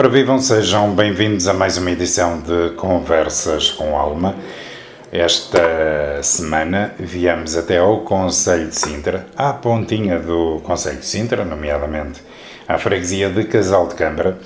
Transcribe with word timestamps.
Ora, 0.00 0.08
vivam, 0.08 0.38
sejam 0.38 0.94
bem-vindos 0.94 1.46
a 1.46 1.52
mais 1.52 1.76
uma 1.76 1.90
edição 1.90 2.40
de 2.40 2.70
Conversas 2.74 3.70
com 3.70 3.94
Alma. 3.94 4.34
Esta 5.12 6.22
semana 6.22 6.94
viemos 6.98 7.54
até 7.54 7.76
ao 7.76 8.00
Conselho 8.00 8.68
de 8.68 8.76
Sintra, 8.76 9.26
à 9.36 9.52
pontinha 9.52 10.18
do 10.18 10.62
Conselho 10.64 11.00
de 11.00 11.04
Sintra, 11.04 11.44
nomeadamente 11.44 12.22
à 12.66 12.78
freguesia 12.78 13.28
de 13.28 13.44
Casal 13.44 13.88
de 13.88 13.94
Câmara, 13.94 14.38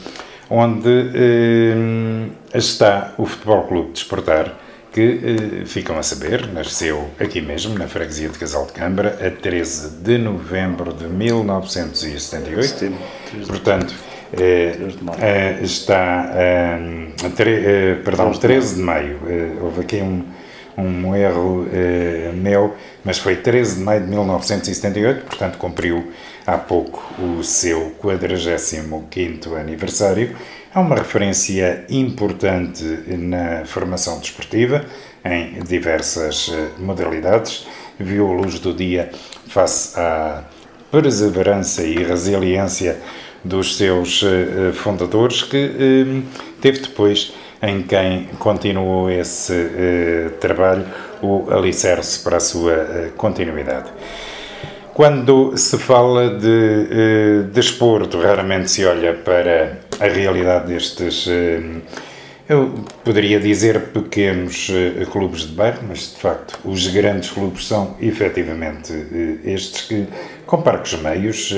onde 0.50 0.90
eh, 1.14 2.26
está 2.52 3.14
o 3.16 3.24
Futebol 3.24 3.62
Clube 3.68 3.92
de 3.92 3.98
Esportar, 3.98 4.58
que 4.92 5.20
eh, 5.62 5.66
ficam 5.66 5.96
a 5.96 6.02
saber, 6.02 6.48
nasceu 6.52 7.10
aqui 7.20 7.40
mesmo, 7.40 7.78
na 7.78 7.86
freguesia 7.86 8.28
de 8.28 8.36
Casal 8.40 8.66
de 8.66 8.72
Câmara, 8.72 9.16
a 9.24 9.30
13 9.30 10.02
de 10.02 10.18
novembro 10.18 10.92
de 10.92 11.04
1978. 11.04 12.66
Sim, 12.66 12.96
Portanto, 13.46 13.94
está 15.62 16.30
a, 17.24 17.30
tre, 17.30 18.00
perdão, 18.04 18.32
13 18.32 18.76
de 18.76 18.82
maio. 18.82 19.18
houve 19.60 19.80
aqui 19.80 19.96
um, 19.96 20.24
um 20.76 21.14
erro 21.14 21.66
meu, 22.34 22.74
mas 23.04 23.18
foi 23.18 23.36
13 23.36 23.76
de 23.76 23.82
maio 23.82 24.02
de 24.02 24.08
1978, 24.08 25.24
portanto 25.24 25.58
cumpriu 25.58 26.12
há 26.46 26.58
pouco 26.58 27.02
o 27.22 27.42
seu 27.42 27.92
45º 28.02 29.58
aniversário. 29.58 30.36
É 30.74 30.78
uma 30.78 30.96
referência 30.96 31.84
importante 31.88 32.84
na 33.06 33.64
formação 33.64 34.18
desportiva, 34.18 34.84
em 35.24 35.62
diversas 35.62 36.52
modalidades. 36.78 37.66
Viu 37.98 38.28
a 38.28 38.34
luz 38.34 38.58
do 38.58 38.74
dia 38.74 39.10
face 39.46 39.98
à 39.98 40.42
perseverança 40.90 41.82
e 41.82 42.02
resiliência 42.02 42.98
dos 43.44 43.76
seus 43.76 44.22
uh, 44.22 44.72
fundadores, 44.72 45.42
que 45.42 45.66
uh, 45.66 46.22
teve 46.60 46.80
depois, 46.80 47.34
em 47.62 47.82
quem 47.82 48.28
continuou 48.38 49.10
esse 49.10 49.70
trabalho, 50.40 50.84
o 51.22 51.46
alicerce 51.50 52.22
para 52.22 52.36
a 52.36 52.40
sua 52.40 53.10
continuidade. 53.16 53.90
Quando 54.92 55.56
se 55.56 55.78
fala 55.78 56.38
de 56.38 57.44
desporto, 57.52 58.20
raramente 58.20 58.70
se 58.70 58.84
olha 58.84 59.14
para 59.14 59.78
a 59.98 60.06
realidade 60.06 60.66
destes 60.66 61.26
eu 62.46 62.74
poderia 63.02 63.40
dizer 63.40 63.80
pequenos 63.86 64.70
clubes 65.10 65.40
de 65.40 65.54
bairro, 65.54 65.80
mas 65.88 66.12
de 66.12 66.20
facto 66.20 66.58
os 66.62 66.86
grandes 66.88 67.30
clubes 67.30 67.66
são 67.66 67.96
efetivamente 67.98 68.92
estes 69.42 69.86
que, 69.86 70.06
com 70.44 70.60
parcos 70.60 70.92
meios, 71.00 71.54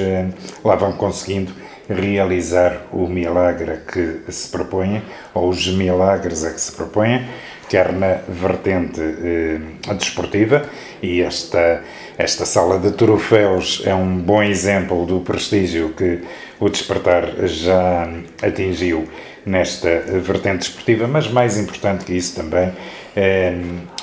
lá 0.64 0.77
vão 0.77 0.92
conseguindo 0.92 1.53
realizar 1.88 2.86
o 2.92 3.06
milagre 3.06 3.80
que 3.86 4.32
se 4.32 4.48
propõe, 4.48 5.02
ou 5.32 5.48
os 5.48 5.66
milagres 5.68 6.44
a 6.44 6.50
que 6.50 6.60
se 6.60 6.72
propõe, 6.72 7.24
quer 7.68 7.92
na 7.92 8.18
vertente 8.28 9.00
eh, 9.00 9.94
desportiva, 9.94 10.64
e 11.02 11.20
esta, 11.20 11.82
esta 12.16 12.44
sala 12.44 12.78
de 12.78 12.92
troféus 12.92 13.82
é 13.84 13.94
um 13.94 14.18
bom 14.18 14.42
exemplo 14.42 15.04
do 15.04 15.20
prestígio 15.20 15.90
que 15.90 16.20
o 16.60 16.68
Despertar 16.68 17.46
já 17.46 18.08
atingiu 18.42 19.06
nesta 19.44 20.00
vertente 20.20 20.58
desportiva, 20.58 21.06
mas 21.06 21.28
mais 21.28 21.58
importante 21.58 22.04
que 22.04 22.16
isso 22.16 22.34
também, 22.36 22.72
eh, 23.14 23.54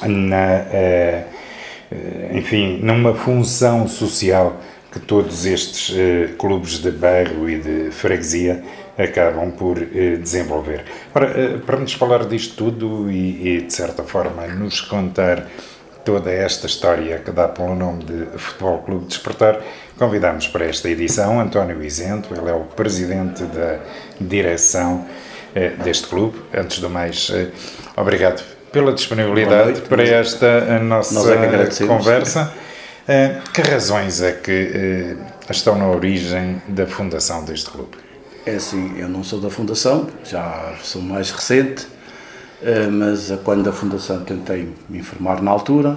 na, 0.06 0.66
eh, 0.72 1.24
enfim, 2.34 2.80
numa 2.82 3.14
função 3.14 3.88
social 3.88 4.60
que 4.94 5.00
todos 5.00 5.44
estes 5.44 5.92
eh, 5.98 6.36
clubes 6.38 6.78
de 6.78 6.92
bairro 6.92 7.50
e 7.50 7.58
de 7.58 7.90
freguesia 7.90 8.64
acabam 8.96 9.50
por 9.50 9.80
eh, 9.82 10.18
desenvolver. 10.22 10.86
Ora, 11.16 11.32
eh, 11.36 11.58
para 11.66 11.80
nos 11.80 11.94
falar 11.94 12.26
disto 12.26 12.56
tudo 12.56 13.10
e, 13.10 13.58
e, 13.58 13.62
de 13.62 13.74
certa 13.74 14.04
forma, 14.04 14.46
nos 14.46 14.82
contar 14.82 15.48
toda 16.06 16.32
esta 16.32 16.68
história 16.68 17.18
que 17.18 17.32
dá 17.32 17.48
pelo 17.48 17.74
nome 17.74 18.04
de 18.04 18.38
Futebol 18.38 18.84
Clube 18.84 19.06
Despertar, 19.08 19.60
convidamos 19.98 20.48
para 20.48 20.66
esta 20.66 20.88
edição 20.90 21.40
António 21.40 21.82
Isento, 21.84 22.36
ele 22.36 22.52
é 22.52 22.54
o 22.54 22.66
presidente 22.66 23.44
da 23.46 23.80
direção 24.22 25.08
deste 25.84 26.08
clube. 26.08 26.38
Antes 26.54 26.80
do 26.80 26.90
mais, 26.90 27.32
obrigado 27.96 28.44
pela 28.70 28.92
disponibilidade 28.92 29.72
noite, 29.72 29.82
para 29.88 30.04
esta 30.04 30.80
nossa 30.80 31.36
é 31.36 31.88
conversa. 31.88 32.52
Uh, 33.04 33.52
que 33.52 33.62
razões 33.62 34.22
é 34.22 34.32
que 34.32 35.18
uh, 35.20 35.52
estão 35.52 35.78
na 35.78 35.90
origem 35.90 36.62
da 36.70 36.88
fundação 36.88 37.44
deste 37.44 37.70
clube? 37.70 37.98
É 38.46 38.56
assim, 38.56 38.98
eu 38.98 39.10
não 39.10 39.26
sou 39.26 39.42
da 39.42 39.50
fundação, 39.50 40.08
já 40.24 40.74
sou 40.82 41.02
mais 41.02 41.30
recente, 41.30 41.86
uh, 42.62 42.90
mas 42.90 43.30
quando 43.44 43.70
a 43.70 43.74
fundação 43.74 44.24
tentei 44.24 44.74
me 44.88 45.00
informar 45.00 45.42
na 45.42 45.52
altura, 45.52 45.96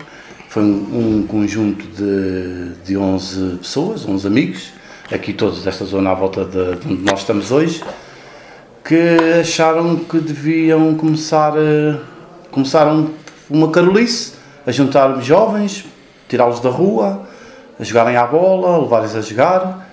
foi 0.49 0.65
um, 0.65 1.19
um, 1.21 1.27
conjunto 1.29 1.87
de, 1.87 2.75
de 2.85 2.97
11 2.97 3.59
pessoas, 3.59 4.05
11 4.05 4.27
amigos, 4.27 4.73
aqui 5.13 5.33
todos 5.33 5.63
desta 5.63 5.85
zona 5.85 6.11
à 6.11 6.15
volta 6.15 6.45
de, 6.45 6.75
de 6.75 6.93
onde 6.93 7.03
nós 7.05 7.21
estamos 7.21 7.53
hoje, 7.53 7.85
que 8.83 9.17
acharam 9.41 9.95
que 9.95 10.19
deviam 10.19 10.93
começar, 10.97 11.53
começaram 12.51 13.13
uma 13.49 13.71
carolice, 13.71 14.33
a 14.67 14.73
juntar 14.73 15.21
jovens 15.23 15.85
tirá-los 16.29 16.61
da 16.61 16.71
rua, 16.71 17.23
a 17.79 17.85
jogarem 17.85 18.17
à 18.17 18.27
bola, 18.27 18.79
levar-lhes 18.79 19.15
a 19.15 19.21
jogar 19.21 19.87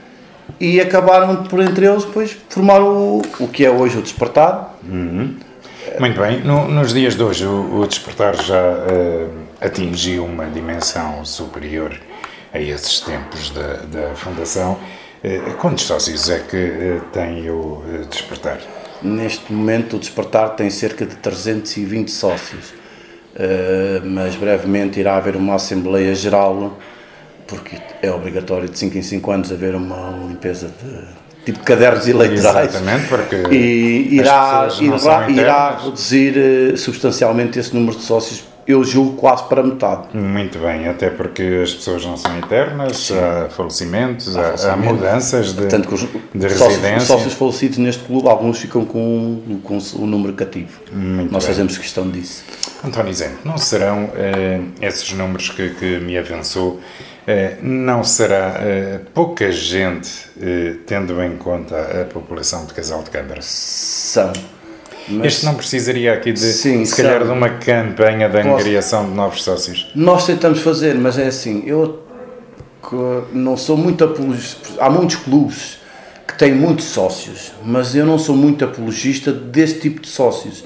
e 0.59 0.79
acabaram 0.79 1.43
por 1.43 1.59
entre 1.59 1.85
eles 1.85 2.03
depois 2.05 2.37
formar 2.49 2.81
o, 2.81 3.21
o 3.39 3.47
que 3.47 3.65
é 3.65 3.71
hoje 3.71 3.97
o 3.97 4.01
Despertar. 4.01 4.75
Uhum. 4.83 5.35
Muito 5.99 6.19
bem, 6.19 6.41
no, 6.41 6.67
nos 6.67 6.93
dias 6.93 7.15
de 7.15 7.23
hoje 7.23 7.45
o, 7.45 7.81
o 7.81 7.87
Despertar 7.87 8.35
já 8.41 8.61
uh, 8.61 9.29
atingiu 9.61 10.25
uma 10.25 10.45
dimensão 10.45 11.23
superior 11.25 11.93
a 12.53 12.59
esses 12.59 13.01
tempos 13.01 13.49
da, 13.49 13.77
da 13.87 14.15
Fundação. 14.15 14.77
Uh, 15.23 15.53
quantos 15.57 15.85
sócios 15.85 16.29
é 16.29 16.39
que 16.39 16.57
uh, 16.57 17.01
tem 17.11 17.49
o 17.49 17.83
Despertar? 18.09 18.59
Neste 19.01 19.51
momento 19.51 19.97
o 19.97 19.99
Despertar 19.99 20.51
tem 20.51 20.69
cerca 20.69 21.05
de 21.05 21.15
320 21.15 22.09
sócios 22.09 22.73
mas 24.03 24.35
brevemente 24.35 24.99
irá 24.99 25.17
haver 25.17 25.35
uma 25.35 25.55
Assembleia 25.55 26.13
Geral, 26.13 26.77
porque 27.47 27.77
é 28.01 28.11
obrigatório 28.11 28.69
de 28.69 28.77
5 28.77 28.97
em 28.97 29.01
5 29.01 29.31
anos 29.31 29.51
haver 29.51 29.75
uma 29.75 30.11
limpeza 30.27 30.67
de 30.67 31.23
tipo 31.45 31.59
cadernos 31.63 32.07
eleitorais. 32.07 32.69
Exatamente, 32.69 33.07
porque 33.07 33.35
e 33.51 34.15
irá, 34.15 34.67
irá, 34.79 35.29
irá 35.29 35.77
reduzir 35.77 36.37
eh, 36.37 36.77
substancialmente 36.77 37.59
esse 37.59 37.73
número 37.75 37.97
de 37.97 38.03
sócios 38.03 38.52
eu 38.67 38.83
julgo 38.83 39.17
quase 39.17 39.43
para 39.43 39.61
metade. 39.63 40.15
Muito 40.15 40.59
bem, 40.59 40.87
até 40.87 41.09
porque 41.09 41.61
as 41.63 41.73
pessoas 41.73 42.05
não 42.05 42.17
são 42.17 42.37
eternas, 42.37 42.97
Sim. 42.97 43.15
há 43.17 43.49
falecimentos, 43.49 44.35
há, 44.37 44.55
há, 44.69 44.73
há 44.73 44.77
mudanças 44.77 45.53
de, 45.53 45.61
Portanto, 45.61 45.93
os, 45.93 46.01
de 46.01 46.47
residência. 46.47 46.97
Os 46.97 47.03
sócios 47.03 47.33
falecidos 47.33 47.77
neste 47.77 48.03
clube, 48.03 48.27
alguns 48.27 48.59
ficam 48.59 48.85
com, 48.85 49.59
com 49.63 49.77
o 49.95 50.05
número 50.05 50.33
cativo. 50.33 50.79
Muito 50.91 51.31
Nós 51.31 51.43
bem. 51.43 51.53
fazemos 51.53 51.77
questão 51.77 52.09
disso. 52.09 52.43
António 52.83 53.13
Zé, 53.13 53.31
não 53.45 53.57
serão 53.57 54.09
eh, 54.15 54.59
esses 54.81 55.11
números 55.13 55.49
que, 55.49 55.69
que 55.69 55.99
me 55.99 56.17
avançou, 56.17 56.79
eh, 57.25 57.57
não 57.61 58.03
será 58.03 58.57
eh, 58.59 58.99
pouca 59.13 59.49
gente, 59.51 60.09
eh, 60.41 60.75
tendo 60.85 61.21
em 61.23 61.37
conta 61.37 62.01
a 62.01 62.05
população 62.05 62.65
de 62.65 62.73
Casal 62.73 63.01
de 63.03 63.09
Câmara? 63.09 63.39
São. 63.41 64.33
Mas, 65.07 65.33
este 65.33 65.45
não 65.45 65.55
precisaria 65.55 66.13
aqui 66.13 66.31
de, 66.31 66.39
sim, 66.39 66.85
se 66.85 66.95
calhar, 66.95 67.23
de 67.23 67.29
uma 67.29 67.49
campanha 67.49 68.29
de 68.29 68.37
angariação 68.37 69.09
de 69.09 69.15
novos 69.15 69.43
sócios? 69.43 69.91
Nós 69.95 70.25
tentamos 70.25 70.61
fazer, 70.61 70.95
mas 70.95 71.17
é 71.17 71.27
assim, 71.27 71.63
eu 71.65 72.03
não 73.31 73.57
sou 73.57 73.75
muito 73.75 74.03
apologista, 74.03 74.69
há 74.79 74.89
muitos 74.89 75.17
clubes 75.17 75.79
que 76.27 76.37
têm 76.37 76.53
muitos 76.53 76.85
sócios, 76.85 77.51
mas 77.63 77.95
eu 77.95 78.05
não 78.05 78.17
sou 78.17 78.35
muito 78.35 78.63
apologista 78.63 79.31
desse 79.31 79.79
tipo 79.79 80.01
de 80.01 80.07
sócios 80.07 80.63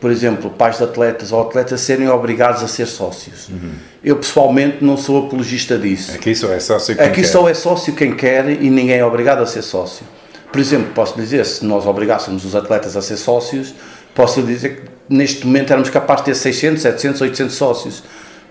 por 0.00 0.10
exemplo, 0.10 0.50
pais 0.50 0.78
de 0.78 0.84
atletas 0.84 1.32
ou 1.32 1.42
atletas 1.42 1.80
serem 1.80 2.08
obrigados 2.08 2.62
a 2.62 2.68
ser 2.68 2.86
sócios. 2.86 3.48
Uhum. 3.48 3.72
Eu 4.02 4.16
pessoalmente 4.16 4.78
não 4.80 4.96
sou 4.96 5.26
apologista 5.26 5.76
disso. 5.76 6.12
Aqui 6.12 6.34
só 6.34 6.52
é 6.52 6.60
sócio 6.60 6.94
quem 6.94 7.04
Aqui 7.04 7.22
quer. 7.22 7.26
só 7.26 7.48
é 7.48 7.54
sócio 7.54 7.92
quem 7.94 8.14
quer 8.14 8.48
e 8.48 8.70
ninguém 8.70 8.98
é 8.98 9.04
obrigado 9.04 9.42
a 9.42 9.46
ser 9.46 9.62
sócio. 9.62 10.06
Por 10.50 10.60
exemplo, 10.60 10.92
posso 10.94 11.16
dizer, 11.16 11.44
se 11.44 11.64
nós 11.64 11.86
obrigássemos 11.86 12.44
os 12.44 12.54
atletas 12.54 12.96
a 12.96 13.02
ser 13.02 13.16
sócios, 13.16 13.74
posso 14.14 14.42
dizer 14.42 14.76
que 14.76 14.82
neste 15.08 15.46
momento 15.46 15.70
éramos 15.70 15.90
capazes 15.90 16.24
de 16.24 16.32
ter 16.32 16.36
600, 16.36 16.82
700, 16.82 17.20
800 17.20 17.54
sócios. 17.54 18.02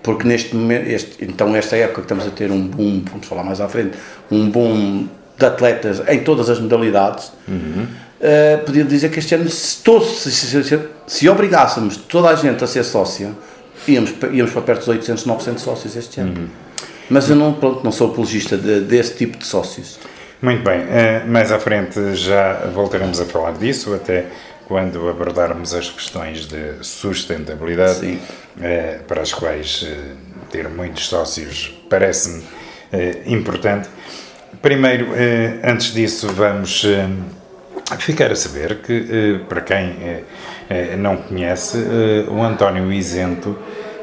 Porque 0.02 0.26
neste 0.26 0.54
momento, 0.54 0.88
este, 0.88 1.24
então 1.24 1.54
esta 1.56 1.76
época 1.76 2.02
que 2.02 2.04
estamos 2.04 2.26
a 2.26 2.30
ter 2.30 2.50
um 2.52 2.62
boom, 2.62 3.02
vamos 3.10 3.26
falar 3.26 3.42
mais 3.42 3.60
à 3.60 3.68
frente, 3.68 3.98
um 4.30 4.48
boom 4.48 5.08
de 5.36 5.44
atletas 5.44 6.02
em 6.08 6.20
todas 6.20 6.48
as 6.48 6.60
modalidades, 6.60 7.32
uhum 7.46 7.86
Uh, 8.18 8.64
podia 8.64 8.82
dizer 8.82 9.10
que 9.12 9.20
este 9.20 9.32
ano, 9.36 9.48
se, 9.48 9.80
todos, 9.80 10.22
se, 10.22 10.32
se, 10.32 10.80
se, 11.06 11.28
obrigássemos 11.28 11.96
toda 11.96 12.28
a 12.28 12.34
gente 12.34 12.64
a 12.64 12.66
ser 12.66 12.82
sócia, 12.82 13.30
íamos, 13.86 14.12
íamos 14.32 14.50
para 14.50 14.62
perto 14.62 14.80
dos 14.80 14.88
800, 14.88 15.24
900 15.24 15.62
sócios 15.62 15.94
este 15.94 16.20
ano. 16.20 16.34
Uhum. 16.36 16.48
Mas 17.08 17.30
eu 17.30 17.36
não, 17.36 17.52
pronto, 17.52 17.84
não 17.84 17.92
sou 17.92 18.10
apologista 18.10 18.56
de, 18.56 18.80
desse 18.80 19.14
tipo 19.14 19.38
de 19.38 19.46
sócios. 19.46 20.00
Muito 20.40 20.62
bem, 20.62 20.82
uh, 20.82 21.26
mais 21.26 21.50
à 21.50 21.58
frente 21.58 22.14
já 22.14 22.70
voltaremos 22.72 23.20
a 23.20 23.24
falar 23.24 23.54
disso, 23.54 23.92
até 23.92 24.26
quando 24.68 25.08
abordarmos 25.08 25.74
as 25.74 25.90
questões 25.90 26.46
de 26.46 26.74
sustentabilidade, 26.80 28.06
uh, 28.06 29.02
para 29.08 29.22
as 29.22 29.34
quais 29.34 29.82
uh, 29.82 30.46
ter 30.48 30.68
muitos 30.68 31.08
sócios 31.08 31.76
parece-me 31.90 32.44
importante. 33.26 33.88
Primeiro, 34.62 35.08
antes 35.62 35.92
disso, 35.92 36.26
vamos 36.28 36.86
ficar 37.98 38.32
a 38.32 38.34
saber 38.34 38.76
que, 38.76 39.42
para 39.46 39.60
quem 39.60 40.24
não 40.96 41.18
conhece, 41.18 41.76
o 42.28 42.42
António 42.42 42.90
Isento 42.90 43.58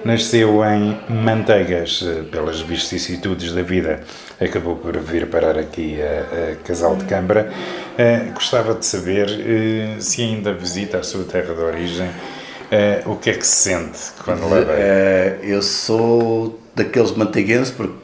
nasceu 0.06 0.64
em 0.64 0.98
Manteigas, 1.10 2.02
pelas 2.32 2.62
vicissitudes 2.62 3.52
da 3.52 3.64
vida 3.64 4.02
acabou 4.40 4.76
por 4.76 4.98
vir 5.00 5.28
parar 5.28 5.58
aqui 5.58 5.98
a, 6.02 6.52
a 6.52 6.56
Casal 6.58 6.96
de 6.96 7.06
Câmara. 7.06 7.52
Uh, 7.94 8.34
gostava 8.34 8.76
de 8.76 8.86
saber 8.86 9.28
uh, 9.28 10.02
se 10.02 10.22
ainda 10.22 10.54
visita 10.54 11.00
a 11.00 11.04
sua 11.04 11.24
terra 11.24 11.54
de 11.54 11.62
origem, 11.62 12.08
uh, 12.08 13.12
o 13.12 13.16
que 13.16 13.32
é 13.32 13.34
que 13.34 13.46
se 13.46 13.70
sente 13.70 14.00
quando 14.24 14.48
lá 14.50 14.60
vem? 14.60 15.50
eu 15.50 15.62
sou 15.62 16.60
daqueles 16.76 17.12
manteiguenses, 17.12 17.72
porque 17.72 17.96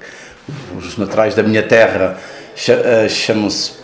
os 0.76 0.98
naturais 0.98 1.36
da 1.36 1.44
minha 1.44 1.64
terra 1.64 2.18
chamam-se 3.10 3.81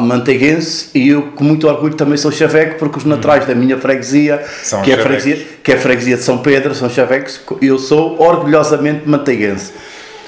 manteiguense 0.00 0.90
e 0.94 1.08
eu 1.08 1.22
com 1.34 1.44
muito 1.44 1.66
orgulho 1.66 1.94
também 1.94 2.16
sou 2.16 2.30
chaveco 2.30 2.78
porque 2.78 2.98
os 2.98 3.04
naturais 3.04 3.44
hum. 3.44 3.46
da 3.46 3.54
minha 3.54 3.78
freguesia 3.78 4.44
que, 4.84 4.92
é 4.92 4.96
freguesia, 4.96 5.46
que 5.62 5.72
é 5.72 5.74
a 5.74 5.78
freguesia 5.78 6.16
de 6.16 6.22
São 6.22 6.38
Pedro, 6.38 6.74
são 6.74 6.90
chavecos, 6.90 7.40
eu 7.62 7.78
sou 7.78 8.20
orgulhosamente 8.20 9.08
manteiguense. 9.08 9.72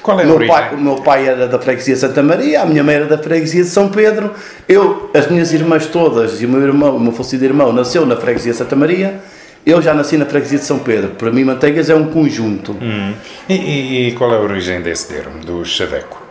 Qual 0.03 0.19
é 0.19 0.25
meu 0.25 0.47
pai, 0.47 0.75
o 0.75 0.79
meu 0.79 0.97
pai 0.97 1.29
era 1.29 1.47
da 1.47 1.59
freguesia 1.59 1.95
Santa 1.95 2.23
Maria, 2.23 2.63
a 2.63 2.67
minha 2.67 2.83
mãe 2.83 2.95
era 2.95 3.05
da 3.05 3.19
freguesia 3.19 3.63
de 3.63 3.69
São 3.69 3.91
Pedro. 3.91 4.33
Eu, 4.67 5.11
as 5.13 5.31
minhas 5.31 5.53
irmãs 5.53 5.87
todas 5.87 6.41
e 6.41 6.47
o 6.47 6.49
meu 6.49 6.63
irmão, 6.63 6.97
o 6.97 7.01
meu 7.01 7.13
falecido 7.13 7.45
irmão, 7.45 7.73
nasceu 7.75 8.07
na 8.07 8.17
freguesia 8.17 8.55
Santa 8.55 8.75
Maria. 8.75 9.21
Eu 9.67 9.83
já 9.83 9.93
nasci 9.93 10.17
na 10.17 10.25
freguesia 10.25 10.59
de 10.59 10.65
São 10.65 10.79
Pedro. 10.79 11.11
Para 11.11 11.31
mim, 11.31 11.45
Manteigas 11.45 11.91
é 11.91 11.95
um 11.95 12.07
conjunto. 12.07 12.73
Hum. 12.81 13.13
E, 13.49 13.55
e, 13.55 14.09
e, 14.09 14.13
qual 14.13 14.33
é 14.33 14.37
a 14.37 14.41
origem 14.41 14.81
desse 14.81 15.09
termo, 15.09 15.45
do 15.45 15.63
chaveco? 15.63 16.23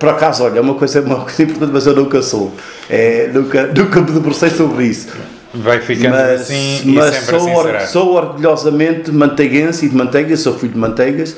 Por 0.00 0.08
acaso, 0.08 0.44
olha, 0.44 0.58
é 0.58 0.60
uma 0.60 0.74
coisa, 0.74 1.02
uma 1.02 1.20
coisa 1.20 1.42
importante, 1.42 1.72
mas 1.72 1.86
eu 1.86 1.94
nunca 1.94 2.22
sou. 2.22 2.52
É, 2.88 3.28
nunca, 3.32 3.66
nunca 3.66 4.00
me 4.00 4.10
debrucei 4.10 4.48
sobre 4.50 4.86
isso. 4.86 5.08
Vai 5.52 5.80
ficando 5.80 6.10
mas, 6.10 6.42
assim 6.42 6.92
mas 6.94 7.14
e 7.14 7.18
sempre 7.18 7.40
sou, 7.40 7.66
assim 7.66 7.86
sou 7.92 8.14
orgulhosamente 8.14 9.10
manteiguense 9.12 9.84
e 9.84 9.88
de 9.88 9.96
Manteigas, 9.96 10.40
sou 10.40 10.56
filho 10.56 10.72
de 10.72 10.78
Manteigas 10.78 11.36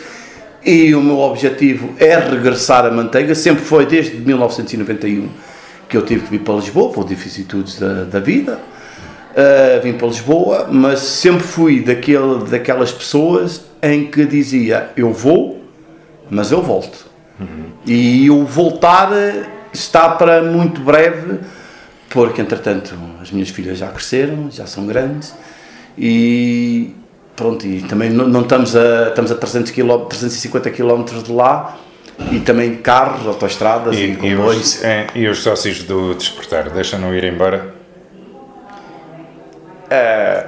e 0.65 0.95
o 0.95 1.01
meu 1.01 1.19
objetivo 1.19 1.95
é 1.99 2.17
regressar 2.19 2.85
a 2.85 2.91
Manteiga, 2.91 3.35
sempre 3.35 3.65
foi 3.65 3.87
desde 3.87 4.17
1991 4.17 5.29
que 5.89 5.97
eu 5.97 6.03
tive 6.03 6.23
que 6.25 6.31
vir 6.31 6.41
para 6.41 6.55
Lisboa, 6.55 6.91
por 6.91 7.07
vicissitudes 7.07 7.79
da, 7.79 8.05
da 8.05 8.21
vida, 8.21 8.59
uh, 9.33 9.83
vim 9.83 9.93
para 9.93 10.07
Lisboa, 10.07 10.69
mas 10.71 11.01
sempre 11.01 11.43
fui 11.43 11.81
daquele, 11.81 12.45
daquelas 12.49 12.91
pessoas 12.91 13.63
em 13.83 14.07
que 14.07 14.25
dizia, 14.25 14.91
eu 14.97 15.13
vou, 15.13 15.63
mas 16.31 16.51
eu 16.51 16.63
volto. 16.63 17.12
Uhum. 17.43 17.65
E 17.87 18.31
o 18.31 18.45
voltar 18.45 19.11
está 19.73 20.11
para 20.11 20.43
muito 20.43 20.81
breve, 20.81 21.41
porque 22.11 22.41
entretanto 22.41 22.95
as 23.21 23.31
minhas 23.31 23.49
filhas 23.51 23.79
já 23.79 23.89
cresceram, 23.89 24.51
já 24.51 24.67
são 24.67 24.87
grandes, 24.87 25.35
e 25.97 26.95
Pronto, 27.35 27.67
e 27.67 27.81
também 27.83 28.11
não, 28.11 28.29
não 28.29 28.43
estamos, 28.43 28.77
a, 28.77 29.09
estamos 29.09 29.33
a 29.33 29.35
300 29.35 29.73
km, 29.73 30.07
350 30.09 30.71
km 30.71 31.05
de 31.25 31.33
lá 31.33 31.79
e 32.31 32.41
também 32.41 32.77
carros, 32.77 33.27
autoestradas 33.27 33.97
e, 33.97 34.05
e 34.05 34.17
comboios. 34.17 34.75
E 34.75 34.77
os, 34.77 34.85
é, 34.85 35.07
e 35.15 35.27
os 35.27 35.43
sócios 35.43 35.83
do 35.83 36.15
Desportar 36.15 36.71
deixam-no 36.71 37.15
ir 37.15 37.25
embora? 37.25 37.75
É, 39.89 40.47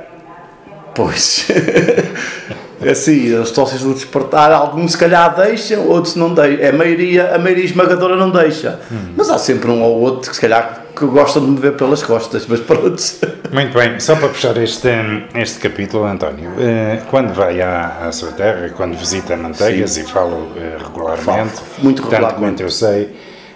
pois. 0.95 1.49
assim, 2.83 3.35
os 3.35 3.51
sócios 3.51 3.83
do 3.83 3.95
Desportar, 3.95 4.53
alguns 4.53 4.93
se 4.93 4.99
calhar 4.99 5.35
deixam, 5.35 5.87
outros 5.89 6.17
não 6.17 6.33
deixam. 6.33 6.65
É 6.65 6.71
a 6.71 6.73
maioria, 6.73 7.35
a 7.35 7.39
maioria 7.39 7.65
esmagadora 7.65 8.17
não 8.17 8.31
deixa. 8.31 8.81
Hum. 8.91 9.13
Mas 9.17 9.31
há 9.31 9.39
sempre 9.39 9.71
um 9.71 9.83
ou 9.83 10.01
outro 10.01 10.31
que 10.31 10.37
se 10.37 10.41
calhar 10.41 10.85
que 10.95 11.05
gostam 11.07 11.45
de 11.45 11.51
me 11.51 11.59
ver 11.59 11.73
pelas 11.73 12.03
costas, 12.03 12.47
mas 12.47 12.61
pronto. 12.61 13.03
Muito 13.53 13.77
bem, 13.77 13.99
só 13.99 14.15
para 14.17 14.29
fechar 14.29 14.57
este, 14.59 14.89
este 15.35 15.59
capítulo, 15.59 16.05
António, 16.05 16.53
eh, 16.59 17.03
quando 17.11 17.33
vai 17.33 17.61
à, 17.61 18.07
à 18.07 18.13
sua 18.13 18.33
terra, 18.33 18.69
quando 18.71 18.97
visita 18.97 19.37
Manteigas 19.37 19.93
Sim. 19.93 20.03
e 20.03 20.05
falo 20.05 20.53
eh, 20.57 20.77
regularmente, 20.79 21.25
falo, 21.25 21.67
muito 21.79 22.03
regularmente. 22.03 22.35
tanto 22.35 22.41
quanto 22.41 22.61
eu 22.63 22.71
sei, 22.71 23.15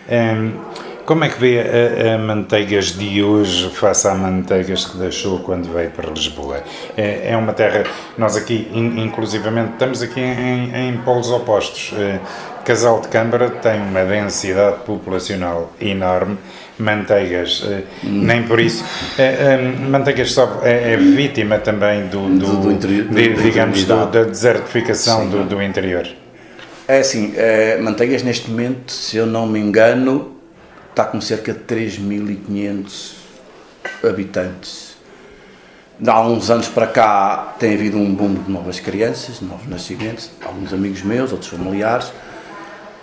eh, 0.09 0.51
como 1.09 1.25
é 1.25 1.31
que 1.31 1.41
vê 1.41 1.59
a, 1.59 2.17
a, 2.17 2.19
Manteigas 2.19 2.93
de 2.93 3.23
hoje 3.23 3.71
face 3.71 4.07
à 4.07 4.15
Manteigas 4.15 4.85
que 4.85 4.99
deixou 4.99 5.39
quando 5.39 5.73
veio 5.73 5.91
para 5.91 6.11
Lisboa? 6.11 6.63
É, 6.99 7.31
é 7.31 7.37
uma 7.39 7.55
terra, 7.55 7.85
nós 8.19 8.37
aqui, 8.37 8.69
in, 8.75 9.05
inclusivamente, 9.05 9.73
estamos 9.73 10.03
aqui 10.03 10.21
em, 10.21 10.91
em 10.91 10.99
polos 10.99 11.31
opostos. 11.31 11.95
Casal 12.63 13.01
de 13.01 13.09
Câmara 13.09 13.49
tem 13.49 13.81
uma 13.81 14.05
densidade 14.05 14.81
populacional 14.85 15.73
enorme, 15.81 16.37
Manteigas, 16.79 17.65
hum. 17.65 17.83
nem 18.05 18.43
por 18.43 18.61
isso. 18.61 18.85
É, 19.17 19.23
é, 19.23 19.57
Manteigas 19.89 20.33
só 20.33 20.61
é, 20.63 20.93
é, 20.93 20.97
vítima 20.99 21.57
também 21.57 22.07
do, 22.09 22.29
do, 22.29 22.39
do, 22.39 22.57
do 22.61 22.71
interior, 22.71 23.09
de, 23.09 23.33
digamos, 23.43 23.83
do, 23.85 24.05
da 24.09 24.25
desertificação 24.25 25.23
Sim, 25.23 25.31
do, 25.31 25.45
do 25.45 25.63
interior. 25.63 26.07
É 26.87 26.99
assim, 26.99 27.33
é, 27.35 27.79
Manteigas 27.79 28.23
neste 28.23 28.51
momento, 28.51 28.93
se 28.93 29.17
eu 29.17 29.25
não 29.25 29.47
me 29.47 29.59
engano, 29.59 30.38
está 30.99 31.05
com 31.05 31.21
cerca 31.21 31.53
de 31.53 31.61
3.500 31.61 33.13
habitantes. 34.03 34.97
Há 36.05 36.21
uns 36.23 36.51
anos 36.51 36.67
para 36.67 36.89
cá 36.89 37.55
tem 37.59 37.75
havido 37.75 37.97
um 37.97 38.13
boom 38.13 38.35
de 38.35 38.51
novas 38.51 38.81
crianças, 38.81 39.41
novos 39.41 39.69
nascimentos, 39.69 40.31
alguns 40.45 40.73
amigos 40.73 41.03
meus, 41.03 41.31
outros 41.31 41.51
familiares 41.51 42.11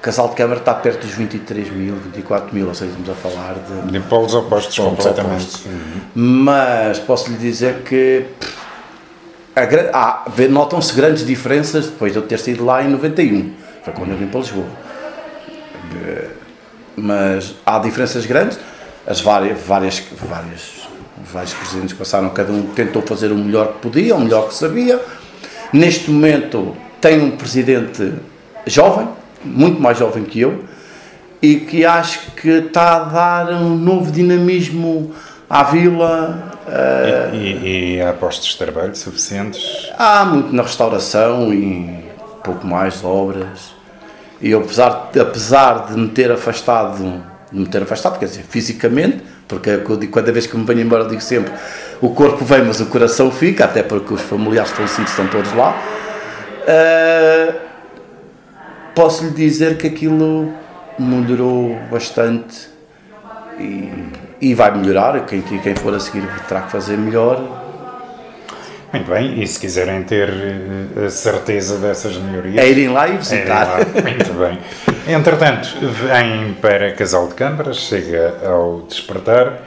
Casal 0.02 0.30
de 0.30 0.36
Câmara 0.36 0.60
está 0.60 0.72
perto 0.72 1.08
dos 1.08 1.16
23 1.16 1.72
mil, 1.72 1.96
24 1.96 2.54
mil, 2.54 2.68
ou 2.68 2.76
seja, 2.76 2.92
estamos 2.92 3.10
a 3.10 3.16
falar 3.16 3.56
de. 3.56 3.92
De 3.92 4.00
polos 4.02 4.36
opostos, 4.36 4.78
completamente. 4.78 5.68
Uhum. 5.68 6.02
Mas 6.14 7.00
posso 7.00 7.32
lhe 7.32 7.38
dizer 7.38 7.82
que. 7.82 8.28
Ah, 9.92 10.26
Notam-se 10.48 10.94
grandes 10.94 11.26
diferenças 11.26 11.88
depois 11.88 12.12
de 12.12 12.20
eu 12.20 12.22
ter 12.22 12.38
saído 12.38 12.64
lá 12.64 12.84
em 12.84 12.90
91, 12.90 13.54
foi 13.84 13.94
quando 13.94 14.12
eu 14.12 14.18
vim 14.18 14.28
para 14.28 14.42
Lisboa. 14.42 14.68
Mas 16.96 17.56
há 17.66 17.80
diferenças 17.80 18.26
grandes, 18.26 18.58
as 19.06 19.22
várias, 19.22 19.60
várias, 19.62 20.04
várias, 20.28 20.88
vários 21.32 21.54
presidentes 21.54 21.94
que 21.94 22.00
passaram, 22.00 22.30
cada 22.30 22.52
um 22.52 22.64
tentou 22.74 23.02
fazer 23.02 23.32
o 23.32 23.36
melhor 23.36 23.74
que 23.74 23.80
podia, 23.80 24.16
o 24.16 24.20
melhor 24.20 24.48
que 24.48 24.56
sabia. 24.56 25.00
Neste 25.74 26.10
momento 26.10 26.76
tem 27.02 27.22
um 27.22 27.32
presidente 27.32 28.14
jovem, 28.66 29.08
muito 29.44 29.82
mais 29.82 29.98
jovem 29.98 30.24
que 30.24 30.40
eu, 30.40 30.64
e 31.42 31.58
que 31.58 31.86
acho 31.86 32.32
que 32.32 32.50
está 32.50 32.96
a 32.96 33.00
dar 33.00 33.54
um 33.54 33.76
novo 33.76 34.12
dinamismo 34.12 35.14
à 35.50 35.64
vila. 35.64 36.52
Uh, 36.66 37.36
e, 37.36 37.98
e, 37.98 38.02
há 38.02 38.14
postos 38.14 38.48
de 38.50 38.58
trabalho 38.58 38.96
suficientes? 38.96 39.92
Há 39.98 40.26
muito 40.26 40.52
na 40.56 40.64
restauração 40.64 41.54
e 41.54 42.06
pouco 42.44 42.66
mais 42.66 43.04
obras. 43.04 43.75
E 44.42 44.52
eu, 44.52 44.60
apesar, 44.62 45.12
apesar 45.20 45.88
de 45.88 45.98
me 45.98 46.10
ter 46.10 46.32
afastado, 46.32 47.24
de 47.52 47.60
me 47.60 47.66
ter 47.66 47.82
afastado, 47.82 48.20
quer 48.20 48.26
dizer, 48.26 48.44
fisicamente, 48.44 49.24
porque 49.48 49.70
é 49.70 49.76
eu 49.76 49.98
digo, 49.98 50.14
cada 50.14 50.32
vez 50.32 50.48
que 50.48 50.58
me 50.58 50.66
venho 50.66 50.82
embora, 50.82 51.06
digo 51.06 51.22
sempre: 51.22 51.54
o 52.02 52.10
corpo 52.10 52.44
vem, 52.44 52.64
mas 52.64 52.80
o 52.80 52.88
coração 52.88 53.32
fica, 53.32 53.66
até 53.66 53.84
porque 53.84 54.14
os 54.14 54.22
familiares 54.22 54.72
falecidos 54.72 55.12
estão 55.12 55.28
todos 55.28 55.54
lá. 55.54 55.76
Uh, 56.68 57.56
posso 58.96 59.26
lhe 59.26 59.32
dizer 59.32 59.78
que 59.78 59.88
aquilo 59.88 60.52
melhorou 60.98 61.78
bastante 61.92 62.70
e, 63.60 63.92
e 64.42 64.54
vai 64.54 64.76
melhorar. 64.76 65.26
Quem, 65.26 65.42
quem 65.42 65.76
for 65.76 65.94
a 65.94 66.00
seguir 66.00 66.24
terá 66.48 66.62
que 66.62 66.72
fazer 66.72 66.98
melhor. 66.98 67.65
Muito 68.96 69.12
bem, 69.12 69.42
e 69.42 69.48
se 69.48 69.60
quiserem 69.60 70.04
ter 70.04 70.30
eh, 70.30 71.06
a 71.06 71.10
certeza 71.10 71.78
dessas 71.78 72.18
melhorias. 72.18 72.58
É 72.58 72.70
irem 72.70 72.90
lá 72.90 73.08
e 73.08 73.18
visitar. 73.18 73.68
Lá. 73.68 73.78
Muito 74.02 74.34
bem. 74.34 74.60
Entretanto, 75.14 75.70
vem 75.82 76.54
para 76.62 76.94
Casal 76.94 77.28
de 77.28 77.34
Câmaras, 77.34 77.78
chega 77.78 78.36
ao 78.46 78.82
despertar 78.82 79.62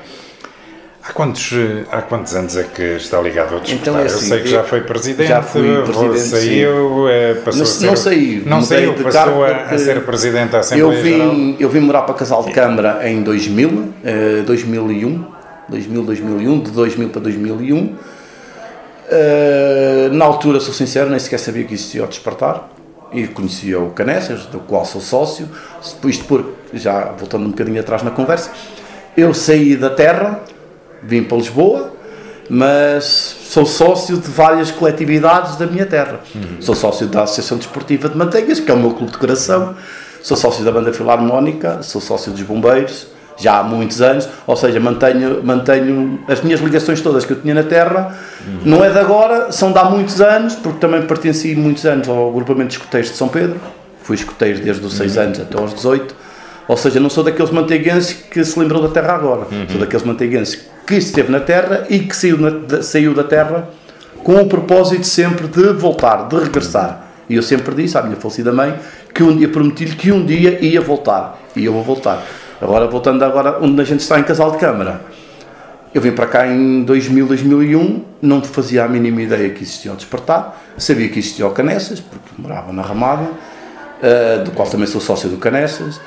Há 1.08 1.12
quantos, 1.14 1.52
há 1.90 2.02
quantos 2.02 2.34
anos 2.34 2.54
é 2.54 2.64
que 2.64 2.82
está 2.82 3.18
ligado 3.18 3.54
ao 3.54 3.60
Despertar? 3.60 3.92
Então, 3.92 3.98
é 3.98 4.04
assim, 4.04 4.24
eu 4.24 4.28
sei 4.28 4.42
que 4.42 4.48
já 4.48 4.62
foi 4.62 4.82
presidente, 4.82 5.28
já 5.28 5.40
fui 5.40 5.82
presidente, 5.82 6.20
saiu, 6.20 7.08
é, 7.08 7.34
passou 7.34 7.56
não, 7.56 7.62
a 7.62 7.66
ser... 7.66 7.86
Não 7.86 7.96
saiu. 7.96 8.42
Não 8.44 8.62
saiu, 8.62 8.94
passou 8.94 9.44
a, 9.44 9.48
a, 9.48 9.78
ser 9.78 10.04
presidente 10.04 10.50
da 10.50 10.58
Assembleia 10.58 10.98
eu 10.98 11.02
vim, 11.02 11.12
Geral. 11.12 11.56
Eu 11.60 11.68
vim 11.70 11.80
morar 11.80 12.02
para 12.02 12.14
Casal 12.14 12.44
de 12.44 12.52
Câmara 12.52 13.08
em 13.08 13.22
2000, 13.22 13.94
eh, 14.04 14.42
2001, 14.44 15.24
2000, 15.70 16.02
2001, 16.02 16.60
de 16.60 16.70
2000 16.72 17.08
para 17.08 17.20
2001. 17.22 17.96
Uh, 19.10 20.12
na 20.12 20.24
altura, 20.24 20.60
sou 20.60 20.74
sincero, 20.74 21.08
nem 21.08 21.18
sequer 21.18 21.38
sabia 21.38 21.64
que 21.64 21.74
existia 21.74 22.04
o 22.04 22.06
Despertar. 22.06 22.68
e 23.12 23.26
conhecia 23.26 23.80
o 23.80 23.90
Canessas, 23.90 24.46
do 24.46 24.60
qual 24.60 24.84
sou 24.84 25.00
sócio. 25.00 25.48
Depois, 25.94 26.18
por, 26.18 26.52
já 26.74 27.12
voltando 27.18 27.46
um 27.46 27.50
bocadinho 27.50 27.80
atrás 27.80 28.02
na 28.02 28.10
conversa, 28.10 28.50
eu 29.16 29.32
saí 29.32 29.76
da 29.76 29.90
terra, 29.90 30.40
vim 31.02 31.22
para 31.22 31.38
Lisboa, 31.38 31.92
mas 32.50 33.04
sou 33.04 33.66
sócio 33.66 34.16
de 34.16 34.28
várias 34.30 34.70
coletividades 34.70 35.56
da 35.56 35.66
minha 35.66 35.86
terra. 35.86 36.20
Uhum. 36.34 36.60
Sou 36.60 36.74
sócio 36.74 37.06
da 37.06 37.22
Associação 37.22 37.58
Desportiva 37.58 38.08
de 38.08 38.16
Manteigas, 38.16 38.60
que 38.60 38.70
é 38.70 38.74
o 38.74 38.78
meu 38.78 38.92
clube 38.92 39.12
de 39.12 39.18
coração, 39.18 39.74
sou 40.22 40.36
sócio 40.36 40.64
da 40.64 40.72
Banda 40.72 40.92
Filarmónica, 40.92 41.82
sou 41.82 42.00
sócio 42.00 42.32
dos 42.32 42.42
Bombeiros, 42.42 43.08
já 43.38 43.60
há 43.60 43.62
muitos 43.62 44.02
anos, 44.02 44.28
ou 44.46 44.56
seja, 44.56 44.80
mantenho, 44.80 45.42
mantenho 45.42 46.20
as 46.28 46.42
minhas 46.42 46.60
ligações 46.60 47.00
todas 47.00 47.24
que 47.24 47.32
eu 47.32 47.40
tinha 47.40 47.54
na 47.54 47.62
Terra, 47.62 48.18
uhum. 48.46 48.58
não 48.64 48.84
é 48.84 48.90
de 48.90 48.98
agora, 48.98 49.52
são 49.52 49.72
de 49.72 49.78
há 49.78 49.84
muitos 49.84 50.20
anos, 50.20 50.54
porque 50.56 50.78
também 50.78 51.02
pertenci 51.02 51.54
muitos 51.54 51.86
anos 51.86 52.08
ao 52.08 52.28
agrupamento 52.28 52.70
de 52.70 52.74
escoteiros 52.74 53.10
de 53.10 53.16
São 53.16 53.28
Pedro, 53.28 53.60
fui 54.02 54.16
escoteiro 54.16 54.60
desde 54.60 54.84
os 54.84 54.94
6 54.94 55.16
uhum. 55.16 55.22
anos 55.22 55.40
até 55.40 55.58
aos 55.58 55.74
18, 55.74 56.14
ou 56.66 56.76
seja, 56.76 57.00
não 57.00 57.08
sou 57.08 57.24
daqueles 57.24 57.50
manteiguenses 57.50 58.12
que 58.12 58.44
se 58.44 58.58
lembrou 58.58 58.82
da 58.82 58.88
Terra 58.88 59.14
agora, 59.14 59.46
uhum. 59.50 59.68
sou 59.68 59.80
daqueles 59.80 60.04
manteiguenses 60.04 60.68
que 60.86 60.96
esteve 60.96 61.30
na 61.30 61.40
Terra 61.40 61.86
e 61.88 62.00
que 62.00 62.16
saiu, 62.16 62.38
na, 62.38 62.82
saiu 62.82 63.14
da 63.14 63.24
Terra 63.24 63.68
com 64.24 64.34
o 64.34 64.46
propósito 64.46 65.06
sempre 65.06 65.46
de 65.46 65.72
voltar, 65.72 66.28
de 66.28 66.36
regressar. 66.36 67.08
E 67.28 67.36
eu 67.36 67.42
sempre 67.42 67.74
disse 67.74 67.96
à 67.96 68.02
minha 68.02 68.16
falecida 68.16 68.52
mãe 68.52 68.74
que 69.14 69.22
um 69.22 69.36
dia 69.36 69.48
prometi-lhe 69.48 69.94
que 69.94 70.10
um 70.10 70.24
dia 70.24 70.58
ia 70.64 70.80
voltar. 70.80 71.38
E 71.54 71.64
eu 71.64 71.72
vou 71.72 71.82
voltar. 71.82 72.24
Agora, 72.60 72.88
voltando 72.88 73.24
agora 73.24 73.58
onde 73.60 73.80
a 73.80 73.84
gente 73.84 74.00
está 74.00 74.18
em 74.18 74.24
Casal 74.24 74.50
de 74.50 74.58
Câmara. 74.58 75.00
Eu 75.94 76.02
vim 76.02 76.10
para 76.10 76.26
cá 76.26 76.46
em 76.46 76.82
2000, 76.82 77.26
2001, 77.26 78.04
não 78.20 78.42
fazia 78.42 78.84
a 78.84 78.88
mínima 78.88 79.22
ideia 79.22 79.48
que 79.50 79.62
existia 79.62 79.92
o 79.92 79.96
Despertar, 79.96 80.60
sabia 80.76 81.08
que 81.08 81.18
existia 81.20 81.46
o 81.46 81.50
Canessas, 81.50 82.00
porque 82.00 82.28
morava 82.36 82.72
na 82.72 82.82
Ramada, 82.82 83.22
uh, 83.22 84.44
do 84.44 84.50
qual 84.50 84.68
também 84.68 84.86
sou 84.86 85.00
sócio 85.00 85.28
do 85.28 85.38
Canessas, 85.38 86.00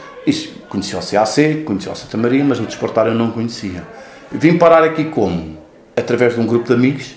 conhecia 0.70 1.00
o 1.00 1.02
CAC, 1.02 1.64
conhecia 1.64 1.92
o 1.92 1.96
Santa 1.96 2.18
Maria, 2.18 2.44
mas 2.44 2.60
no 2.60 2.68
Despertar 2.68 3.08
eu 3.08 3.16
não 3.16 3.32
conhecia. 3.32 3.84
Vim 4.30 4.58
parar 4.58 4.84
aqui 4.84 5.06
como? 5.06 5.58
Através 5.96 6.36
de 6.36 6.42
um 6.42 6.46
grupo 6.46 6.68
de 6.68 6.74
amigos, 6.74 7.16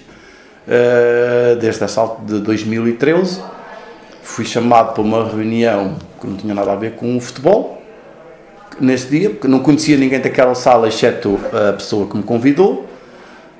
uh, 0.68 1.56
desde 1.56 1.82
essa 1.82 2.00
alta 2.00 2.24
de 2.24 2.40
2013, 2.40 3.42
fui 4.22 4.44
chamado 4.44 4.94
para 4.94 5.02
uma 5.02 5.28
reunião 5.28 5.96
que 6.20 6.26
não 6.26 6.36
tinha 6.36 6.54
nada 6.54 6.72
a 6.72 6.76
ver 6.76 6.92
com 6.92 7.16
o 7.16 7.20
futebol, 7.20 7.73
nesse 8.80 9.08
dia, 9.08 9.30
porque 9.30 9.48
não 9.48 9.60
conhecia 9.60 9.96
ninguém 9.96 10.20
daquela 10.20 10.54
sala, 10.54 10.88
exceto 10.88 11.38
a 11.52 11.72
pessoa 11.72 12.06
que 12.06 12.16
me 12.16 12.22
convidou. 12.22 12.86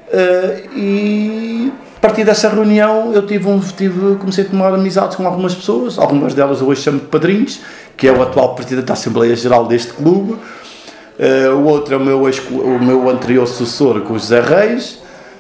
Uh, 0.08 0.76
e 0.76 1.73
a 1.96 2.00
partir 2.00 2.25
dessa 2.25 2.49
reunião 2.49 3.12
eu 3.12 3.26
tive 3.26 3.49
um, 3.49 3.58
tive, 3.58 4.16
comecei 4.16 4.44
a 4.44 4.49
tomar 4.49 4.73
amizades 4.75 5.16
com 5.16 5.26
algumas 5.26 5.54
pessoas, 5.54 5.99
algumas 5.99 6.34
delas 6.34 6.61
hoje 6.61 6.82
chamo 6.82 7.00
de 7.00 7.06
padrinhos, 7.06 7.61
que 7.96 8.06
é 8.06 8.12
o 8.12 8.23
atual 8.23 8.54
presidente 8.54 8.84
da 8.84 8.92
Assembleia 8.92 9.34
Geral 9.34 9.66
deste 9.66 9.92
clube. 9.92 10.34
Uh, 10.34 11.54
o 11.56 11.64
outro 11.64 11.94
é 11.94 11.96
o 11.96 12.00
meu, 12.00 12.26
ex, 12.26 12.42
o 12.50 12.78
meu 12.78 13.08
anterior 13.08 13.46
sucessor 13.46 14.00
com 14.02 14.14
o 14.14 14.18
José 14.18 14.40
Reis, 14.40 14.99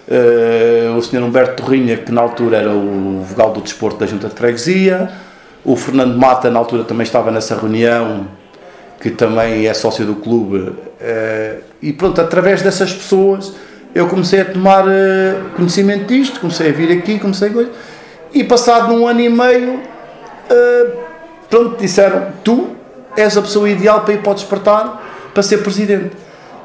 uh, 0.08 0.96
o 0.96 1.02
Sr. 1.02 1.22
Humberto 1.22 1.62
Torrinha, 1.62 1.96
que 1.96 2.10
na 2.10 2.22
altura 2.22 2.58
era 2.58 2.70
o 2.70 3.22
vogal 3.22 3.52
do 3.52 3.60
desporto 3.60 3.98
da 3.98 4.06
Junta 4.06 4.28
de 4.28 4.34
Freguesia, 4.34 5.10
o 5.64 5.76
Fernando 5.76 6.16
Mata, 6.16 6.50
na 6.50 6.58
altura 6.58 6.84
também 6.84 7.04
estava 7.04 7.30
nessa 7.30 7.56
reunião, 7.56 8.26
que 9.04 9.10
também 9.10 9.66
é 9.66 9.74
sócio 9.74 10.06
do 10.06 10.14
clube. 10.14 10.72
Eh, 10.98 11.58
e 11.82 11.92
pronto, 11.92 12.18
através 12.22 12.62
dessas 12.62 12.90
pessoas 12.90 13.52
eu 13.94 14.08
comecei 14.08 14.40
a 14.40 14.46
tomar 14.46 14.86
eh, 14.88 15.42
conhecimento 15.54 16.06
disto, 16.06 16.40
comecei 16.40 16.70
a 16.70 16.72
vir 16.72 16.90
aqui, 16.90 17.18
comecei 17.18 17.50
a 17.50 17.66
E 18.32 18.42
passado 18.44 18.94
um 18.94 19.06
ano 19.06 19.20
e 19.20 19.28
meio, 19.28 19.78
eh, 20.48 20.86
pronto, 21.50 21.76
disseram: 21.78 22.28
Tu 22.42 22.70
és 23.14 23.36
a 23.36 23.42
pessoa 23.42 23.68
ideal 23.68 24.00
para 24.04 24.14
ir 24.14 24.22
para 24.22 24.32
o 24.32 24.34
despertar 24.34 25.02
para 25.34 25.42
ser 25.42 25.58
presidente. 25.58 26.16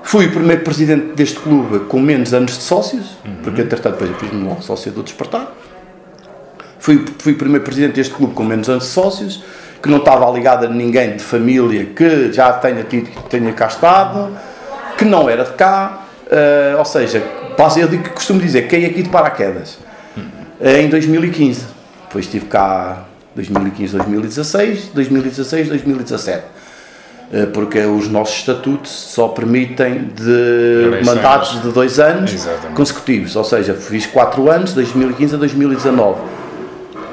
Fui 0.01 0.27
o 0.27 0.31
primeiro 0.31 0.63
presidente 0.63 1.07
deste 1.15 1.41
clube 1.41 1.79
com 1.89 1.99
menos 1.99 2.33
anos 2.33 2.57
de 2.57 2.63
sócios, 2.63 3.17
uhum. 3.25 3.35
porque 3.43 3.63
entretanto 3.63 3.95
depois 3.95 4.11
eu 4.11 4.17
fiz-me 4.17 4.61
sócio 4.61 4.93
do 4.93 5.03
despertar. 5.03 5.53
Fui, 6.79 7.03
fui 7.17 7.33
o 7.33 7.37
primeiro 7.37 7.65
presidente 7.65 7.95
deste 7.95 8.13
clube 8.13 8.33
com 8.33 8.45
menos 8.45 8.69
anos 8.69 8.85
de 8.85 8.91
sócios 8.91 9.43
que 9.81 9.89
não 9.89 9.97
estava 9.97 10.29
ligada 10.31 10.67
a 10.67 10.69
ninguém 10.69 11.15
de 11.15 11.23
família 11.23 11.85
que 11.85 12.31
já 12.31 12.53
tenha, 12.53 12.83
tido, 12.83 13.09
tenha 13.29 13.51
cá 13.53 13.67
estado, 13.67 14.35
que 14.97 15.05
não 15.05 15.29
era 15.29 15.45
de 15.45 15.53
cá, 15.53 16.03
uh, 16.25 16.77
ou 16.77 16.85
seja, 16.85 17.23
eu 17.77 17.87
digo, 17.87 18.09
costumo 18.09 18.39
dizer, 18.39 18.67
caí 18.67 18.85
aqui 18.85 19.03
de 19.03 19.09
paraquedas 19.09 19.77
uh, 20.17 20.67
em 20.67 20.89
2015. 20.89 21.65
Depois 22.07 22.25
estive 22.25 22.45
cá 22.47 23.05
2015, 23.35 23.97
2016, 23.97 24.91
2016, 24.93 25.69
2017. 25.69 26.43
Porque 27.53 27.77
os 27.77 28.07
nossos 28.07 28.37
estatutos 28.37 28.89
só 28.89 29.27
permitem 29.27 30.09
de 30.15 31.05
mandatos 31.05 31.61
de 31.61 31.69
dois 31.69 31.99
anos 31.99 32.33
Exatamente. 32.33 32.75
consecutivos, 32.75 33.35
ou 33.35 33.43
seja, 33.43 33.75
fiz 33.75 34.07
quatro 34.07 34.49
anos, 34.49 34.73
2015 34.73 35.35
a 35.35 35.37
2019, 35.37 36.21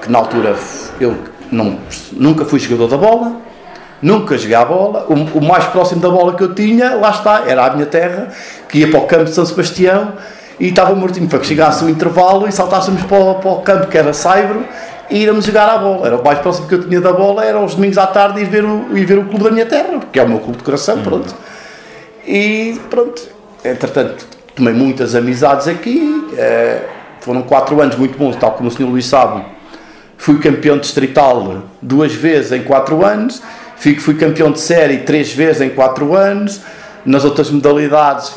que 0.00 0.11
na 0.11 0.18
altura 0.18 0.56
eu 0.99 1.18
não, 1.50 1.79
nunca 2.12 2.45
fui 2.45 2.59
jogador 2.59 2.88
da 2.88 2.97
bola, 2.97 3.37
nunca 4.00 4.37
joguei 4.37 4.55
a 4.55 4.65
bola. 4.65 5.07
O, 5.09 5.38
o, 5.38 5.45
mais 5.45 5.65
próximo 5.67 6.00
da 6.00 6.11
bola 6.11 6.35
que 6.35 6.43
eu 6.43 6.55
tinha, 6.55 6.95
lá 6.95 7.11
está, 7.11 7.45
era 7.47 7.67
a 7.67 7.71
minha 7.71 7.87
terra, 7.87 8.29
que 8.69 8.79
ia 8.79 8.91
para 8.91 9.00
o 9.00 9.07
campo 9.07 9.25
de 9.25 9.35
São 9.35 9.45
Sebastião 9.45 10.15
e 10.59 10.69
estava 10.69 10.95
mortinho 10.95 11.29
para 11.29 11.38
que 11.38 11.47
chegasse 11.47 11.85
o 11.85 11.88
intervalo 11.88 12.49
e 12.49 12.53
saltássemos 12.53 13.03
para 13.03 13.19
o, 13.19 13.35
para 13.37 13.50
o 13.50 13.61
campo 13.62 13.87
que 13.88 13.99
era 13.99 14.12
Saibro 14.12 14.65
e 15.11 15.25
íamos 15.25 15.45
jogar 15.45 15.69
a 15.69 15.79
bola. 15.79 16.07
Era 16.07 16.17
o 16.17 16.25
mais 16.25 16.38
próximo 16.38 16.67
que 16.67 16.75
eu 16.75 16.88
tinha 16.88 17.00
da 17.00 17.12
bola, 17.12 17.45
era 17.45 17.61
os 17.61 17.75
domingos 17.75 17.99
à 17.99 18.07
tarde 18.07 18.41
ir 18.41 18.47
ver 18.47 18.65
o, 18.65 18.97
ir 18.97 19.05
ver 19.05 19.19
o 19.19 19.25
clube 19.25 19.45
da 19.45 19.50
minha 19.50 19.67
terra, 19.67 20.00
que 20.12 20.19
é 20.19 20.23
o 20.23 20.29
meu 20.29 20.38
clube 20.38 20.59
de 20.59 20.65
coração, 20.65 21.03
pronto. 21.03 21.35
E 22.26 22.81
pronto, 22.91 23.23
entretanto, 23.65 24.26
tomei 24.55 24.75
muitas 24.75 25.15
amizades 25.15 25.69
aqui, 25.69 26.29
eh, 26.37 26.83
foram 27.21 27.43
quatro 27.43 27.81
anos 27.81 27.95
muito 27.97 28.19
bons, 28.19 28.35
tal 28.35 28.53
como 28.53 28.69
o 28.69 28.73
senhor 28.73 28.91
Luís 28.91 29.07
sabe 29.07 29.56
Fui 30.18 30.38
campeão 30.38 30.78
distrital 30.78 31.64
duas 31.80 32.12
vezes 32.14 32.52
em 32.52 32.62
quatro 32.62 33.04
anos. 33.04 33.42
Fui 33.76 34.14
campeão 34.14 34.50
de 34.50 34.61
série 34.61 34.99
três 34.99 35.32
vezes 35.32 35.61
em 35.61 35.70
quatro 35.70 36.16
anos. 36.16 36.61
Nas 37.04 37.25
outras 37.25 37.50
modalidades 37.50 38.35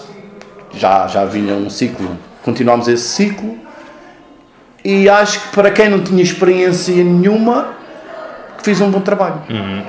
já, 0.73 1.07
já 1.07 1.25
vinha 1.25 1.55
um 1.55 1.69
ciclo, 1.69 2.17
continuamos 2.43 2.87
esse 2.87 3.07
ciclo. 3.07 3.57
E 4.83 5.09
acho 5.09 5.41
que 5.41 5.47
para 5.49 5.71
quem 5.71 5.89
não 5.89 6.03
tinha 6.03 6.23
experiência 6.23 6.95
nenhuma, 6.95 7.73
fiz 8.63 8.79
um 8.79 8.89
bom 8.89 9.01
trabalho. 9.01 9.41
Uhum. 9.49 9.83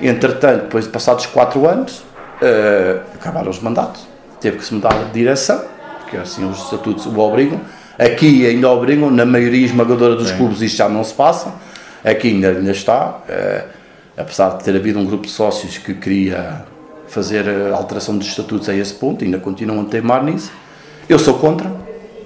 Entretanto, 0.00 0.62
depois 0.62 0.86
de 0.86 0.90
passados 0.90 1.26
quatro 1.26 1.68
anos, 1.68 1.98
uh, 2.42 3.00
acabaram 3.14 3.50
os 3.50 3.60
mandatos. 3.60 4.06
Teve 4.40 4.58
que 4.58 4.64
se 4.64 4.74
mudar 4.74 4.94
de 4.94 5.10
direção, 5.12 5.62
porque 6.00 6.16
assim 6.16 6.48
os 6.48 6.64
estatutos 6.64 7.06
o 7.06 7.18
obrigam. 7.18 7.60
Aqui 7.98 8.46
ainda 8.46 8.70
obrigam, 8.70 9.10
na 9.10 9.26
maioria 9.26 9.64
esmagadora 9.64 10.14
dos 10.14 10.28
Sim. 10.28 10.36
clubes 10.36 10.62
isto 10.62 10.76
já 10.76 10.88
não 10.88 11.02
se 11.02 11.12
passa, 11.12 11.52
aqui 12.04 12.28
ainda, 12.28 12.50
ainda 12.50 12.70
está, 12.70 13.22
é, 13.28 13.64
apesar 14.16 14.56
de 14.56 14.64
ter 14.64 14.76
havido 14.76 15.00
um 15.00 15.04
grupo 15.04 15.26
de 15.26 15.32
sócios 15.32 15.78
que 15.78 15.94
queria 15.94 16.64
fazer 17.08 17.48
a 17.48 17.74
alteração 17.74 18.16
dos 18.16 18.28
estatutos 18.28 18.68
a 18.68 18.74
esse 18.74 18.94
ponto, 18.94 19.24
ainda 19.24 19.38
continuam 19.38 19.80
a 19.80 19.84
teimar 19.84 20.22
nisso. 20.22 20.52
Eu 21.08 21.18
sou 21.18 21.34
contra, 21.34 21.68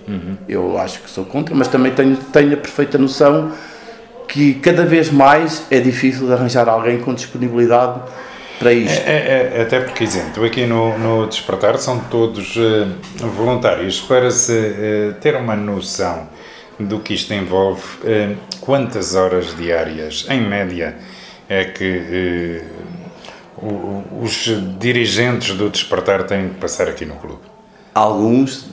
uhum. 0.06 0.36
eu 0.46 0.78
acho 0.78 1.00
que 1.00 1.08
sou 1.08 1.24
contra, 1.24 1.54
mas 1.54 1.68
também 1.68 1.92
tenho, 1.92 2.16
tenho 2.16 2.52
a 2.52 2.56
perfeita 2.56 2.98
noção 2.98 3.52
que 4.28 4.54
cada 4.54 4.84
vez 4.84 5.10
mais 5.10 5.64
é 5.70 5.80
difícil 5.80 6.26
de 6.26 6.32
arranjar 6.32 6.68
alguém 6.68 6.98
com 6.98 7.14
disponibilidade 7.14 8.00
para 8.62 8.72
isto. 8.72 9.08
É, 9.08 9.12
é, 9.12 9.52
é, 9.56 9.62
até 9.62 9.80
porque, 9.80 10.04
exemplo, 10.04 10.44
aqui 10.44 10.64
no, 10.66 10.96
no 10.96 11.26
Despertar 11.26 11.76
são 11.78 11.98
todos 11.98 12.54
uh, 12.56 12.86
voluntários 13.34 14.00
para 14.00 14.30
se 14.30 14.52
uh, 14.52 15.14
ter 15.20 15.34
uma 15.34 15.56
noção 15.56 16.28
do 16.78 17.00
que 17.00 17.12
isto 17.14 17.34
envolve, 17.34 17.82
uh, 18.04 18.36
quantas 18.60 19.16
horas 19.16 19.56
diárias, 19.56 20.26
em 20.30 20.40
média, 20.40 20.96
é 21.48 21.64
que 21.64 22.62
os 24.20 24.48
dirigentes 24.78 25.54
do 25.56 25.68
Despertar 25.68 26.24
têm 26.24 26.50
que 26.50 26.54
passar 26.54 26.88
aqui 26.88 27.04
no 27.04 27.16
clube? 27.16 27.42
Alguns, 27.94 28.70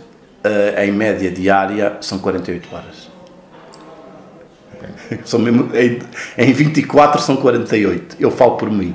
em 0.77 0.91
média 0.91 1.29
diária, 1.29 1.98
são 2.00 2.19
48 2.19 2.69
horas. 2.74 3.10
São 5.25 5.39
mesmo, 5.39 5.69
em, 5.75 6.00
em 6.38 6.53
24 6.53 7.22
são 7.22 7.36
48. 7.36 8.15
Eu 8.19 8.31
falo 8.31 8.55
por 8.55 8.72
mim. 8.72 8.93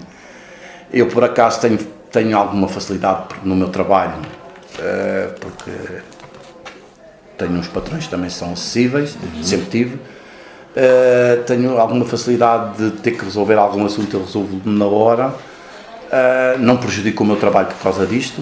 Eu, 0.95 1.09
por 1.09 1.25
acaso, 1.25 1.61
tenho, 1.61 1.79
tenho 2.13 2.39
alguma 2.39 2.69
facilidade 2.69 3.25
no 3.43 3.57
meu 3.57 3.69
trabalho, 3.69 4.15
uh, 4.79 5.41
porque 5.41 5.73
tenho 7.37 7.55
uns 7.55 7.67
patrões 7.67 8.05
que 8.05 8.11
também 8.11 8.31
são 8.31 8.53
acessíveis, 8.53 9.17
uhum. 9.17 9.43
sempre 9.43 9.67
tive. 9.67 9.95
Uh, 9.97 11.43
tenho 11.49 11.77
alguma 11.79 12.05
facilidade 12.05 12.79
de 12.79 12.91
ter 12.99 13.11
que 13.11 13.25
resolver 13.25 13.55
algum 13.55 13.85
assunto, 13.85 14.17
eu 14.17 14.25
resolvo 14.25 14.61
na 14.65 14.87
hora. 14.87 15.31
Uh, 15.31 16.61
não 16.61 16.77
prejudico 16.77 17.25
o 17.25 17.27
meu 17.27 17.37
trabalho 17.37 17.67
por 17.67 17.83
causa 17.83 18.07
disto, 18.07 18.41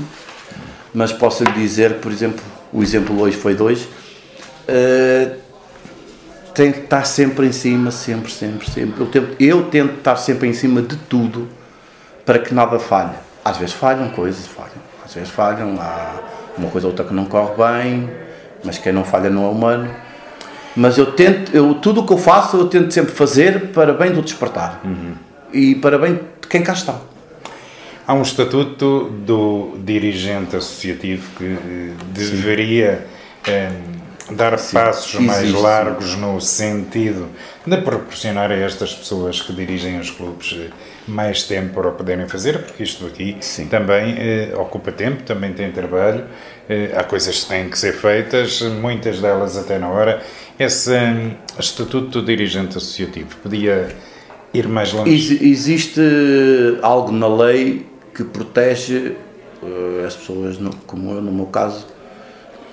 mas 0.92 1.10
posso 1.10 1.44
lhe 1.44 1.52
dizer, 1.52 2.00
por 2.00 2.12
exemplo, 2.12 2.44
o 2.70 2.82
exemplo 2.82 3.18
hoje 3.18 3.38
foi 3.38 3.54
dois. 3.54 3.84
Uh, 4.68 5.40
tem 6.52 6.70
que 6.70 6.80
estar 6.80 7.06
sempre 7.06 7.46
em 7.46 7.52
cima, 7.52 7.90
sempre, 7.90 8.30
sempre, 8.30 8.70
sempre. 8.70 9.00
Eu 9.00 9.06
tento, 9.06 9.36
eu 9.40 9.62
tento 9.70 9.94
estar 9.96 10.16
sempre 10.16 10.48
em 10.48 10.52
cima 10.52 10.82
de 10.82 10.96
tudo 10.96 11.48
para 12.24 12.38
que 12.38 12.54
nada 12.54 12.78
falhe. 12.78 13.12
Às 13.44 13.56
vezes 13.56 13.74
falham 13.74 14.08
coisas, 14.10 14.46
falham. 14.46 14.70
Às 15.04 15.14
vezes 15.14 15.30
falham, 15.30 15.76
há 15.80 16.20
uma 16.56 16.70
coisa 16.70 16.86
ou 16.86 16.92
outra 16.92 17.04
que 17.04 17.14
não 17.14 17.24
corre 17.24 17.54
bem, 17.56 18.10
mas 18.64 18.78
quem 18.78 18.92
não 18.92 19.04
falha 19.04 19.28
não 19.28 19.44
é 19.44 19.48
humano. 19.48 19.90
Mas 20.74 20.96
eu 20.96 21.12
tento, 21.12 21.54
eu, 21.54 21.74
tudo 21.74 22.00
o 22.00 22.06
que 22.06 22.12
eu 22.12 22.18
faço, 22.18 22.56
eu 22.56 22.68
tento 22.68 22.92
sempre 22.92 23.12
fazer 23.12 23.68
para 23.72 23.92
bem 23.92 24.12
do 24.12 24.22
despertar 24.22 24.80
uhum. 24.84 25.14
e 25.52 25.74
para 25.74 25.98
bem 25.98 26.14
de 26.14 26.48
quem 26.48 26.62
cá 26.62 26.72
está. 26.72 26.98
Há 28.06 28.14
um 28.14 28.22
estatuto 28.22 29.10
do 29.24 29.76
dirigente 29.78 30.56
associativo 30.56 31.28
que 31.36 31.44
eh, 31.44 31.92
deveria 32.12 33.06
eh, 33.46 33.70
dar 34.30 34.58
Sim, 34.58 34.74
passos 34.74 35.14
existe. 35.14 35.26
mais 35.26 35.52
largos 35.52 36.16
no 36.16 36.40
sentido 36.40 37.28
de 37.66 37.76
proporcionar 37.78 38.50
a 38.50 38.56
estas 38.56 38.94
pessoas 38.94 39.40
que 39.40 39.52
dirigem 39.52 40.00
os 40.00 40.10
clubes 40.10 40.56
eh, 40.58 40.70
mais 41.06 41.42
tempo 41.44 41.74
para 41.74 41.88
o 41.88 41.92
poderem 41.92 42.28
fazer, 42.28 42.58
porque 42.62 42.82
isto 42.82 43.06
aqui 43.06 43.36
Sim. 43.40 43.66
também 43.66 44.14
eh, 44.18 44.52
ocupa 44.56 44.92
tempo, 44.92 45.22
também 45.24 45.52
tem 45.52 45.70
trabalho, 45.72 46.24
eh, 46.68 46.92
há 46.96 47.02
coisas 47.02 47.42
que 47.42 47.48
têm 47.48 47.68
que 47.68 47.78
ser 47.78 47.92
feitas, 47.92 48.62
muitas 48.62 49.20
delas 49.20 49.56
até 49.56 49.78
na 49.78 49.88
hora. 49.88 50.22
Esse 50.58 50.92
um, 50.92 51.32
estatuto 51.58 52.20
do 52.20 52.22
dirigente 52.22 52.76
associativo 52.76 53.36
podia 53.42 53.88
ir 54.54 54.68
mais 54.68 54.92
longe? 54.92 55.10
Ex 55.10 55.42
existe 55.42 56.00
algo 56.82 57.10
na 57.10 57.26
lei 57.26 57.86
que 58.14 58.22
protege 58.24 59.16
uh, 59.62 60.06
as 60.06 60.14
pessoas, 60.14 60.58
no, 60.58 60.74
como 60.86 61.12
eu, 61.12 61.22
no 61.22 61.32
meu 61.32 61.46
caso, 61.46 61.86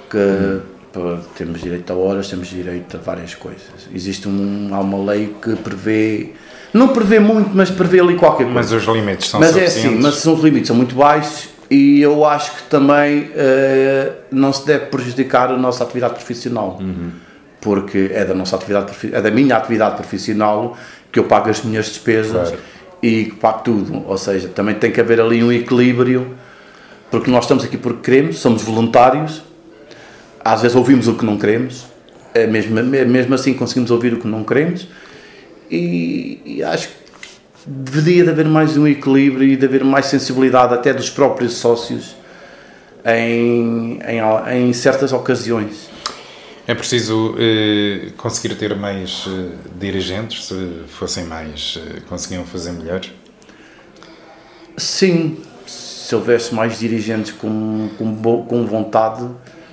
que 0.09 0.17
hum. 0.17 1.19
temos 1.35 1.61
direito 1.61 1.91
a 1.93 1.95
horas, 1.95 2.29
temos 2.29 2.47
direito 2.47 2.97
a 2.97 2.99
várias 2.99 3.33
coisas. 3.33 3.87
Existe 3.93 4.27
um, 4.27 4.69
há 4.73 4.79
uma 4.79 5.11
lei 5.11 5.35
que 5.41 5.55
prevê, 5.55 6.33
não 6.73 6.89
prevê 6.89 7.19
muito, 7.19 7.51
mas 7.53 7.69
prevê 7.69 7.99
ali 7.99 8.15
qualquer 8.15 8.45
coisa. 8.45 8.53
Mas 8.53 8.71
os 8.71 8.83
limites 8.83 9.29
são 9.29 9.39
mas 9.39 9.49
suficientes. 9.49 9.75
Mas 9.75 9.85
é 9.85 9.89
assim, 9.89 10.01
mas 10.01 10.15
são, 10.15 10.33
os 10.33 10.43
limites 10.43 10.67
são 10.67 10.75
muito 10.75 10.95
baixos 10.95 11.49
e 11.69 12.01
eu 12.01 12.25
acho 12.25 12.55
que 12.55 12.63
também 12.63 13.23
uh, 13.23 14.13
não 14.31 14.51
se 14.53 14.65
deve 14.65 14.85
prejudicar 14.87 15.49
a 15.51 15.57
nossa 15.57 15.83
atividade 15.83 16.13
profissional. 16.13 16.77
Uhum. 16.79 17.11
Porque 17.61 18.11
é 18.13 18.23
da 18.23 18.33
nossa 18.33 18.55
atividade, 18.55 18.93
é 19.11 19.21
da 19.21 19.29
minha 19.29 19.57
atividade 19.57 19.95
profissional 19.95 20.77
que 21.11 21.19
eu 21.19 21.25
pago 21.25 21.49
as 21.49 21.61
minhas 21.63 21.87
despesas. 21.87 22.49
Claro 22.49 22.59
e 23.01 23.25
para 23.39 23.53
tudo. 23.53 24.03
Ou 24.07 24.17
seja, 24.17 24.49
também 24.49 24.75
tem 24.75 24.91
que 24.91 24.99
haver 24.99 25.19
ali 25.19 25.43
um 25.43 25.51
equilíbrio, 25.51 26.35
porque 27.09 27.29
nós 27.31 27.45
estamos 27.45 27.63
aqui 27.63 27.77
porque 27.77 28.01
queremos, 28.01 28.39
somos 28.39 28.61
voluntários, 28.61 29.41
às 30.43 30.61
vezes 30.61 30.75
ouvimos 30.75 31.07
o 31.07 31.15
que 31.15 31.25
não 31.25 31.37
queremos, 31.37 31.85
é 32.33 32.45
mesmo, 32.45 32.77
é 32.79 33.05
mesmo 33.05 33.33
assim 33.33 33.53
conseguimos 33.53 33.91
ouvir 33.91 34.13
o 34.13 34.19
que 34.19 34.27
não 34.27 34.43
queremos, 34.43 34.87
e, 35.69 36.41
e 36.45 36.63
acho 36.63 36.87
que 36.89 36.95
deveria 37.65 38.23
de 38.23 38.29
haver 38.29 38.45
mais 38.45 38.77
um 38.77 38.87
equilíbrio 38.87 39.47
e 39.47 39.55
de 39.55 39.65
haver 39.65 39.83
mais 39.83 40.07
sensibilidade 40.07 40.73
até 40.73 40.93
dos 40.93 41.09
próprios 41.09 41.53
sócios 41.53 42.15
em, 43.05 43.99
em, 44.01 44.57
em 44.57 44.73
certas 44.73 45.13
ocasiões. 45.13 45.89
É 46.67 46.75
preciso 46.75 47.35
eh, 47.39 48.11
conseguir 48.15 48.53
ter 48.55 48.75
mais 48.75 49.25
eh, 49.27 49.55
dirigentes, 49.79 50.45
se 50.45 50.83
fossem 50.87 51.25
mais, 51.25 51.79
eh, 51.81 52.01
conseguiam 52.07 52.45
fazer 52.45 52.73
melhor? 52.73 53.01
Sim, 54.77 55.41
se 55.65 56.13
houvesse 56.13 56.53
mais 56.53 56.77
dirigentes 56.77 57.31
com, 57.31 57.89
com, 57.97 58.45
com 58.45 58.65
vontade, 58.67 59.27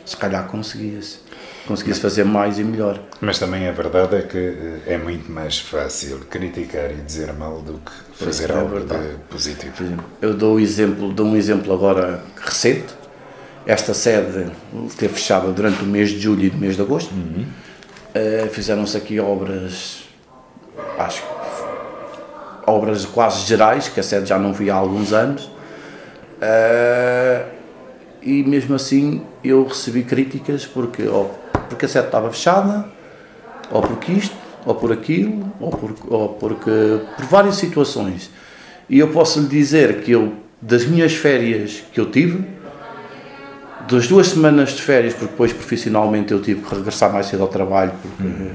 se 0.06 0.16
calhar 0.16 0.46
conseguia-se. 0.48 1.25
Conseguia-se 1.66 2.00
fazer 2.00 2.24
mais 2.24 2.58
e 2.58 2.64
melhor. 2.64 3.00
Mas 3.20 3.38
também 3.38 3.68
a 3.68 3.72
verdade 3.72 4.16
é 4.16 4.22
que 4.22 4.38
eh, 4.38 4.94
é 4.94 4.98
muito 4.98 5.30
mais 5.30 5.58
fácil 5.58 6.20
criticar 6.30 6.90
e 6.92 6.96
dizer 6.96 7.32
mal 7.32 7.60
do 7.60 7.74
que 7.74 8.24
fazer 8.24 8.50
é 8.50 8.54
algo 8.54 8.80
de 8.80 9.16
positivo. 9.28 10.02
Eu 10.22 10.34
dou, 10.34 10.56
um 10.56 10.60
exemplo, 10.60 11.12
dou 11.12 11.26
um 11.26 11.36
exemplo 11.36 11.72
agora 11.72 12.22
recente 12.36 12.94
esta 13.66 13.92
sede 13.92 14.46
esteve 14.86 15.14
fechada 15.14 15.50
durante 15.50 15.82
o 15.82 15.86
mês 15.86 16.10
de 16.10 16.20
julho 16.20 16.44
e 16.44 16.48
o 16.48 16.56
mês 16.56 16.76
de 16.76 16.82
agosto. 16.82 17.12
Uhum. 17.12 17.44
Uh, 18.14 18.48
Fizeram-se 18.50 18.96
aqui 18.96 19.18
obras, 19.18 20.04
acho 20.96 21.22
que 21.22 21.28
obras 22.64 23.04
quase 23.04 23.44
gerais, 23.44 23.88
que 23.88 23.98
a 23.98 24.02
sede 24.04 24.26
já 24.26 24.38
não 24.38 24.52
via 24.52 24.72
há 24.72 24.76
alguns 24.76 25.12
anos. 25.12 25.50
Uh, 26.36 27.44
e 28.22 28.44
mesmo 28.44 28.76
assim 28.76 29.22
eu 29.42 29.66
recebi 29.66 30.04
críticas 30.04 30.64
porque, 30.64 31.02
ou 31.02 31.36
porque 31.68 31.86
a 31.86 31.88
sede 31.88 32.06
estava 32.06 32.30
fechada, 32.30 32.86
ou 33.70 33.82
porque 33.82 34.12
isto, 34.12 34.36
ou 34.64 34.74
por 34.74 34.92
aquilo, 34.92 35.52
ou, 35.60 35.70
por, 35.70 35.94
ou 36.08 36.28
porque 36.30 37.00
por 37.16 37.24
várias 37.26 37.56
situações. 37.56 38.30
E 38.88 38.98
eu 38.98 39.08
posso 39.08 39.40
lhe 39.40 39.48
dizer 39.48 40.02
que 40.02 40.12
eu, 40.12 40.34
das 40.60 40.84
minhas 40.84 41.14
férias 41.14 41.82
que 41.92 42.00
eu 42.00 42.10
tive, 42.10 42.44
das 43.88 44.08
duas 44.08 44.28
semanas 44.28 44.70
de 44.70 44.82
férias, 44.82 45.14
porque 45.14 45.30
depois 45.30 45.52
profissionalmente 45.52 46.32
eu 46.32 46.40
tive 46.40 46.62
que 46.62 46.74
regressar 46.74 47.12
mais 47.12 47.26
cedo 47.26 47.42
ao 47.42 47.48
trabalho, 47.48 47.92
porque, 48.02 48.22
uhum. 48.22 48.50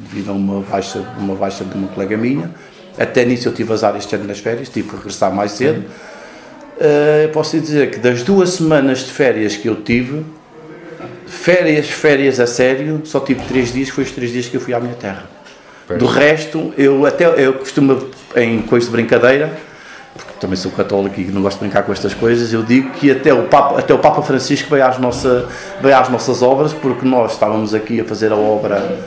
devido 0.00 0.30
a 0.30 0.32
uma 0.32 0.60
baixa, 0.62 1.04
uma 1.18 1.34
baixa 1.34 1.64
de 1.64 1.76
uma 1.76 1.88
colega 1.88 2.16
minha, 2.16 2.50
até 2.98 3.24
nisso 3.24 3.48
eu 3.48 3.54
tive 3.54 3.72
azar 3.72 3.96
este 3.96 4.14
ano 4.14 4.24
nas 4.24 4.38
férias, 4.38 4.68
tive 4.68 4.88
que 4.88 4.96
regressar 4.96 5.34
mais 5.34 5.52
cedo. 5.52 5.78
Uhum. 5.78 6.12
Uh, 6.74 7.32
posso 7.32 7.58
dizer 7.58 7.90
que 7.90 7.98
das 7.98 8.22
duas 8.22 8.50
semanas 8.50 9.00
de 9.00 9.12
férias 9.12 9.56
que 9.56 9.68
eu 9.68 9.76
tive, 9.82 10.24
férias, 11.32 11.88
férias 11.88 12.38
a 12.38 12.46
sério, 12.46 13.00
só 13.04 13.18
tive 13.18 13.40
três 13.46 13.72
dias, 13.72 13.88
foi 13.88 14.04
os 14.04 14.12
três 14.12 14.30
dias 14.30 14.46
que 14.46 14.56
eu 14.56 14.60
fui 14.60 14.74
à 14.74 14.78
minha 14.78 14.94
terra. 14.94 15.24
Do 15.98 16.06
resto, 16.06 16.72
eu 16.78 17.04
até 17.04 17.26
eu 17.44 17.54
costumo, 17.54 18.08
em 18.36 18.62
coisa 18.62 18.86
de 18.86 18.92
brincadeira, 18.92 19.52
também 20.40 20.56
sou 20.56 20.70
católico 20.70 21.20
e 21.20 21.24
não 21.24 21.42
gosto 21.42 21.58
de 21.58 21.64
brincar 21.64 21.82
com 21.82 21.92
estas 21.92 22.14
coisas, 22.14 22.52
eu 22.52 22.62
digo 22.62 22.90
que 22.90 23.10
até 23.10 23.32
o 23.32 23.44
Papa, 23.44 23.78
até 23.78 23.92
o 23.92 23.98
Papa 23.98 24.22
Francisco 24.22 24.70
veio 24.70 24.86
às, 24.86 24.98
nossa, 24.98 25.48
veio 25.80 25.96
às 25.96 26.08
nossas 26.08 26.42
obras, 26.42 26.72
porque 26.72 27.06
nós 27.06 27.32
estávamos 27.32 27.74
aqui 27.74 28.00
a 28.00 28.04
fazer 28.04 28.32
a 28.32 28.36
obra 28.36 28.98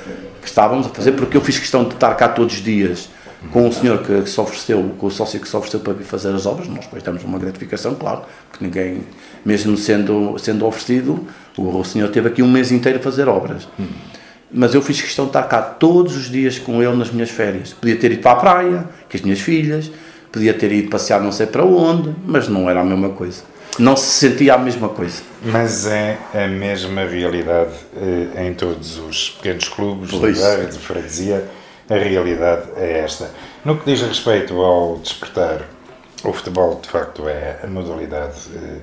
que 0.41 0.47
estávamos 0.47 0.87
a 0.87 0.89
fazer, 0.89 1.13
porque 1.13 1.37
eu 1.37 1.41
fiz 1.41 1.57
questão 1.57 1.83
de 1.83 1.93
estar 1.93 2.13
cá 2.15 2.27
todos 2.27 2.55
os 2.55 2.61
dias 2.61 3.09
com 3.51 3.67
o 3.67 3.73
senhor 3.73 4.03
que, 4.03 4.29
se 4.29 4.39
ofereceu, 4.39 4.95
com 4.97 5.07
o 5.07 5.11
sócio 5.11 5.39
que 5.39 5.47
se 5.47 5.55
ofereceu 5.55 5.79
para 5.79 5.93
vir 5.93 6.03
fazer 6.03 6.33
as 6.33 6.45
obras, 6.45 6.67
nós 6.67 6.85
depois 6.85 7.03
temos 7.03 7.23
uma 7.23 7.37
gratificação, 7.37 7.95
claro, 7.95 8.21
porque 8.49 8.63
ninguém, 8.63 9.01
mesmo 9.43 9.77
sendo, 9.77 10.37
sendo 10.39 10.65
oferecido, 10.65 11.25
o, 11.57 11.79
o 11.79 11.83
senhor 11.83 12.09
teve 12.09 12.27
aqui 12.27 12.41
um 12.41 12.49
mês 12.49 12.71
inteiro 12.71 12.99
a 12.99 13.01
fazer 13.01 13.27
obras. 13.27 13.67
Mas 14.51 14.73
eu 14.73 14.81
fiz 14.81 15.01
questão 15.01 15.25
de 15.25 15.29
estar 15.29 15.43
cá 15.43 15.61
todos 15.61 16.15
os 16.15 16.29
dias 16.29 16.59
com 16.59 16.81
ele 16.81 16.95
nas 16.95 17.11
minhas 17.11 17.29
férias. 17.29 17.73
Podia 17.73 17.95
ter 17.95 18.11
ido 18.11 18.21
para 18.21 18.31
a 18.31 18.35
praia, 18.35 18.89
com 19.09 19.17
as 19.17 19.21
minhas 19.21 19.39
filhas, 19.39 19.91
podia 20.31 20.53
ter 20.53 20.71
ido 20.71 20.89
passear 20.89 21.21
não 21.21 21.31
sei 21.31 21.45
para 21.45 21.63
onde, 21.63 22.13
mas 22.25 22.47
não 22.47 22.69
era 22.69 22.81
a 22.81 22.83
mesma 22.83 23.09
coisa. 23.09 23.43
Não 23.77 23.97
se 23.97 24.29
sentia 24.29 24.53
a 24.53 24.57
mesma 24.57 24.87
coisa. 24.87 25.21
Mas 25.43 25.85
é 25.85 26.17
a 26.33 26.47
mesma 26.47 27.05
realidade 27.05 27.73
eh, 27.97 28.47
em 28.47 28.53
todos 28.53 28.97
os 28.97 29.31
pequenos 29.31 29.67
clubes 29.67 30.13
área 30.43 30.65
de 30.65 30.77
freguesia. 30.77 31.45
A 31.89 31.95
realidade 31.95 32.63
é 32.77 32.99
esta. 32.99 33.29
No 33.63 33.77
que 33.77 33.85
diz 33.85 34.01
respeito 34.01 34.59
ao 34.61 34.97
despertar, 34.97 35.61
o 36.23 36.33
futebol 36.33 36.79
de 36.81 36.89
facto 36.89 37.27
é 37.29 37.59
a 37.63 37.67
modalidade 37.67 38.39
eh, 38.55 38.77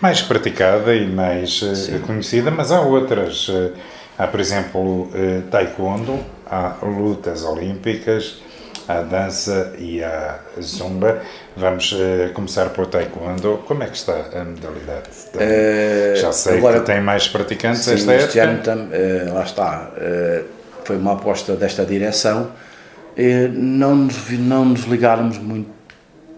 mais 0.00 0.22
praticada 0.22 0.94
e 0.94 1.06
mais 1.06 1.62
eh, 1.62 1.98
conhecida, 1.98 2.50
mas 2.50 2.72
há 2.72 2.80
outras. 2.80 3.48
Eh, 3.50 3.72
há, 4.16 4.26
por 4.26 4.40
exemplo, 4.40 5.10
taekwondo, 5.50 6.18
há 6.46 6.76
lutas 6.82 7.44
olímpicas, 7.44 8.40
à 8.88 9.00
dança 9.02 9.72
e 9.78 10.02
à 10.02 10.38
zumba. 10.60 11.20
Vamos 11.56 11.92
uh, 11.92 12.32
começar 12.32 12.70
por 12.70 12.86
taekwondo. 12.86 13.62
Como 13.66 13.82
é 13.82 13.86
que 13.86 13.96
está 13.96 14.12
a 14.12 14.44
modalidade? 14.44 15.08
uh, 15.34 16.16
Já 16.16 16.32
sei 16.32 16.58
agora, 16.58 16.80
que 16.80 16.86
tem 16.86 17.00
mais 17.00 17.28
praticantes 17.28 17.82
sim, 17.82 17.94
esta 17.94 18.12
época. 18.12 18.72
Ano, 18.72 18.90
uh, 18.90 19.34
lá 19.34 19.42
está. 19.42 19.90
Foi 20.84 20.96
uma 20.96 21.14
aposta 21.14 21.54
desta 21.54 21.84
direção. 21.84 22.50
não, 23.52 23.94
nos, 23.96 24.30
não 24.30 24.64
nos 24.64 24.84
ligarmos 24.84 25.38
muito. 25.38 25.70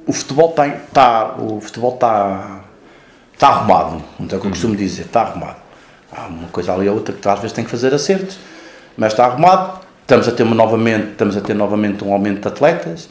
O 0.07 0.13
futebol 0.13 0.51
está, 0.51 0.69
está, 0.69 1.35
o 1.39 1.61
futebol 1.61 1.95
está, 1.95 2.61
está 3.33 3.49
arrumado. 3.49 4.03
Então, 4.21 4.37
é 4.37 4.39
o 4.39 4.41
que 4.41 4.47
eu 4.47 4.51
costumo 4.53 4.77
dizer, 4.77 5.03
está 5.03 5.23
arrumado. 5.23 5.57
Há 6.13 6.27
uma 6.27 6.49
coisa 6.49 6.73
ali 6.73 6.89
ou 6.89 6.95
outra 6.95 7.15
que 7.15 7.29
às 7.29 7.41
vezes 7.41 7.53
tem 7.53 7.65
que 7.65 7.71
fazer 7.71 7.93
acertos, 7.93 8.39
mas 8.97 9.13
está 9.13 9.27
arrumado 9.27 9.87
Estamos 10.07 10.29
a 10.29 10.31
ter 10.31 10.45
novamente, 10.45 11.09
estamos 11.11 11.37
a 11.37 11.41
ter 11.41 11.53
novamente 11.53 12.05
um 12.05 12.13
aumento 12.13 12.43
de 12.43 12.47
atletas. 12.47 13.09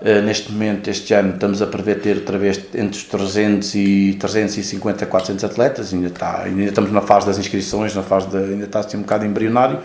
Uh, 0.00 0.22
neste 0.24 0.50
momento, 0.50 0.88
este 0.88 1.12
ano, 1.12 1.34
estamos 1.34 1.60
a 1.60 1.66
prever 1.66 2.00
ter 2.00 2.16
outra 2.16 2.38
vez 2.38 2.58
entre 2.74 2.96
os 2.96 3.04
300 3.04 3.74
e 3.74 4.16
350 4.18 5.04
a 5.04 5.06
400 5.06 5.44
atletas. 5.44 5.92
Ainda, 5.92 6.06
está, 6.06 6.44
ainda 6.44 6.62
estamos 6.62 6.90
na 6.90 7.02
fase 7.02 7.26
das 7.26 7.36
inscrições, 7.36 7.94
na 7.94 8.02
fase 8.02 8.28
de, 8.28 8.38
ainda 8.38 8.64
está 8.64 8.80
assim 8.80 8.96
um 8.96 9.02
bocado 9.02 9.26
embrionário. 9.26 9.80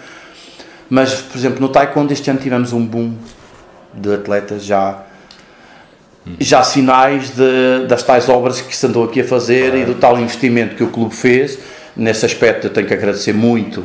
Mas, 0.90 1.22
por 1.22 1.38
exemplo, 1.38 1.60
no 1.60 1.70
Taekwondo, 1.70 2.14
este 2.14 2.30
ano 2.30 2.40
tivemos 2.40 2.72
um 2.74 2.86
boom 2.86 3.14
de 3.94 4.14
atletas 4.14 4.64
já 4.64 5.04
já 6.40 6.62
sinais 6.62 7.30
de, 7.32 7.88
das 7.88 8.04
tais 8.04 8.28
obras 8.28 8.60
que 8.60 8.76
se 8.76 8.86
andou 8.86 9.06
aqui 9.06 9.22
a 9.22 9.24
fazer 9.24 9.74
e 9.76 9.86
do 9.86 9.96
tal 9.96 10.20
investimento 10.20 10.76
que 10.76 10.84
o 10.84 10.90
clube 10.90 11.16
fez. 11.16 11.58
Nesse 11.96 12.26
aspecto, 12.26 12.68
eu 12.68 12.74
tenho 12.74 12.86
que 12.86 12.94
agradecer 12.94 13.34
muito 13.34 13.84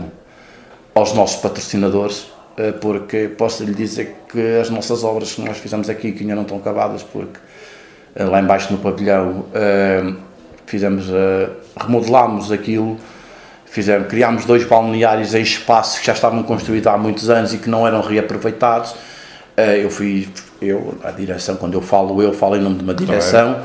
aos 0.94 1.14
nossos 1.14 1.40
patrocinadores, 1.40 2.26
uh, 2.58 2.72
porque 2.80 3.28
posso 3.28 3.62
lhe 3.64 3.72
dizer 3.72 4.16
que 4.28 4.58
as 4.60 4.68
nossas 4.70 5.04
obras 5.04 5.32
que 5.32 5.40
nós 5.40 5.56
fizemos 5.58 5.88
aqui, 5.88 6.12
que 6.12 6.22
ainda 6.22 6.34
não 6.34 6.42
estão 6.42 6.58
acabadas, 6.58 7.02
porque 7.02 7.38
uh, 8.16 8.28
lá 8.28 8.40
embaixo 8.40 8.72
no 8.72 8.78
pavilhão 8.78 9.46
fizemos, 10.66 11.06
remodelámos 11.78 12.50
aquilo, 12.50 12.98
fizemos, 13.72 14.06
criámos 14.06 14.44
dois 14.44 14.64
balneários 14.64 15.34
em 15.34 15.40
espaços 15.40 15.98
que 15.98 16.06
já 16.06 16.12
estavam 16.12 16.42
construídos 16.42 16.86
há 16.86 16.98
muitos 16.98 17.30
anos 17.30 17.54
e 17.54 17.58
que 17.58 17.70
não 17.70 17.86
eram 17.86 18.02
reaproveitados. 18.02 18.94
eu 19.82 19.90
fui, 19.90 20.28
eu, 20.60 20.94
a 21.02 21.10
direção, 21.10 21.56
quando 21.56 21.74
eu 21.74 21.80
falo 21.80 22.22
eu, 22.22 22.34
falo 22.34 22.56
em 22.56 22.60
nome 22.60 22.76
de 22.76 22.84
uma 22.84 22.94
direção. 22.94 23.62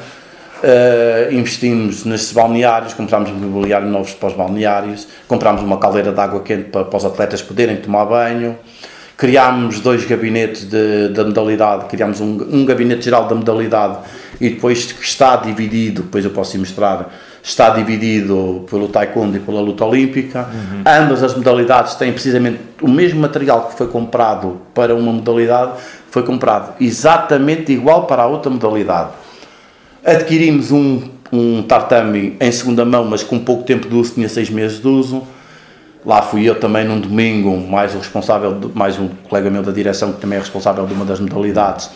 Uh, 0.57 1.31
investimos 1.31 2.03
nesses 2.03 2.31
balneários, 2.31 2.93
comprámos 2.93 3.29
mobiliário 3.29 3.87
novos 3.87 4.13
para 4.13 4.29
os 4.29 4.33
balneários, 4.33 5.07
comprámos 5.27 5.61
uma 5.61 5.77
caldeira 5.77 6.11
de 6.11 6.19
água 6.19 6.41
quente 6.41 6.69
para, 6.69 6.83
para 6.83 6.97
os 6.97 7.05
atletas 7.05 7.43
poderem 7.43 7.77
tomar 7.77 8.05
banho, 8.05 8.57
criámos 9.15 9.81
dois 9.81 10.03
gabinetes 10.05 10.63
de, 10.67 11.09
da 11.09 11.23
modalidade, 11.23 11.85
criámos 11.85 12.19
um, 12.21 12.47
um 12.51 12.65
gabinete 12.65 13.03
geral 13.03 13.27
da 13.27 13.35
modalidade 13.35 13.97
e 14.41 14.49
depois 14.49 14.91
que 14.91 15.03
está 15.03 15.35
dividido, 15.35 16.01
depois 16.01 16.25
eu 16.25 16.31
posso 16.31 16.57
mostrar, 16.57 17.13
está 17.47 17.69
dividido 17.69 18.65
pelo 18.69 18.89
taekwondo 18.89 19.37
e 19.37 19.39
pela 19.39 19.61
luta 19.61 19.85
olímpica. 19.85 20.49
Uhum. 20.51 20.83
Ambas 20.85 21.23
as 21.23 21.33
modalidades 21.33 21.95
têm 21.95 22.11
precisamente 22.11 22.59
o 22.81 22.87
mesmo 22.87 23.21
material 23.21 23.67
que 23.67 23.77
foi 23.77 23.87
comprado 23.87 24.61
para 24.73 24.93
uma 24.93 25.11
modalidade, 25.11 25.73
foi 26.11 26.23
comprado 26.23 26.73
exatamente 26.79 27.71
igual 27.71 28.05
para 28.05 28.23
a 28.23 28.27
outra 28.27 28.49
modalidade 28.49 29.11
Adquirimos 30.07 30.71
um, 30.71 31.01
um 31.33 31.61
tartame 31.63 32.37
em 32.39 32.49
segunda 32.49 32.85
mão, 32.85 33.03
mas 33.03 33.23
com 33.23 33.37
pouco 33.39 33.63
tempo 33.63 33.89
de 33.89 33.93
uso, 33.93 34.13
tinha 34.13 34.29
seis 34.29 34.49
meses 34.49 34.79
de 34.79 34.87
uso. 34.87 35.23
Lá 36.05 36.21
fui 36.21 36.47
eu 36.47 36.57
também 36.57 36.85
num 36.85 36.97
domingo, 36.97 37.57
mais 37.57 37.93
o 37.93 37.97
responsável, 37.97 38.71
mais 38.73 38.97
um 38.97 39.09
colega 39.27 39.49
meu 39.49 39.61
da 39.61 39.71
direção, 39.73 40.13
que 40.13 40.21
também 40.21 40.37
é 40.37 40.39
responsável 40.39 40.85
de 40.85 40.93
uma 40.93 41.03
das 41.03 41.19
modalidades. 41.19 41.89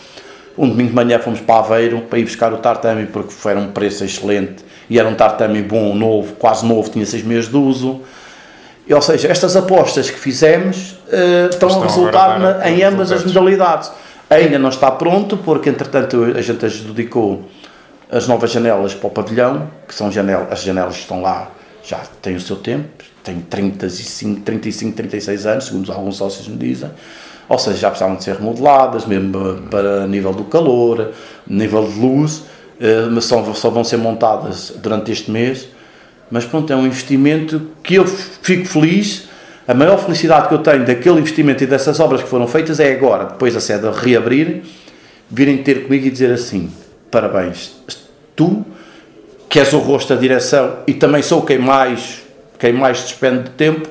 Um 0.57 0.67
domingo 0.67 0.89
de 0.89 0.95
manhã 0.95 1.19
fomos 1.19 1.39
para 1.39 1.59
Aveiro 1.59 2.01
para 2.01 2.19
ir 2.19 2.25
buscar 2.25 2.51
o 2.51 2.57
tartame, 2.57 3.05
porque 3.05 3.31
foi 3.31 3.55
um 3.55 3.67
preço 3.67 4.03
excelente 4.03 4.65
e 4.91 4.99
era 4.99 5.07
um 5.07 5.15
tartame 5.15 5.61
bom, 5.61 5.95
novo, 5.95 6.33
quase 6.33 6.65
novo, 6.65 6.89
tinha 6.89 7.05
seis 7.05 7.23
meses 7.23 7.49
de 7.49 7.55
uso. 7.55 8.01
E, 8.85 8.93
ou 8.93 9.01
seja, 9.01 9.29
estas 9.29 9.55
apostas 9.55 10.09
que 10.09 10.19
fizemos 10.19 10.99
uh, 11.07 11.49
estão, 11.49 11.69
estão, 11.69 11.83
a 11.83 11.85
resultar 11.85 12.37
na, 12.37 12.69
em 12.69 12.83
ambas 12.83 13.09
as 13.09 13.23
modalidades. 13.23 13.89
Ainda 14.29 14.59
não 14.59 14.67
está 14.67 14.91
pronto, 14.91 15.37
porque 15.37 15.69
entretanto 15.69 16.33
a 16.35 16.41
gente 16.41 16.65
adjudicou 16.65 17.45
as 18.11 18.27
novas 18.27 18.51
janelas 18.51 18.93
para 18.93 19.07
o 19.07 19.11
pavilhão, 19.11 19.71
que 19.87 19.95
são 19.95 20.11
janelas, 20.11 20.51
as 20.51 20.61
janelas 20.61 20.95
que 20.95 21.01
estão 21.03 21.21
lá 21.21 21.49
já 21.81 21.99
têm 22.21 22.35
o 22.35 22.41
seu 22.41 22.57
tempo, 22.57 22.89
têm 23.23 23.39
35, 23.39 24.41
35, 24.41 24.97
36 24.97 25.45
anos, 25.45 25.65
segundo 25.67 25.89
alguns 25.89 26.17
sócios 26.17 26.49
me 26.49 26.57
dizem, 26.57 26.91
ou 27.47 27.57
seja, 27.57 27.77
já 27.77 27.89
precisavam 27.89 28.17
de 28.17 28.25
ser 28.25 28.35
remodeladas, 28.35 29.05
mesmo 29.05 29.61
para 29.69 30.05
nível 30.05 30.33
do 30.33 30.43
calor, 30.43 31.11
nível 31.47 31.87
de 31.87 31.97
luz, 31.97 32.43
eh, 32.43 32.51
mas 33.11 33.25
só, 33.25 33.53
só 33.53 33.69
vão 33.69 33.83
ser 33.83 33.97
montadas 33.97 34.73
durante 34.77 35.11
este 35.11 35.29
mês. 35.29 35.67
Mas 36.29 36.45
pronto, 36.45 36.71
é 36.71 36.75
um 36.75 36.85
investimento 36.85 37.61
que 37.83 37.95
eu 37.95 38.05
fico 38.07 38.65
feliz. 38.65 39.29
A 39.67 39.73
maior 39.73 39.97
felicidade 39.97 40.47
que 40.47 40.53
eu 40.53 40.59
tenho 40.59 40.85
daquele 40.85 41.19
investimento 41.19 41.63
e 41.63 41.67
dessas 41.67 41.99
obras 41.99 42.23
que 42.23 42.29
foram 42.29 42.47
feitas 42.47 42.79
é 42.79 42.91
agora, 42.91 43.25
depois 43.25 43.53
da 43.53 43.59
sede 43.59 43.87
reabrir, 43.93 44.63
virem 45.29 45.57
ter 45.57 45.83
comigo 45.83 46.07
e 46.07 46.09
dizer 46.09 46.31
assim: 46.31 46.71
parabéns, 47.11 47.73
tu, 48.35 48.65
que 49.47 49.59
és 49.59 49.71
o 49.73 49.79
rosto 49.79 50.15
da 50.15 50.19
direção 50.19 50.77
e 50.87 50.93
também 50.93 51.21
sou 51.21 51.43
quem 51.43 51.59
mais, 51.59 52.23
quem 52.57 52.73
mais 52.73 53.01
despende 53.01 53.43
de 53.43 53.49
tempo, 53.51 53.87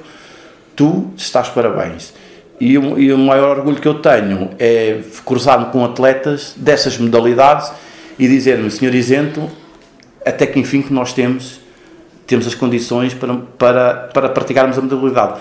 tu 0.75 1.11
estás 1.17 1.49
parabéns. 1.49 2.13
E, 2.61 2.73
e 2.73 3.13
o 3.13 3.19
maior 3.19 3.59
orgulho 3.59 3.81
que 3.81 3.89
eu 3.89 3.95
tenho 3.95 4.51
é 4.59 5.01
cruzar-me 5.25 5.67
com 5.67 5.85
atletas 5.85 6.53
dessas 6.57 6.99
modalidades 6.99 7.71
e 8.21 8.29
dizer-me, 8.29 8.71
senhor 8.71 8.95
Isento, 8.95 9.51
até 10.25 10.47
que 10.47 10.59
enfim 10.59 10.83
que 10.83 10.93
nós 10.93 11.15
temos, 11.15 11.59
temos 12.27 12.47
as 12.47 12.55
condições 12.55 13.15
para, 13.15 13.35
para, 13.35 13.95
para 14.13 14.29
praticarmos 14.29 14.77
a 14.77 14.83
modalidade. 14.83 15.41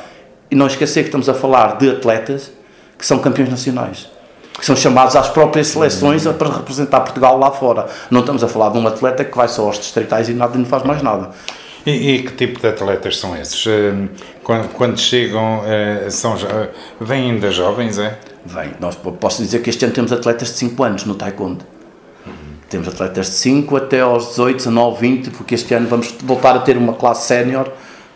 E 0.49 0.55
não 0.55 0.65
esquecer 0.65 1.01
que 1.01 1.09
estamos 1.09 1.27
a 1.27 1.33
falar 1.33 1.77
de 1.77 1.89
atletas 1.89 2.53
que 2.97 3.05
são 3.05 3.19
campeões 3.19 3.49
nacionais 3.49 4.09
que 4.57 4.65
são 4.65 4.75
chamados 4.75 5.15
às 5.15 5.29
próprias 5.29 5.67
seleções 5.67 6.27
para 6.27 6.49
representar 6.49 6.99
Portugal 6.99 7.37
lá 7.37 7.49
fora. 7.49 7.87
Não 8.11 8.19
estamos 8.19 8.43
a 8.43 8.47
falar 8.49 8.67
de 8.71 8.77
um 8.77 8.85
atleta 8.85 9.23
que 9.23 9.37
vai 9.37 9.47
só 9.47 9.65
aos 9.65 9.79
distritais 9.79 10.27
e 10.27 10.33
nada 10.33 10.57
não 10.57 10.65
faz 10.65 10.83
mais 10.83 11.01
nada. 11.01 11.29
E, 11.85 12.15
e, 12.15 12.23
que 12.23 12.33
tipo 12.33 12.59
de 12.59 12.67
atletas 12.67 13.17
são 13.17 13.37
esses? 13.37 13.65
Eh, 13.65 13.93
quando, 14.43 14.67
quando 14.73 14.99
chegam, 14.99 15.63
eh, 15.65 16.09
são, 16.09 16.35
vêm 16.99 17.31
ainda 17.31 17.49
jovens, 17.51 17.97
é? 17.97 18.19
Vem. 18.45 18.71
Nós, 18.81 18.95
posso 18.95 19.41
dizer 19.41 19.61
que 19.61 19.69
este 19.69 19.85
ano 19.85 19.93
temos 19.93 20.11
atletas 20.11 20.49
de 20.49 20.55
5 20.55 20.83
anos 20.83 21.05
no 21.05 21.15
Taekwondo. 21.15 21.63
Temos 22.69 22.87
atletas 22.87 23.27
de 23.27 23.33
5 23.33 23.75
até 23.75 24.01
aos 24.01 24.29
18, 24.29 24.57
19, 24.57 25.01
20, 25.01 25.29
porque 25.31 25.55
este 25.55 25.73
ano 25.73 25.87
vamos 25.87 26.13
voltar 26.23 26.55
a 26.55 26.59
ter 26.59 26.77
uma 26.77 26.93
classe 26.93 27.27
sénior, 27.27 27.69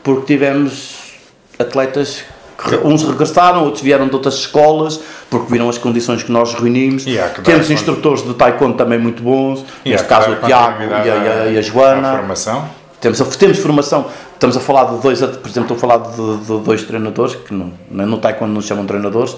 porque 0.03 0.33
tivemos 0.33 1.13
atletas 1.57 2.23
uns 2.83 3.03
regressaram, 3.03 3.63
outros 3.63 3.83
vieram 3.83 4.07
de 4.07 4.13
outras 4.13 4.35
escolas, 4.35 4.99
porque 5.29 5.51
viram 5.51 5.67
as 5.69 5.77
condições 5.77 6.23
que 6.23 6.31
nós 6.31 6.53
reunimos. 6.53 7.05
Temos 7.43 7.69
instrutores 7.71 8.23
de 8.23 8.33
taekwondo 8.33 8.77
também 8.77 8.99
muito 8.99 9.21
bons, 9.23 9.65
e 9.83 9.89
neste 9.89 10.07
caso 10.07 10.31
o 10.31 10.35
Tiago 10.35 10.83
e 10.83 10.93
a, 10.93 11.05
e, 11.05 11.09
a, 11.09 11.45
e 11.47 11.57
a 11.57 11.61
Joana. 11.61 12.17
formação? 12.17 12.69
Temos, 13.01 13.19
temos 13.37 13.57
formação. 13.57 14.05
Estamos 14.33 14.55
a 14.55 14.59
falar 14.59 14.85
de 14.85 15.01
dois, 15.01 15.19
por 15.19 15.49
exemplo, 15.49 15.73
estou 15.73 15.77
a 15.77 15.79
falar 15.79 15.97
de, 15.97 16.37
de 16.37 16.59
dois 16.59 16.83
treinadores, 16.83 17.35
que 17.35 17.53
no, 17.53 17.73
no 17.89 18.17
taekwondo 18.17 18.53
não 18.53 18.61
chamam 18.61 18.85
treinadores, 18.85 19.35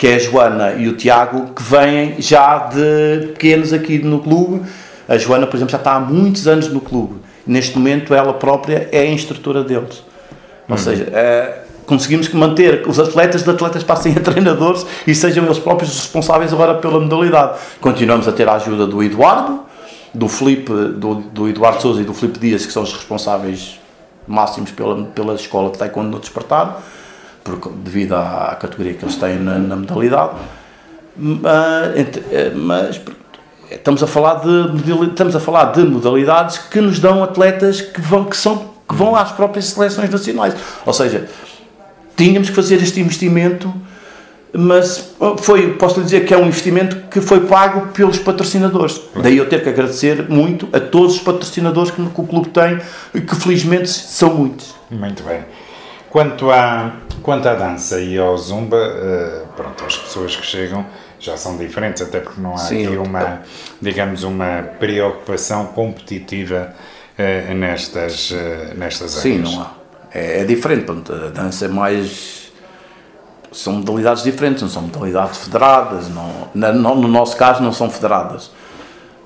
que 0.00 0.06
é 0.06 0.14
a 0.14 0.18
Joana 0.18 0.72
e 0.78 0.88
o 0.88 0.96
Tiago, 0.96 1.52
que 1.52 1.62
vêm 1.62 2.14
já 2.18 2.56
de 2.68 3.26
pequenos 3.34 3.70
aqui 3.70 3.98
no 3.98 4.20
clube. 4.20 4.62
A 5.06 5.18
Joana, 5.18 5.46
por 5.46 5.56
exemplo, 5.56 5.72
já 5.72 5.76
está 5.76 5.92
há 5.92 6.00
muitos 6.00 6.48
anos 6.48 6.68
no 6.68 6.80
clube. 6.80 7.16
Neste 7.46 7.76
momento, 7.76 8.14
ela 8.14 8.32
própria 8.32 8.88
é 8.92 9.00
a 9.00 9.04
instrutora 9.04 9.62
deles. 9.62 10.02
Ou 10.66 10.74
uhum. 10.74 10.78
seja, 10.78 11.06
é, 11.12 11.64
conseguimos 11.84 12.30
manter 12.30 12.88
os 12.88 12.98
atletas 12.98 13.42
de 13.42 13.50
atletas 13.50 13.84
passem 13.84 14.14
a 14.16 14.20
treinadores 14.24 14.86
e 15.06 15.14
sejam 15.14 15.44
eles 15.44 15.58
próprios 15.58 15.94
responsáveis 15.94 16.50
agora 16.50 16.76
pela 16.76 16.98
modalidade. 16.98 17.58
Continuamos 17.78 18.26
a 18.26 18.32
ter 18.32 18.48
a 18.48 18.54
ajuda 18.54 18.86
do 18.86 19.02
Eduardo, 19.02 19.60
do 20.14 20.28
Felipe, 20.28 20.72
do, 20.72 21.16
do 21.16 21.46
Eduardo 21.46 21.82
Souza 21.82 22.00
e 22.00 22.04
do 22.04 22.14
Felipe 22.14 22.38
Dias, 22.38 22.64
que 22.64 22.72
são 22.72 22.84
os 22.84 22.92
responsáveis 22.94 23.78
máximos 24.26 24.70
pela, 24.70 25.04
pela 25.04 25.34
escola 25.34 25.70
de 25.70 25.76
Taekwondo 25.76 26.08
no 26.08 26.18
Despertar, 26.18 26.80
porque, 27.44 27.68
devido 27.68 28.14
à, 28.14 28.56
categoria 28.60 28.94
que 28.94 29.04
eles 29.04 29.16
têm 29.16 29.38
na, 29.38 29.58
na 29.58 29.76
modalidade. 29.76 30.32
Mas, 31.16 31.94
mas 32.54 33.00
estamos 33.70 34.02
a 34.02 34.06
falar 34.06 34.36
de 34.36 35.04
estamos 35.04 35.36
a 35.36 35.40
falar 35.40 35.72
de 35.72 35.82
modalidades 35.82 36.58
que 36.58 36.80
nos 36.80 36.98
dão 36.98 37.22
atletas 37.22 37.80
que 37.80 38.00
vão 38.00 38.24
que 38.24 38.36
são 38.36 38.70
que 38.88 38.94
vão 38.94 39.14
às 39.14 39.30
próprias 39.32 39.66
seleções 39.66 40.08
nacionais 40.08 40.54
ou 40.86 40.92
seja 40.92 41.28
tínhamos 42.20 42.50
que 42.50 42.54
fazer 42.54 42.76
este 42.82 43.00
investimento, 43.00 43.72
mas 44.52 45.14
foi, 45.38 45.72
posso 45.72 46.00
lhe 46.00 46.04
dizer 46.04 46.26
que 46.26 46.34
é 46.34 46.36
um 46.36 46.46
investimento 46.46 47.08
que 47.08 47.18
foi 47.18 47.40
pago 47.46 47.88
pelos 47.92 48.18
patrocinadores. 48.18 49.00
Daí 49.22 49.38
eu 49.38 49.48
ter 49.48 49.62
que 49.62 49.70
agradecer 49.70 50.28
muito 50.28 50.68
a 50.70 50.78
todos 50.78 51.14
os 51.14 51.20
patrocinadores 51.22 51.90
que, 51.90 52.04
que 52.04 52.20
o 52.20 52.24
clube 52.24 52.50
tem 52.50 52.78
e 53.14 53.22
que 53.22 53.34
felizmente 53.36 53.88
são 53.88 54.34
muitos. 54.34 54.74
Muito 54.90 55.22
bem. 55.22 55.44
Quanto 56.10 56.50
à, 56.50 56.92
quanto 57.22 57.48
à 57.48 57.54
dança 57.54 58.00
e 58.00 58.18
ao 58.18 58.36
zumba, 58.36 58.76
uh, 58.76 59.46
pronto, 59.54 59.84
as 59.84 59.96
pessoas 59.96 60.36
que 60.36 60.44
chegam 60.44 60.84
já 61.18 61.36
são 61.36 61.56
diferentes, 61.56 62.02
até 62.02 62.20
porque 62.20 62.40
não 62.40 62.54
há 62.54 62.58
Sim, 62.58 62.86
aqui 62.86 62.96
uma, 62.96 63.42
digamos, 63.80 64.24
uma 64.24 64.62
preocupação 64.78 65.66
competitiva 65.66 66.74
uh, 67.18 67.54
nestas, 67.54 68.30
uh, 68.32 68.76
nestas 68.76 69.18
áreas. 69.18 69.22
Sim, 69.22 69.38
não 69.38 69.62
há 69.62 69.80
é, 70.12 70.40
é 70.40 70.44
diferente. 70.44 70.84
Pronto, 70.84 71.12
a 71.12 71.28
dança 71.28 71.64
é 71.64 71.68
mais. 71.68 72.50
São 73.52 73.74
modalidades 73.74 74.22
diferentes, 74.22 74.62
não 74.62 74.68
são 74.68 74.82
modalidades 74.82 75.38
federadas. 75.38 76.08
Não, 76.08 76.48
na, 76.54 76.72
no, 76.72 76.94
no 76.96 77.08
nosso 77.08 77.36
caso, 77.36 77.62
não 77.62 77.72
são 77.72 77.90
federadas. 77.90 78.50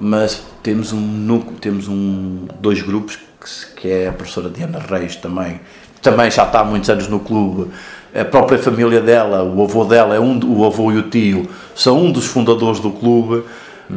Mas 0.01 0.42
temos 0.62 0.92
um 0.92 1.40
temos 1.61 1.88
um, 1.88 2.47
dois 2.59 2.83
grupos, 2.83 3.16
que, 3.16 3.81
que 3.81 3.88
é 3.88 4.09
a 4.09 4.12
professora 4.12 4.49
Diana 4.49 4.79
Reis 4.79 5.16
também, 5.16 5.61
também 6.05 6.31
já 6.31 6.45
está 6.45 6.61
há 6.61 6.64
muitos 6.64 6.88
anos 6.88 7.09
no 7.09 7.19
clube. 7.19 7.71
A 8.14 8.25
própria 8.25 8.59
família 8.59 9.01
dela, 9.01 9.43
o 9.43 9.64
avô 9.64 9.85
dela, 9.85 10.14
é 10.14 10.21
um, 10.21 10.38
o 10.57 10.64
avô 10.64 10.93
e 10.93 10.99
o 10.99 11.03
tio, 11.03 11.49
são 11.75 11.99
um 11.99 12.12
dos 12.12 12.27
fundadores 12.27 12.79
do 12.79 12.90
clube 12.90 13.43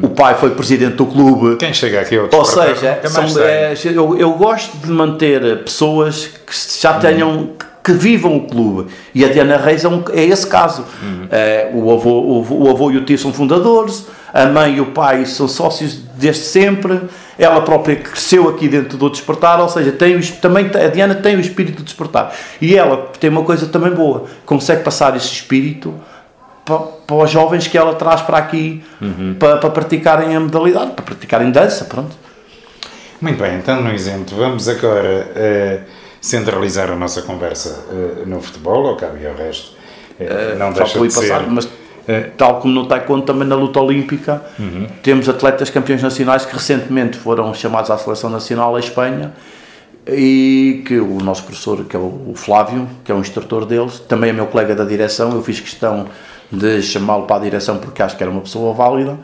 o 0.02 0.10
pai 0.10 0.36
foi 0.36 0.52
presidente 0.52 0.96
do 0.96 1.06
clube. 1.06 1.56
Quem 1.56 1.74
chega 1.74 2.02
aqui 2.02 2.16
é 2.16 2.30
Ou 2.32 2.46
seja, 2.46 3.00
são, 3.06 3.24
é, 3.42 3.74
eu, 3.86 4.18
eu 4.18 4.32
gosto 4.34 4.78
de 4.78 4.92
manter 4.92 5.64
pessoas 5.64 6.28
que 6.28 6.82
já 6.82 6.96
tenham. 6.96 7.52
que 7.84 7.94
vivam 7.94 8.36
o 8.36 8.42
clube. 8.42 8.92
E 9.16 9.24
a 9.24 9.30
Diana 9.30 9.58
Reis 9.58 9.86
é, 9.86 9.88
um, 9.88 10.04
é 10.12 10.26
esse 10.26 10.46
caso. 10.46 10.84
Uhum. 11.02 11.28
É, 11.32 11.72
o, 11.74 11.92
avô, 11.92 12.20
o, 12.20 12.64
o, 12.66 12.70
avô 12.70 12.92
e 12.92 12.98
o 12.98 13.06
tio 13.06 13.18
são 13.18 13.32
fundadores, 13.32 14.06
a 14.34 14.46
mãe 14.46 14.76
e 14.76 14.82
o 14.82 14.88
pai 14.88 15.26
são 15.26 15.48
sócios 15.48 15.98
desde 16.16 16.44
sempre. 16.44 17.00
Ela 17.38 17.62
própria 17.62 17.96
cresceu 17.96 18.50
aqui 18.50 18.68
dentro 18.68 18.98
do 18.98 19.10
despertar, 19.10 19.60
ou 19.60 19.70
seja, 19.70 19.92
tem 19.92 20.16
o, 20.16 20.32
também 20.38 20.66
a 20.74 20.88
Diana 20.88 21.16
tem 21.16 21.36
o 21.36 21.40
espírito 21.40 21.78
do 21.78 21.84
despertar. 21.84 22.34
E 22.60 22.76
ela 22.76 23.10
tem 23.20 23.30
uma 23.30 23.44
coisa 23.44 23.68
também 23.68 23.92
boa, 23.92 24.26
consegue 24.46 24.84
passar 24.84 25.16
esse 25.16 25.28
espírito 25.28 25.94
para, 26.66 26.78
para 26.80 27.16
os 27.16 27.30
jovens 27.30 27.68
que 27.68 27.78
ela 27.78 27.94
traz 27.96 28.22
para 28.22 28.38
aqui 28.38 28.84
uhum. 29.02 29.36
para, 29.40 29.58
para 29.58 29.70
praticarem 29.70 30.36
a 30.36 30.40
modalidade, 30.40 30.92
para 30.92 31.04
praticarem 31.04 31.52
dança, 31.52 31.86
pronto. 31.86 32.16
Muito 33.22 33.42
bem, 33.42 33.58
então 33.58 33.82
no 33.82 33.92
exemplo, 33.92 34.38
vamos 34.38 34.68
agora 34.68 35.28
uh, 35.32 35.84
centralizar 36.22 36.92
a 36.92 36.96
nossa 36.96 37.22
conversa 37.22 37.86
uh, 37.90 38.28
no 38.28 38.42
futebol, 38.42 38.84
ou 38.84 38.96
cabe 38.96 39.26
ao 39.26 39.36
resto? 39.36 39.76
Uh, 40.20 40.58
não 40.58 40.72
deixa 40.72 41.00
de 41.00 41.12
ser... 41.12 41.22
Passar, 41.22 41.48
mas 41.48 41.68
tal 42.38 42.62
como 42.62 42.74
no 42.74 42.86
taekwondo 42.86 43.26
também 43.26 43.48
na 43.48 43.56
luta 43.56 43.82
olímpica 43.82 44.42
uhum. 44.58 44.88
temos 45.04 45.28
atletas 45.28 45.70
campeões 45.70 46.02
nacionais 46.02 46.46
que 46.46 46.54
recentemente 46.54 47.18
foram 47.18 47.54
chamados 47.54 47.92
à 47.92 47.98
seleção 47.98 48.30
nacional 48.30 48.76
à 48.76 48.80
Espanha 48.80 49.34
e 50.08 50.84
que 50.86 51.00
o 51.00 51.18
nosso 51.22 51.44
professor 51.44 51.84
que 51.84 51.96
é 51.96 52.00
o 52.00 52.32
Flávio 52.34 52.88
que 53.04 53.12
é 53.12 53.16
o 53.16 53.20
instrutor 53.20 53.66
deles 53.66 54.00
também 54.00 54.30
é 54.30 54.34
meu 54.34 54.48
colega 54.48 54.74
da 54.74 54.86
direção 54.86 55.32
eu 55.32 55.44
fiz 55.44 55.60
questão 55.60 56.08
de 56.50 56.82
chamá-lo 56.82 57.24
para 57.24 57.36
a 57.36 57.40
direção 57.40 57.78
porque 57.78 58.02
acho 58.02 58.16
que 58.16 58.24
era 58.24 58.32
uma 58.32 58.42
pessoa 58.42 58.74
válida 58.74 59.18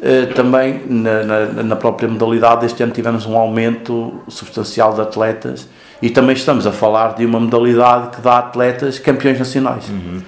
eh, 0.00 0.26
também 0.26 0.80
na, 0.88 1.24
na, 1.24 1.62
na, 1.62 1.76
própria 1.76 2.08
modalidade 2.08 2.64
este 2.64 2.82
ano 2.82 2.92
tivemos 2.92 3.26
um 3.26 3.36
aumento 3.36 4.22
substancial 4.28 4.94
de 4.94 5.02
atletas 5.02 5.68
e 6.00 6.08
também 6.08 6.34
estamos 6.34 6.66
a 6.66 6.72
falar 6.72 7.14
de 7.16 7.26
uma 7.26 7.38
modalidade 7.38 8.16
que 8.16 8.22
dá 8.22 8.38
atletas 8.38 8.98
campeões 8.98 9.38
nacionais 9.38 9.88
uhum. 9.88 10.22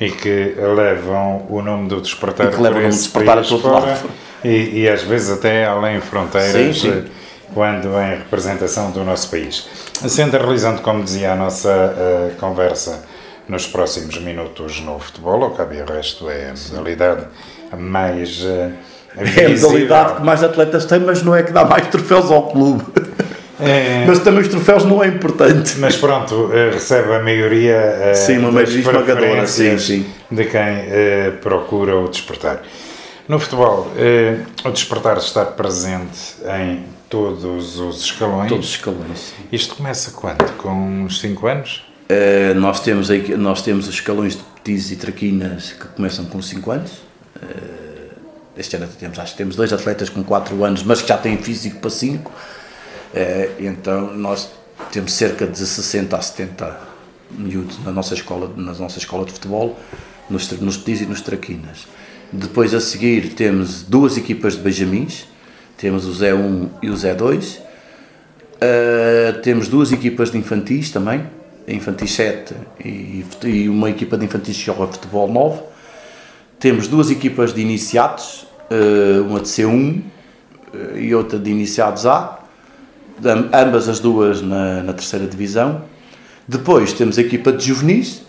E 0.00 0.10
que 0.10 0.54
levam 0.76 1.46
o 1.48 1.62
nome 1.62 1.88
do 1.88 2.00
despertar, 2.00 2.46
e 2.46 2.50
que 2.50 2.60
levam 2.60 2.78
o 2.78 2.82
nome 2.82 2.94
do 2.94 2.98
despertar 2.98 3.38
a 3.38 3.42
todo 3.42 3.62
fora, 3.62 3.86
lado 3.86 4.10
e, 4.44 4.82
e, 4.82 4.88
às 4.88 5.02
vezes 5.02 5.30
até 5.30 5.64
além 5.64 6.00
fronteiras 6.00 6.78
sim, 6.78 6.92
sim. 6.92 7.04
quando 7.54 7.88
em 8.00 8.18
representação 8.18 8.90
do 8.90 9.02
nosso 9.02 9.30
país 9.30 9.66
centralizando 10.06 10.82
como 10.82 11.02
dizia 11.02 11.32
a 11.32 11.36
nossa 11.36 11.70
uh, 11.70 12.36
conversa 12.36 13.04
nos 13.48 13.66
próximos 13.66 14.18
minutos 14.18 14.80
no 14.80 14.98
futebol, 14.98 15.42
o 15.44 15.50
cabe 15.50 15.80
o 15.80 15.86
resto 15.86 16.28
é 16.28 16.50
a 16.50 16.54
modalidade 16.68 17.26
mais 17.76 18.42
uh, 18.42 18.72
É 19.16 19.46
a 19.46 19.48
modalidade 19.48 20.16
que 20.16 20.22
mais 20.22 20.44
atletas 20.44 20.84
tem, 20.84 21.00
mas 21.00 21.22
não 21.22 21.34
é 21.34 21.42
que 21.42 21.52
dá 21.52 21.64
mais 21.64 21.88
troféus 21.88 22.30
ao 22.30 22.50
clube. 22.50 22.84
É, 23.58 24.04
mas 24.06 24.18
também 24.18 24.42
os 24.42 24.48
troféus 24.48 24.84
não 24.84 25.02
é 25.02 25.08
importante. 25.08 25.78
Mas 25.78 25.96
pronto, 25.96 26.50
eh, 26.52 26.70
recebe 26.72 27.14
a 27.14 27.22
maioria 27.22 28.12
uh, 28.12 28.16
sim, 28.16 28.38
uma 28.38 28.52
maioria 28.52 28.80
esmagadora 28.80 29.46
sim, 29.46 29.78
sim. 29.78 30.06
de 30.30 30.44
quem 30.44 30.60
uh, 30.60 31.32
procura 31.40 31.96
o 31.96 32.08
despertar. 32.08 32.62
No 33.26 33.40
futebol, 33.40 33.90
o 34.64 34.70
despertar 34.70 35.18
está 35.18 35.44
presente 35.44 36.36
em 36.60 36.84
todos 37.08 37.78
os 37.78 38.02
escalões. 38.02 38.48
Todos 38.48 38.66
os 38.66 38.74
escalões. 38.74 39.34
Isto 39.50 39.74
começa 39.76 40.10
quando? 40.12 40.56
Com 40.56 40.70
uns 41.04 41.20
5 41.20 41.46
anos? 41.46 41.86
Uh, 42.10 42.54
nós, 42.54 42.80
temos, 42.80 43.08
nós 43.36 43.62
temos 43.62 43.88
os 43.88 43.94
escalões 43.94 44.36
de 44.36 44.42
petis 44.42 44.92
e 44.92 44.96
traquinas 44.96 45.72
que 45.72 45.88
começam 45.88 46.24
com 46.26 46.40
5 46.40 46.70
anos. 46.70 46.92
Uh, 47.36 48.14
este 48.56 48.76
ano 48.76 48.86
temos, 48.98 49.18
acho 49.18 49.32
que 49.32 49.38
temos 49.38 49.56
dois 49.56 49.72
atletas 49.72 50.08
com 50.08 50.22
4 50.22 50.64
anos, 50.64 50.82
mas 50.82 51.02
que 51.02 51.08
já 51.08 51.18
têm 51.18 51.36
físico 51.36 51.78
para 51.80 51.90
5. 51.90 52.30
Uh, 53.12 53.18
eh, 53.18 53.50
então 53.60 54.12
nós 54.14 54.50
temos 54.92 55.12
cerca 55.12 55.46
de 55.46 55.58
60 55.58 56.16
a 56.16 56.20
70 56.20 56.80
miúdos 57.30 57.82
na 57.84 57.90
nossa 57.90 58.14
escola, 58.14 58.50
na 58.56 58.72
nossa 58.72 58.98
escola 58.98 59.24
de 59.24 59.32
futebol, 59.32 59.78
nos, 60.28 60.50
nos 60.60 60.76
petis 60.76 61.00
e 61.00 61.06
nos 61.06 61.20
traquinas. 61.20 61.86
Depois 62.32 62.74
a 62.74 62.80
seguir 62.80 63.34
temos 63.34 63.82
duas 63.82 64.16
equipas 64.16 64.54
de 64.54 64.60
benjamins, 64.60 65.26
temos 65.76 66.06
o 66.06 66.12
Zé 66.12 66.34
1 66.34 66.70
e 66.82 66.90
o 66.90 66.96
Zé 66.96 67.14
2. 67.14 67.62
temos 69.42 69.68
duas 69.68 69.92
equipas 69.92 70.30
de 70.30 70.38
infantis 70.38 70.90
também, 70.90 71.24
infantis 71.68 72.12
7 72.12 72.54
e, 72.84 73.24
e 73.44 73.68
uma 73.68 73.90
equipa 73.90 74.16
de 74.16 74.24
infantis 74.24 74.56
que 74.56 74.64
joga 74.64 74.86
futebol 74.86 75.28
9. 75.28 75.62
Temos 76.58 76.88
duas 76.88 77.10
equipas 77.10 77.52
de 77.52 77.60
iniciados, 77.60 78.46
eh, 78.70 79.20
uma 79.20 79.40
de 79.40 79.48
C1 79.48 80.02
eh, 80.72 81.00
e 81.00 81.14
outra 81.14 81.38
de 81.38 81.50
iniciados 81.50 82.06
A, 82.06 82.35
ambas 83.52 83.88
as 83.88 84.00
duas 84.00 84.42
na, 84.42 84.82
na 84.82 84.92
terceira 84.92 85.26
divisão. 85.26 85.82
Depois 86.46 86.92
temos 86.92 87.18
a 87.18 87.20
equipa 87.20 87.52
de 87.52 87.64
juvenis, 87.64 88.22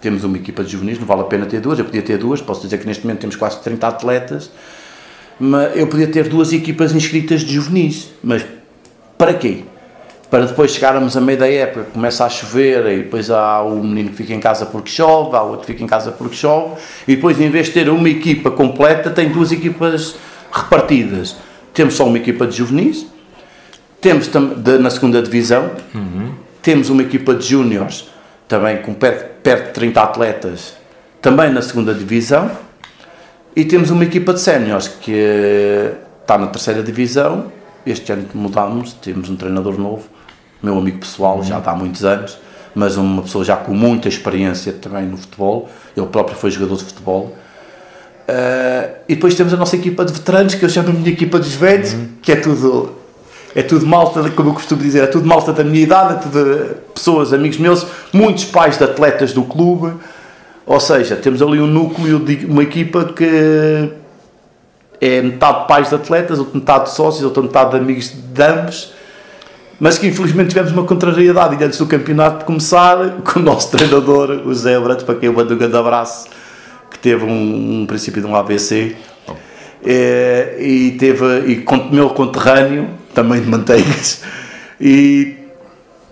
temos 0.00 0.24
uma 0.24 0.36
equipa 0.36 0.62
de 0.62 0.72
juvenis, 0.72 0.98
não 0.98 1.06
vale 1.06 1.22
a 1.22 1.24
pena 1.24 1.46
ter 1.46 1.60
duas, 1.60 1.78
eu 1.78 1.84
podia 1.84 2.02
ter 2.02 2.18
duas, 2.18 2.40
posso 2.40 2.62
dizer 2.62 2.78
que 2.78 2.86
neste 2.86 3.04
momento 3.04 3.20
temos 3.20 3.36
quase 3.36 3.60
30 3.60 3.88
atletas, 3.88 4.50
mas 5.38 5.76
eu 5.76 5.86
podia 5.86 6.06
ter 6.06 6.28
duas 6.28 6.52
equipas 6.52 6.94
inscritas 6.94 7.40
de 7.40 7.54
juvenis, 7.54 8.10
mas 8.22 8.44
para 9.18 9.34
quê? 9.34 9.64
para 10.30 10.44
depois 10.44 10.72
chegarmos 10.72 11.16
a 11.16 11.20
meio 11.20 11.38
da 11.38 11.48
época, 11.48 11.86
começa 11.92 12.24
a 12.24 12.28
chover 12.28 12.86
e 12.92 12.96
depois 12.98 13.30
há 13.30 13.62
o 13.62 13.82
menino 13.82 14.10
que 14.10 14.16
fica 14.16 14.34
em 14.34 14.40
casa 14.40 14.66
porque 14.66 14.90
chove, 14.90 15.36
há 15.36 15.42
outro 15.42 15.60
que 15.60 15.72
fica 15.72 15.84
em 15.84 15.86
casa 15.86 16.10
porque 16.10 16.34
chove, 16.34 16.74
e 17.06 17.14
depois 17.14 17.40
em 17.40 17.48
vez 17.48 17.66
de 17.66 17.72
ter 17.72 17.88
uma 17.88 18.08
equipa 18.08 18.50
completa, 18.50 19.10
tem 19.10 19.28
duas 19.28 19.52
equipas 19.52 20.16
repartidas. 20.52 21.36
Temos 21.72 21.94
só 21.94 22.06
uma 22.06 22.18
equipa 22.18 22.46
de 22.46 22.56
juvenis, 22.56 23.06
temos 24.06 24.28
de, 24.28 24.78
na 24.78 24.88
segunda 24.88 25.20
divisão, 25.20 25.68
uhum. 25.92 26.32
temos 26.62 26.90
uma 26.90 27.02
equipa 27.02 27.34
de 27.34 27.44
júniores, 27.44 28.08
também 28.46 28.80
com 28.80 28.94
perto, 28.94 29.42
perto 29.42 29.66
de 29.66 29.72
30 29.72 30.00
atletas, 30.00 30.76
também 31.20 31.52
na 31.52 31.60
segunda 31.60 31.92
divisão, 31.92 32.48
e 33.56 33.64
temos 33.64 33.90
uma 33.90 34.04
equipa 34.04 34.32
de 34.32 34.38
séniores 34.38 34.86
que 34.86 35.12
eh, 35.12 35.94
está 36.22 36.38
na 36.38 36.46
terceira 36.46 36.84
divisão. 36.84 37.50
Este 37.84 38.12
ano 38.12 38.28
que 38.28 38.36
mudámos, 38.36 38.92
temos 38.92 39.28
um 39.28 39.34
treinador 39.34 39.76
novo 39.76 40.04
meu 40.62 40.78
amigo 40.78 40.98
pessoal, 40.98 41.42
já 41.42 41.60
há 41.64 41.74
muitos 41.74 42.04
anos, 42.04 42.38
mas 42.76 42.96
uma 42.96 43.22
pessoa 43.22 43.44
já 43.44 43.56
com 43.56 43.74
muita 43.74 44.08
experiência 44.08 44.72
também 44.72 45.04
no 45.04 45.16
futebol. 45.16 45.68
Ele 45.96 46.06
próprio 46.06 46.36
foi 46.36 46.52
jogador 46.52 46.76
de 46.76 46.84
futebol. 46.84 47.36
Uh, 48.28 48.96
e 49.08 49.16
depois 49.16 49.34
temos 49.34 49.52
a 49.52 49.56
nossa 49.56 49.74
equipa 49.74 50.04
de 50.04 50.12
veteranos, 50.12 50.54
que 50.54 50.64
eu 50.64 50.68
chamo 50.68 50.90
a 50.90 50.92
minha 50.92 51.10
equipa 51.10 51.40
dos 51.40 51.54
velhos, 51.54 51.92
uhum. 51.92 52.08
que 52.22 52.30
é 52.32 52.36
tudo, 52.36 53.05
é 53.56 53.62
tudo 53.62 53.86
malta, 53.86 54.30
como 54.30 54.50
eu 54.50 54.54
costumo 54.54 54.82
dizer, 54.82 55.02
é 55.02 55.06
tudo 55.06 55.26
malta 55.26 55.52
da 55.52 55.64
minha 55.64 55.82
idade, 55.82 56.14
é 56.14 56.16
tudo 56.18 56.76
pessoas, 56.94 57.32
amigos 57.32 57.58
meus, 57.58 57.86
muitos 58.12 58.44
pais 58.44 58.78
de 58.78 58.84
atletas 58.84 59.32
do 59.32 59.42
clube. 59.42 59.94
Ou 60.64 60.78
seja, 60.78 61.16
temos 61.16 61.40
ali 61.40 61.60
um 61.60 61.66
núcleo 61.66 62.18
de 62.18 62.44
uma 62.44 62.62
equipa 62.62 63.04
que 63.06 63.90
é 65.00 65.22
metade 65.22 65.66
pais 65.66 65.88
de 65.88 65.94
atletas, 65.94 66.38
outra 66.38 66.58
metade 66.58 66.84
de 66.84 66.90
sócios, 66.90 67.24
outra 67.24 67.42
metade 67.42 67.70
de 67.70 67.76
amigos 67.78 68.10
de 68.10 68.42
ambos 68.42 68.96
mas 69.78 69.98
que 69.98 70.06
infelizmente 70.06 70.48
tivemos 70.48 70.72
uma 70.72 70.84
contrariedade 70.84 71.60
e 71.60 71.64
antes 71.64 71.78
do 71.78 71.86
campeonato 71.86 72.40
de 72.40 72.44
começar, 72.44 73.16
com 73.22 73.40
o 73.40 73.42
nosso 73.42 73.70
treinador, 73.70 74.42
o 74.46 74.54
Zé 74.54 74.78
Brandt, 74.80 75.04
para 75.04 75.14
quem 75.16 75.28
eu 75.28 75.32
mando 75.32 75.54
um 75.54 75.58
grande 75.58 75.76
abraço, 75.76 76.28
que 76.90 76.98
teve 76.98 77.24
um, 77.24 77.82
um 77.82 77.86
princípio 77.86 78.22
de 78.22 78.26
um 78.26 78.34
ABC 78.34 78.96
é, 79.84 80.56
e 80.58 80.92
teve 80.92 81.24
e 81.46 81.64
meu 81.92 82.10
conterrâneo, 82.10 82.88
também 83.16 83.40
de 83.40 83.48
manteigas, 83.48 84.22
e 84.78 85.38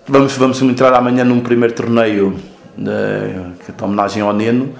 vamos, 0.07 0.35
vamos 0.35 0.59
entrar 0.59 0.91
amanhã 0.95 1.23
num 1.23 1.39
primeiro 1.39 1.75
torneio 1.75 2.35
de, 2.75 3.71
de 3.71 3.83
homenagem 3.83 4.23
ao 4.23 4.33
Neno 4.33 4.73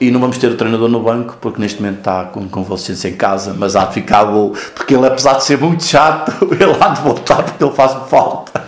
e 0.00 0.10
não 0.10 0.18
vamos 0.20 0.38
ter 0.38 0.46
o 0.46 0.56
treinador 0.56 0.88
no 0.88 1.00
banco 1.02 1.36
porque 1.42 1.60
neste 1.60 1.82
momento 1.82 1.98
está 1.98 2.24
com 2.24 2.48
convalescência 2.48 3.08
em 3.08 3.14
casa, 3.14 3.54
mas 3.56 3.76
há 3.76 3.84
de 3.84 3.92
ficar 3.92 4.24
bom, 4.24 4.54
porque 4.74 4.94
ele 4.94 5.06
apesar 5.06 5.34
de 5.34 5.44
ser 5.44 5.58
muito 5.58 5.84
chato, 5.84 6.32
ele 6.58 6.76
há 6.80 6.88
de 6.88 7.02
voltar 7.02 7.42
porque 7.42 7.62
ele 7.62 7.72
faz-me 7.74 8.08
falta. 8.08 8.64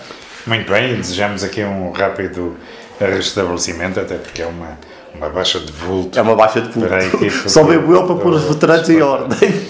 Muito 0.47 0.71
bem, 0.71 0.97
desejamos 0.97 1.43
aqui 1.43 1.65
um 1.65 1.93
rápido 1.93 2.59
restabelecimento, 3.01 3.99
até 3.99 4.17
porque 4.17 4.43
é 4.43 4.47
uma, 4.47 4.79
uma 5.15 5.31
baixa 5.31 5.59
de 5.59 5.73
vulto. 5.73 6.19
É 6.19 6.21
uma 6.23 6.37
baixa 6.37 6.61
de 6.61 6.69
vulto. 6.69 6.91
Só 7.49 7.65
bebo 7.65 7.95
eu 7.95 8.07
para 8.07 8.17
pôr 8.17 8.35
os 8.35 8.45
veteranos 8.45 8.89
em 8.91 9.01
ordem. 9.01 9.67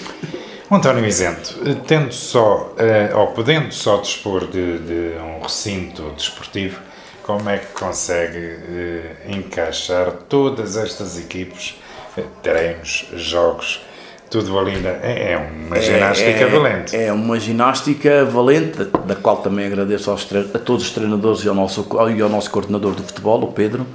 António 0.69 1.05
Isento, 1.05 1.55
tendo 1.87 2.11
só, 2.13 2.73
eh, 2.77 3.09
ou 3.15 3.27
podendo 3.27 3.73
só 3.73 4.01
dispor 4.01 4.47
de, 4.47 4.79
de 4.79 5.17
um 5.17 5.41
recinto 5.41 6.11
desportivo, 6.11 6.81
como 7.23 7.49
é 7.49 7.57
que 7.57 7.67
consegue 7.67 8.37
eh, 8.37 9.15
encaixar 9.29 10.11
todas 10.27 10.75
estas 10.75 11.17
equipes, 11.17 11.79
eh, 12.17 12.23
treinos, 12.43 13.07
jogos, 13.13 13.81
tudo 14.29 14.59
ali? 14.59 14.73
É, 14.85 15.31
é 15.31 15.37
uma 15.37 15.79
ginástica 15.79 16.29
é, 16.29 16.41
é, 16.41 16.45
valente. 16.45 16.95
É 16.97 17.13
uma 17.13 17.39
ginástica 17.39 18.25
valente, 18.25 18.83
da 19.05 19.15
qual 19.15 19.37
também 19.37 19.65
agradeço 19.65 20.11
aos, 20.11 20.27
a 20.53 20.59
todos 20.59 20.83
os 20.83 20.91
treinadores 20.91 21.45
e 21.45 21.47
ao, 21.47 21.55
nosso, 21.55 21.87
e 22.13 22.21
ao 22.21 22.27
nosso 22.27 22.51
coordenador 22.51 22.93
do 22.93 23.03
futebol, 23.03 23.41
o 23.41 23.53
Pedro. 23.53 23.87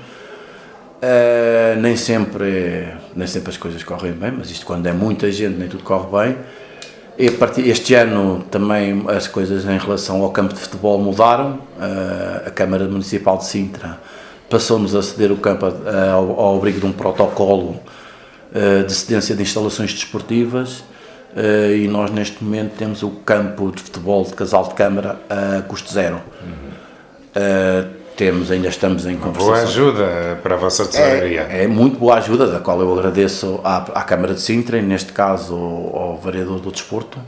Uh, 1.03 1.81
nem, 1.81 1.97
sempre, 1.97 2.95
nem 3.17 3.27
sempre 3.27 3.51
as 3.51 3.57
coisas 3.57 3.83
correm 3.83 4.13
bem, 4.13 4.31
mas 4.31 4.51
isto 4.51 4.65
quando 4.65 4.87
é 4.87 4.93
muita 4.93 5.33
gente 5.33 5.59
nem 5.59 5.69
tudo 5.69 5.83
corre 5.83 6.07
bem 6.07 6.37
este 7.19 7.95
ano 7.95 8.45
também 8.51 9.05
as 9.09 9.27
coisas 9.27 9.65
em 9.65 9.79
relação 9.79 10.23
ao 10.23 10.31
campo 10.31 10.55
de 10.55 10.61
futebol 10.61 10.99
mudaram. 10.99 11.61
A 12.47 12.51
Câmara 12.51 12.87
Municipal 12.87 13.39
de 13.39 13.45
Sintra 13.45 14.01
passou-nos 14.49 14.95
a 14.95 15.03
ceder 15.03 15.31
o 15.31 15.37
campo 15.37 15.67
ao, 15.67 16.41
ao 16.41 16.57
abrigo 16.57 16.81
de 16.81 16.87
um 16.87 16.93
protocolo 16.93 17.79
de 18.87 18.93
cedência 18.93 19.35
de 19.35 19.43
instalações 19.43 19.93
desportivas. 19.93 20.85
Uh, 21.35 21.75
e 21.75 21.89
nós 21.89 22.11
neste 22.11 22.45
momento 22.45 22.73
temos 22.77 23.03
o 23.03 23.09
campo 23.09 23.73
de 23.75 23.81
futebol 23.83 24.23
de 24.23 24.35
casal 24.35 24.69
de 24.69 24.75
câmara 24.75 25.19
a 25.31 25.63
custo 25.63 25.91
zero. 25.91 26.21
Uh, 27.35 28.02
temos, 28.17 28.51
ainda 28.51 28.69
estamos 28.69 29.07
em 29.07 29.17
conversação. 29.17 29.53
Boa 29.53 29.63
ajuda 29.63 30.41
para 30.43 30.55
a 30.55 30.59
vossa 30.59 30.87
tesouraria. 30.87 31.47
É, 31.51 31.65
é, 31.65 31.67
muito 31.67 31.99
boa 31.99 32.17
ajuda, 32.17 32.47
da 32.47 32.61
qual 32.61 32.81
eu 32.81 32.93
agradeço 32.99 33.61
à, 33.65 33.79
à 34.01 34.03
Câmara 34.03 34.35
de 34.35 34.41
Sintra, 34.41 34.79
e 34.79 34.83
neste 34.83 35.13
caso 35.13 35.55
ao, 35.55 35.97
ao 35.97 36.19
vereador 36.19 36.61
do 36.61 36.71
Desporto. 36.71 37.19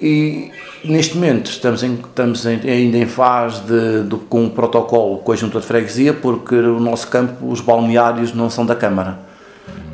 E 0.00 0.50
neste 0.84 1.14
momento 1.14 1.50
estamos, 1.50 1.82
em, 1.82 1.94
estamos 1.94 2.44
em, 2.44 2.60
ainda 2.68 2.98
em 2.98 3.06
fase 3.06 3.62
de, 3.62 4.02
de, 4.04 4.16
com 4.16 4.44
um 4.44 4.50
protocolo 4.50 5.18
com 5.18 5.32
a 5.32 5.36
Junta 5.36 5.60
de 5.60 5.66
Freguesia, 5.66 6.12
porque 6.12 6.54
o 6.54 6.78
nosso 6.78 7.08
campo, 7.08 7.48
os 7.50 7.60
balneários 7.60 8.34
não 8.34 8.50
são 8.50 8.66
da 8.66 8.74
Câmara 8.74 9.18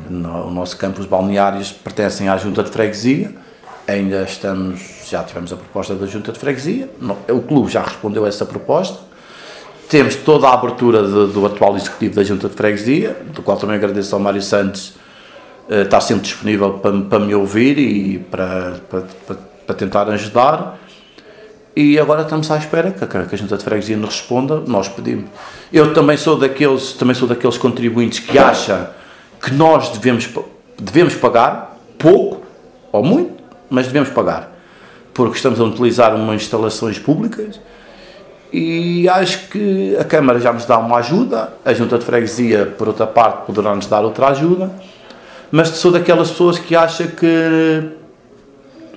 no, 0.09 0.47
o 0.47 0.51
nosso 0.51 0.77
campo, 0.77 0.99
os 0.99 1.05
balneários, 1.05 1.71
pertencem 1.71 2.29
à 2.29 2.37
Junta 2.37 2.63
de 2.63 2.69
Freguesia. 2.69 3.33
Ainda 3.87 4.23
estamos, 4.23 5.07
já 5.09 5.23
tivemos 5.23 5.51
a 5.51 5.57
proposta 5.57 5.95
da 5.95 6.05
Junta 6.05 6.31
de 6.31 6.39
Freguesia. 6.39 6.89
O 7.29 7.41
clube 7.41 7.71
já 7.71 7.81
respondeu 7.81 8.25
a 8.25 8.27
essa 8.27 8.45
proposta. 8.45 9.12
Temos 9.89 10.15
toda 10.15 10.47
a 10.47 10.53
abertura 10.53 11.03
de, 11.03 11.33
do 11.33 11.45
atual 11.45 11.75
executivo 11.75 12.15
da 12.15 12.23
Junta 12.23 12.49
de 12.49 12.55
Freguesia, 12.55 13.17
do 13.33 13.41
qual 13.41 13.57
também 13.57 13.75
agradeço 13.75 14.15
ao 14.15 14.21
Mário 14.21 14.41
Santos 14.41 14.93
uh, 15.69 15.81
estar 15.83 16.01
sempre 16.01 16.23
disponível 16.23 16.73
para, 16.73 17.01
para 17.01 17.19
me 17.19 17.35
ouvir 17.35 17.77
e 17.77 18.19
para, 18.19 18.79
para, 18.89 19.03
para, 19.67 19.75
tentar 19.75 20.09
ajudar. 20.09 20.79
E 21.75 21.99
agora 21.99 22.21
estamos 22.21 22.49
à 22.51 22.57
espera 22.57 22.91
que 22.91 23.03
a, 23.03 23.07
que 23.07 23.35
a 23.35 23.37
Junta 23.37 23.57
de 23.57 23.63
Freguesia 23.63 23.97
nos 23.97 24.15
responda. 24.15 24.59
Nós 24.65 24.87
pedimos. 24.87 25.29
Eu 25.71 25.93
também 25.93 26.17
sou 26.17 26.37
daqueles, 26.37 26.93
também 26.93 27.15
sou 27.15 27.27
daqueles 27.27 27.57
contribuintes 27.57 28.19
que 28.19 28.37
acham 28.37 28.87
que 29.41 29.53
nós 29.53 29.89
devemos, 29.89 30.29
devemos 30.79 31.15
pagar, 31.15 31.77
pouco 31.97 32.43
ou 32.91 33.03
muito, 33.03 33.43
mas 33.69 33.87
devemos 33.87 34.09
pagar, 34.09 34.51
porque 35.13 35.35
estamos 35.35 35.59
a 35.59 35.63
utilizar 35.63 36.15
umas 36.15 36.43
instalações 36.43 36.99
públicas 36.99 37.59
e 38.53 39.09
acho 39.09 39.47
que 39.47 39.97
a 39.99 40.03
Câmara 40.03 40.39
já 40.39 40.53
nos 40.53 40.65
dá 40.65 40.77
uma 40.77 40.97
ajuda, 40.97 41.51
a 41.65 41.73
Junta 41.73 41.97
de 41.97 42.05
Freguesia, 42.05 42.67
por 42.77 42.87
outra 42.87 43.07
parte, 43.07 43.47
poderá 43.47 43.73
nos 43.73 43.87
dar 43.87 44.01
outra 44.01 44.27
ajuda, 44.27 44.71
mas 45.51 45.69
sou 45.69 45.91
daquelas 45.91 46.29
pessoas 46.29 46.59
que 46.59 46.75
acham 46.75 47.07
que 47.07 47.83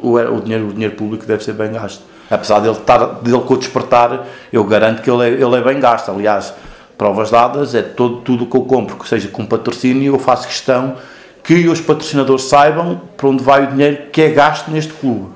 o, 0.03 0.13
o, 0.17 0.41
dinheiro, 0.43 0.69
o 0.69 0.73
dinheiro 0.75 0.95
público 0.95 1.25
deve 1.25 1.43
ser 1.43 1.55
bem 1.55 1.73
gasto. 1.73 2.03
Apesar 2.31 2.61
dele, 2.61 2.75
estar, 2.75 2.99
dele 3.23 3.41
com 3.41 3.55
o 3.55 3.57
despertar, 3.57 4.27
eu 4.53 4.63
garanto 4.63 5.01
que 5.01 5.11
ele 5.11 5.25
é, 5.25 5.29
ele 5.29 5.57
é 5.57 5.63
bem 5.63 5.81
gasto. 5.81 6.11
Aliás, 6.11 6.53
provas 6.99 7.31
dadas, 7.31 7.75
é 7.75 7.81
todo, 7.81 8.19
tudo 8.19 8.45
que 8.45 8.57
eu 8.59 8.63
compro, 8.63 8.97
que 8.97 9.09
seja 9.09 9.29
com 9.29 9.47
patrocínio, 9.47 10.15
eu 10.15 10.19
faço 10.19 10.47
questão 10.47 10.97
que 11.43 11.67
os 11.67 11.81
patrocinadores 11.81 12.45
saibam 12.45 13.01
para 13.17 13.29
onde 13.29 13.43
vai 13.43 13.65
o 13.65 13.67
dinheiro 13.69 14.11
que 14.13 14.21
é 14.21 14.29
gasto 14.29 14.71
neste 14.71 14.93
clube. 14.93 15.29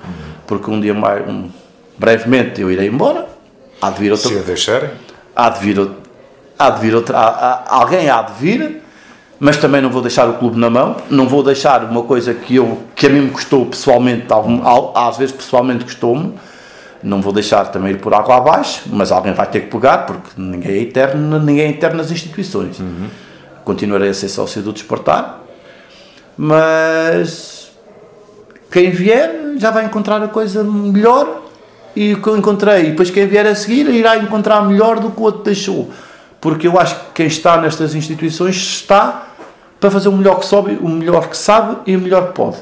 Porque 0.45 0.69
um 0.69 0.79
dia 0.79 0.93
mais, 0.93 1.27
um, 1.27 1.49
brevemente 1.97 2.61
eu 2.61 2.69
irei 2.69 2.87
embora, 2.87 3.30
há 3.81 3.89
de 3.89 3.99
vir 3.99 4.11
outra. 4.11 4.29
Se 4.29 4.37
a 4.37 4.41
deixarem? 4.41 4.89
Há 5.35 5.49
de 5.49 5.59
vir, 5.59 5.91
há 6.57 6.69
de 6.69 6.81
vir 6.81 6.95
outra. 6.95 7.17
Há, 7.17 7.27
há, 7.27 7.75
alguém 7.75 8.09
há 8.09 8.21
de 8.21 8.33
vir, 8.33 8.81
mas 9.39 9.57
também 9.57 9.81
não 9.81 9.89
vou 9.89 10.01
deixar 10.01 10.29
o 10.29 10.33
clube 10.35 10.59
na 10.59 10.69
mão, 10.69 10.97
não 11.09 11.27
vou 11.27 11.43
deixar 11.43 11.83
uma 11.83 12.03
coisa 12.03 12.33
que, 12.33 12.55
eu, 12.55 12.83
que 12.95 13.07
a 13.07 13.09
mim 13.09 13.21
me 13.21 13.31
custou 13.31 13.65
pessoalmente, 13.65 14.27
às 14.93 15.17
vezes 15.17 15.35
pessoalmente 15.35 15.83
custou-me 15.83 16.35
não 17.03 17.21
vou 17.21 17.33
deixar 17.33 17.65
também 17.65 17.93
ir 17.93 17.97
por 17.97 18.13
água 18.13 18.37
abaixo, 18.37 18.83
mas 18.91 19.11
alguém 19.11 19.33
vai 19.33 19.47
ter 19.47 19.61
que 19.61 19.67
pegar, 19.67 20.05
porque 20.05 20.29
ninguém 20.37 20.71
é 20.71 20.81
eterno, 20.81 21.39
ninguém 21.39 21.65
é 21.65 21.69
eterno 21.69 21.97
nas 21.97 22.11
instituições. 22.11 22.79
Uhum. 22.79 23.07
Continuarei 23.63 24.09
a 24.09 24.13
ser 24.13 24.29
sócio 24.29 24.61
do 24.61 24.71
Desportar, 24.71 25.39
mas 26.37 27.71
quem 28.71 28.91
vier 28.91 29.55
já 29.57 29.71
vai 29.71 29.85
encontrar 29.85 30.21
a 30.21 30.27
coisa 30.27 30.63
melhor 30.63 31.41
e 31.95 32.13
o 32.13 32.21
que 32.21 32.27
eu 32.27 32.37
encontrei, 32.37 32.85
e 32.85 32.89
depois 32.91 33.09
quem 33.09 33.27
vier 33.27 33.45
a 33.45 33.55
seguir 33.55 33.87
irá 33.89 34.17
encontrar 34.17 34.61
melhor 34.61 34.99
do 34.99 35.11
que 35.11 35.19
o 35.19 35.23
outro 35.23 35.43
deixou. 35.43 35.89
Porque 36.39 36.67
eu 36.67 36.79
acho 36.79 36.95
que 36.95 37.05
quem 37.15 37.27
está 37.27 37.59
nestas 37.59 37.93
instituições 37.93 38.55
está 38.55 39.27
para 39.79 39.91
fazer 39.91 40.09
o 40.09 40.11
melhor 40.11 40.39
que 40.39 40.45
sobe, 40.45 40.77
o 40.81 40.87
melhor 40.87 41.27
que 41.27 41.37
sabe 41.37 41.77
e 41.85 41.95
o 41.95 41.99
melhor 41.99 42.27
que 42.27 42.33
pode. 42.33 42.57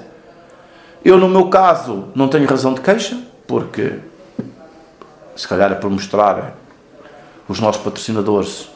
Eu, 1.04 1.18
no 1.18 1.30
meu 1.30 1.48
caso, 1.48 2.06
não 2.16 2.28
tenho 2.28 2.48
razão 2.48 2.74
de 2.74 2.82
queixa, 2.82 3.18
porque 3.48 4.00
se 5.36 5.48
calhar 5.48 5.72
é 5.72 5.76
para 5.76 5.90
mostrar 5.90 6.56
os 7.48 7.60
nossos 7.60 7.82
patrocinadores, 7.82 8.70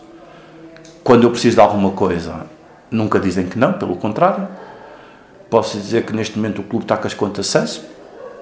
quando 1.04 1.24
eu 1.24 1.32
preciso 1.32 1.56
de 1.56 1.62
alguma 1.62 1.92
coisa, 1.92 2.46
nunca 2.90 3.20
dizem 3.20 3.46
que 3.46 3.60
não, 3.60 3.74
pelo 3.74 3.96
contrário. 3.98 4.48
Posso 5.50 5.78
dizer 5.78 6.06
que 6.06 6.14
neste 6.14 6.38
momento 6.38 6.60
o 6.60 6.64
clube 6.64 6.86
está 6.86 6.96
com 6.96 7.06
as 7.06 7.14
contas 7.14 7.48
sãs, 7.48 7.82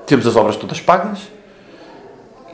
temos 0.06 0.28
as 0.28 0.36
obras 0.36 0.56
todas 0.56 0.80
pagas 0.80 1.20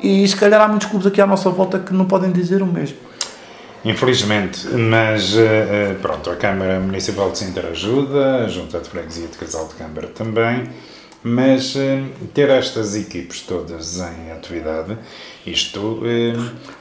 e 0.01 0.27
se 0.27 0.35
calhar 0.35 0.61
há 0.61 0.67
muitos 0.67 0.87
clubes 0.87 1.07
aqui 1.07 1.21
à 1.21 1.27
nossa 1.27 1.49
volta 1.49 1.79
que 1.79 1.93
não 1.93 2.05
podem 2.05 2.31
dizer 2.31 2.61
o 2.61 2.65
mesmo. 2.65 2.97
Infelizmente, 3.85 4.67
mas 4.67 5.37
eh, 5.37 5.41
eh, 5.91 5.95
pronto, 6.01 6.29
a 6.29 6.35
Câmara 6.35 6.79
Municipal 6.79 7.31
de 7.31 7.37
Sintra 7.37 7.69
ajuda, 7.69 8.43
a 8.43 8.47
Junta 8.47 8.79
de 8.79 8.89
Freguesia 8.89 9.27
de 9.27 9.37
Casal 9.37 9.67
de 9.67 9.75
Câmara 9.75 10.07
também 10.07 10.67
mas 11.23 11.75
eh, 11.75 12.03
ter 12.33 12.49
estas 12.49 12.95
equipes 12.95 13.41
todas 13.41 13.99
em 13.99 14.31
atividade, 14.31 14.97
isto 15.45 16.01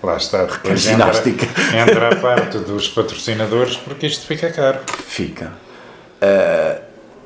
lá 0.02 0.16
está 0.16 0.44
depois 0.44 0.87
entra, 0.87 1.11
entra 1.76 2.09
a 2.11 2.16
parte 2.16 2.59
dos 2.59 2.88
patrocinadores 2.88 3.76
porque 3.76 4.07
isto 4.07 4.26
fica 4.26 4.50
caro. 4.50 4.81
Fica. 5.07 5.52
Uh, 6.16 6.81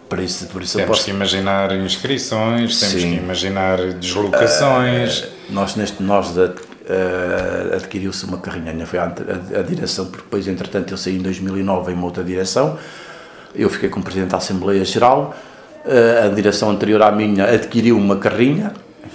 por 0.08 0.18
isso, 0.18 0.46
por 0.46 0.62
isso 0.62 0.76
temos 0.76 0.98
posso... 0.98 1.04
que 1.04 1.10
imaginar 1.10 1.72
inscrições, 1.76 2.80
temos 2.80 3.02
Sim. 3.02 3.10
que 3.10 3.16
imaginar 3.16 3.78
deslocações. 3.94 5.20
Uh, 5.20 5.39
nós 5.52 5.76
neste 5.76 6.02
nós 6.02 6.36
uh, 6.36 7.74
adquiriu-se 7.74 8.24
uma 8.24 8.38
carrinha, 8.38 8.86
foi 8.86 8.98
a, 8.98 9.04
a, 9.04 9.60
a, 9.60 9.62
direção, 9.62 10.06
porque 10.06 10.22
depois 10.22 10.48
entretanto 10.48 10.92
eu 10.92 10.96
saí 10.96 11.16
em 11.16 11.22
2009 11.22 11.92
em 11.92 11.94
uma 11.94 12.04
outra 12.04 12.24
direção, 12.24 12.78
eu 13.54 13.68
fiquei 13.68 13.88
como 13.88 14.04
presidente 14.04 14.30
da 14.30 14.36
Assembleia 14.36 14.84
Geral. 14.84 15.34
A 16.24 16.28
direção 16.28 16.70
anterior 16.70 17.02
à 17.02 17.10
minha 17.10 17.46
adquiriu 17.46 17.96
uma 17.96 18.16
carrinha, 18.16 18.72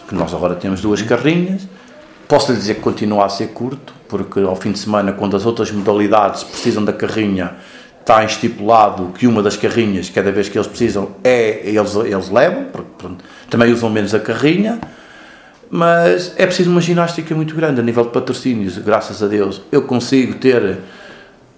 que 0.09 0.15
nós 0.15 0.33
agora 0.33 0.55
temos 0.55 0.81
duas 0.81 1.01
carrinhas. 1.01 1.67
Posso 2.27 2.51
lhe 2.51 2.57
dizer 2.57 2.75
que 2.75 2.81
continua 2.81 3.25
a 3.25 3.29
ser 3.29 3.49
curto, 3.49 3.93
porque 4.09 4.39
ao 4.39 4.55
fim 4.55 4.71
de 4.71 4.79
semana, 4.79 5.13
quando 5.13 5.37
as 5.37 5.45
outras 5.45 5.71
modalidades 5.71 6.43
precisam 6.43 6.83
da 6.83 6.91
carrinha, 6.91 7.55
está 7.99 8.23
estipulado 8.23 9.11
que 9.17 9.25
uma 9.25 9.41
das 9.41 9.57
carrinhas, 9.57 10.09
cada 10.09 10.31
vez 10.31 10.49
que 10.49 10.57
eles 10.57 10.67
precisam, 10.67 11.15
é 11.23 11.61
eles, 11.63 11.95
eles 11.95 12.29
levam, 12.29 12.65
porque 12.65 12.89
pronto, 12.97 13.23
também 13.49 13.71
usam 13.71 13.89
menos 13.89 14.13
a 14.13 14.19
carrinha, 14.19 14.79
mas 15.75 16.33
é 16.37 16.45
preciso 16.45 16.71
uma 16.71 16.79
ginástica 16.79 17.35
muito 17.35 17.53
grande 17.53 17.81
a 17.81 17.83
nível 17.83 18.05
de 18.05 18.11
patrocínios, 18.11 18.77
graças 18.77 19.21
a 19.21 19.27
Deus. 19.27 19.61
Eu 19.69 19.81
consigo 19.81 20.35
ter, 20.35 20.77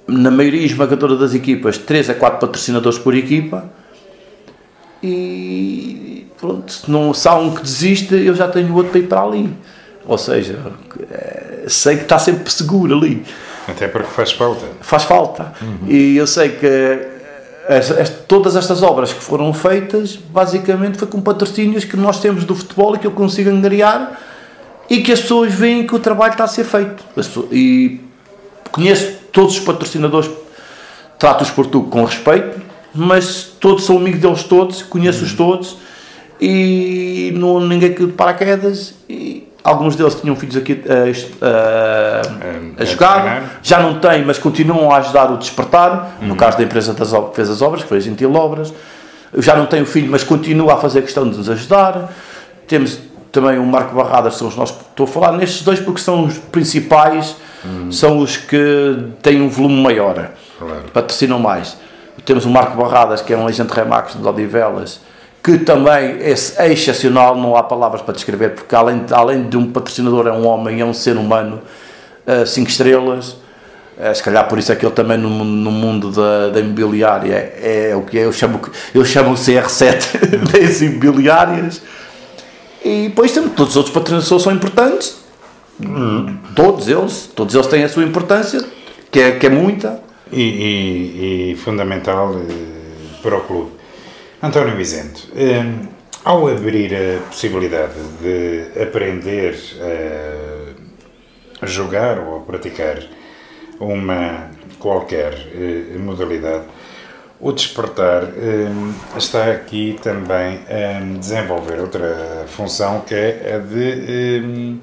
na 0.07 0.31
maioria 0.31 0.65
esmagadora 0.65 1.15
das 1.15 1.35
equipas, 1.35 1.77
3 1.77 2.09
a 2.09 2.15
4 2.15 2.39
patrocinadores 2.39 2.97
por 2.97 3.15
equipa, 3.15 3.69
e 5.03 6.25
pronto, 6.39 6.71
se, 6.71 6.89
não, 6.89 7.13
se 7.13 7.27
há 7.27 7.35
um 7.35 7.53
que 7.53 7.61
desiste, 7.61 8.15
eu 8.15 8.33
já 8.33 8.47
tenho 8.47 8.73
outro 8.73 8.91
para 8.91 8.99
ir 8.99 9.07
para 9.07 9.21
ali. 9.21 9.53
Ou 10.07 10.17
seja, 10.17 10.57
é, 11.11 11.65
sei 11.67 11.97
que 11.97 12.03
está 12.03 12.17
sempre 12.17 12.51
seguro 12.51 12.97
ali. 12.97 13.23
Até 13.67 13.87
porque 13.87 14.07
faz 14.07 14.31
falta. 14.31 14.65
Faz 14.81 15.03
falta. 15.03 15.53
Uhum. 15.61 15.89
E 15.89 16.17
eu 16.17 16.25
sei 16.25 16.49
que 16.49 17.16
as, 17.67 17.91
as, 17.91 18.09
todas 18.09 18.55
estas 18.55 18.81
obras 18.81 19.11
que 19.11 19.21
foram 19.21 19.53
feitas, 19.53 20.15
basicamente 20.15 20.97
foi 20.97 21.07
com 21.07 21.21
patrocínios 21.21 21.83
que 21.83 21.97
nós 21.97 22.19
temos 22.19 22.45
do 22.45 22.55
futebol 22.55 22.95
e 22.95 22.99
que 22.99 23.07
eu 23.07 23.11
consigo 23.11 23.49
angariar 23.49 24.19
e 24.89 25.01
que 25.01 25.11
as 25.11 25.21
pessoas 25.21 25.53
veem 25.53 25.85
que 25.85 25.93
o 25.93 25.99
trabalho 25.99 26.31
está 26.31 26.45
a 26.45 26.47
ser 26.47 26.63
feito. 26.63 27.03
E 27.51 27.99
conheço 28.71 29.17
todos 29.31 29.57
os 29.57 29.59
patrocinadores, 29.59 30.29
trato-os 31.19 31.51
por 31.51 31.67
tu 31.67 31.83
com 31.83 32.05
respeito, 32.05 32.61
mas 32.93 33.43
todos 33.59 33.83
são 33.83 33.97
amigos 33.97 34.21
deles 34.21 34.43
todos, 34.43 34.81
conheço-os 34.81 35.33
todos 35.33 35.77
e 36.39 37.31
não, 37.35 37.59
ninguém 37.59 37.93
que 37.93 38.05
de 38.05 38.13
paraquedas 38.13 38.93
e 39.09 39.46
alguns 39.67 39.97
deles 39.97 40.15
tinham 40.15 40.33
filhos 40.35 40.55
aqui 40.55 40.81
a, 40.87 41.45
a, 41.45 42.79
a, 42.79 42.81
a 42.81 42.85
jogar, 42.85 43.59
já 43.61 43.79
não 43.81 43.99
têm, 43.99 44.23
mas 44.23 44.39
continuam 44.39 44.89
a 44.89 44.97
ajudar 44.97 45.29
o 45.29 45.37
despertar, 45.37 46.15
uhum. 46.21 46.29
no 46.29 46.35
caso 46.37 46.57
da 46.57 46.63
empresa 46.63 46.93
das, 46.93 47.11
que 47.11 47.35
fez 47.35 47.49
as 47.49 47.61
obras, 47.61 47.83
que 47.83 47.89
foi 47.89 47.97
a 47.97 48.01
Gentil 48.01 48.33
Obras, 48.33 48.73
já 49.37 49.57
não 49.57 49.65
tem 49.65 49.81
o 49.81 49.85
filho, 49.85 50.09
mas 50.09 50.23
continua 50.23 50.75
a 50.75 50.77
fazer 50.77 51.01
questão 51.01 51.29
de 51.29 51.37
nos 51.37 51.49
ajudar. 51.49 52.13
Temos 52.65 52.97
também 53.29 53.59
o 53.59 53.65
Marco 53.65 53.93
Barradas, 53.93 54.35
são 54.35 54.47
os 54.47 54.55
nossos, 54.55 54.77
estou 54.79 55.03
a 55.03 55.07
falar 55.07 55.33
nestes 55.33 55.63
dois 55.63 55.81
porque 55.81 55.99
são 55.99 56.23
os 56.23 56.37
principais, 56.37 57.35
uhum. 57.65 57.91
são 57.91 58.19
os 58.19 58.37
que 58.37 58.97
têm 59.21 59.41
um 59.41 59.49
volume 59.49 59.81
maior, 59.81 60.29
claro. 60.57 60.83
patrocinam 60.93 61.39
mais. 61.39 61.77
Temos 62.23 62.45
o 62.45 62.49
Marco 62.49 62.77
Barradas, 62.81 63.21
que 63.21 63.33
é 63.33 63.37
um 63.37 63.45
legend 63.45 63.69
Remax 63.71 64.15
de 64.15 64.25
Odivelas, 64.25 65.01
que 65.43 65.57
também 65.59 66.17
é, 66.19 66.71
excepcional, 66.71 67.35
não 67.35 67.55
há 67.55 67.63
palavras 67.63 68.01
para 68.01 68.13
descrever, 68.13 68.55
porque 68.55 68.75
além, 68.75 69.05
além 69.11 69.49
de 69.49 69.57
um 69.57 69.71
patrocinador, 69.71 70.27
é 70.27 70.31
um 70.31 70.45
homem, 70.45 70.81
é 70.81 70.85
um 70.85 70.93
ser 70.93 71.17
humano, 71.17 71.61
5 72.45 72.67
uh, 72.67 72.69
estrelas. 72.69 73.37
É, 73.99 74.13
se 74.13 74.21
calhar 74.21 74.47
por 74.47 74.59
isso 74.59 74.71
é 74.71 74.75
que 74.75 74.85
ele 74.85 74.93
também 74.93 75.17
no, 75.17 75.29
no 75.43 75.71
mundo 75.71 76.11
da, 76.11 76.49
da 76.49 76.59
imobiliária 76.59 77.33
é, 77.33 77.89
é, 77.89 77.95
o 77.95 78.03
que 78.03 78.19
é, 78.19 78.25
eu 78.25 78.31
chamo, 78.31 78.61
eu 78.93 79.03
chamo 79.03 79.31
o 79.31 79.33
CR7 79.33 80.37
das 80.51 80.81
imobiliárias. 80.81 81.81
E 82.85 83.07
depois 83.09 83.31
temos 83.31 83.53
todos 83.53 83.71
os 83.71 83.77
outros 83.77 83.93
patrocinadores 83.93 84.43
são 84.43 84.53
importantes, 84.53 85.17
todos 86.55 86.87
eles, 86.87 87.29
todos 87.35 87.55
eles 87.55 87.67
têm 87.67 87.83
a 87.83 87.89
sua 87.89 88.03
importância, 88.03 88.63
que 89.11 89.19
é, 89.19 89.31
que 89.31 89.47
é 89.47 89.49
muita. 89.49 89.99
E, 90.31 90.41
e, 90.41 91.51
e 91.51 91.55
fundamental 91.55 92.35
eh, 92.35 93.21
para 93.21 93.37
o 93.37 93.41
clube. 93.41 93.71
António 94.41 94.75
Vicente, 94.75 95.27
eh, 95.35 95.63
ao 96.23 96.47
abrir 96.47 96.93
a 96.93 97.19
possibilidade 97.27 97.95
de 98.21 98.81
aprender 98.81 99.55
a 101.59 101.65
jogar 101.65 102.19
ou 102.19 102.37
a 102.37 102.39
praticar 102.41 102.99
uma 103.79 104.51
qualquer 104.79 105.33
eh, 105.33 105.97
modalidade, 105.97 106.65
o 107.39 107.51
despertar 107.51 108.23
eh, 108.23 108.67
está 109.17 109.51
aqui 109.51 109.97
também 110.01 110.59
a 110.67 111.17
desenvolver 111.17 111.79
outra 111.79 112.45
função 112.47 113.01
que 113.01 113.13
é 113.13 113.55
a 113.55 113.59
de 113.59 114.79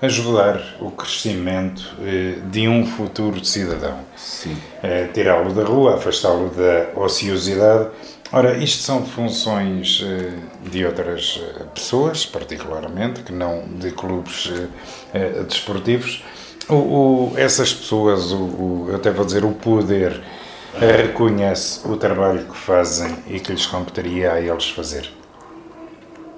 eh, 0.00 0.06
ajudar 0.06 0.76
o 0.80 0.90
crescimento 0.90 1.94
de 2.50 2.66
um 2.66 2.84
futuro 2.84 3.44
cidadão. 3.44 4.00
Sim. 4.16 4.56
Tirá-lo 5.14 5.52
da 5.52 5.62
rua, 5.62 5.94
afastá-lo 5.94 6.50
da 6.50 7.00
ociosidade. 7.00 7.88
Ora, 8.32 8.56
isto 8.56 8.82
são 8.82 9.04
funções 9.04 10.02
de 10.70 10.86
outras 10.86 11.38
pessoas, 11.74 12.24
particularmente, 12.24 13.22
que 13.22 13.32
não 13.32 13.62
de 13.78 13.90
clubes 13.90 14.50
desportivos 15.46 16.22
o, 16.68 16.74
o, 16.74 17.32
essas 17.36 17.72
pessoas, 17.72 18.32
o, 18.32 18.86
eu 18.88 18.96
até 18.96 19.10
vou 19.10 19.24
dizer, 19.24 19.44
o 19.44 19.52
poder, 19.52 20.22
reconhece 20.78 21.86
o 21.86 21.96
trabalho 21.96 22.44
que 22.44 22.56
fazem 22.56 23.16
e 23.26 23.40
que 23.40 23.52
lhes 23.52 23.66
competiria 23.66 24.32
a 24.32 24.40
eles 24.40 24.70
fazer? 24.70 25.10